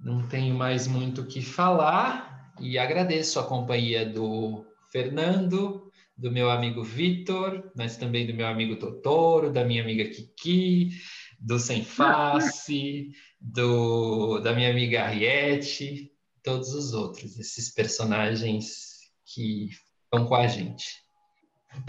Não 0.00 0.26
tenho 0.26 0.56
mais 0.56 0.88
muito 0.88 1.20
o 1.20 1.26
que 1.26 1.42
falar 1.42 2.52
e 2.58 2.76
agradeço 2.76 3.38
a 3.38 3.44
companhia 3.44 4.04
do 4.04 4.66
Fernando, 4.90 5.87
do 6.18 6.32
meu 6.32 6.50
amigo 6.50 6.82
Vitor, 6.82 7.70
mas 7.76 7.96
também 7.96 8.26
do 8.26 8.34
meu 8.34 8.48
amigo 8.48 8.76
Totoro, 8.76 9.52
da 9.52 9.64
minha 9.64 9.82
amiga 9.82 10.04
Kiki, 10.04 10.90
do 11.38 11.60
Sem 11.60 11.84
Face, 11.84 13.12
do, 13.40 14.40
da 14.40 14.52
minha 14.52 14.70
amiga 14.70 15.04
Ariete, 15.04 16.10
todos 16.42 16.74
os 16.74 16.92
outros, 16.92 17.38
esses 17.38 17.72
personagens 17.72 18.98
que 19.24 19.68
estão 20.04 20.26
com 20.26 20.34
a 20.34 20.48
gente. 20.48 20.86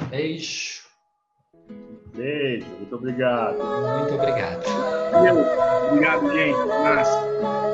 Beijo. 0.10 0.84
Beijo, 2.16 2.68
muito 2.68 2.96
obrigado. 2.96 3.58
Muito 3.58 4.14
obrigado. 4.14 4.64
Obrigado, 5.92 6.32
gente. 6.32 6.68
Massa. 6.68 7.69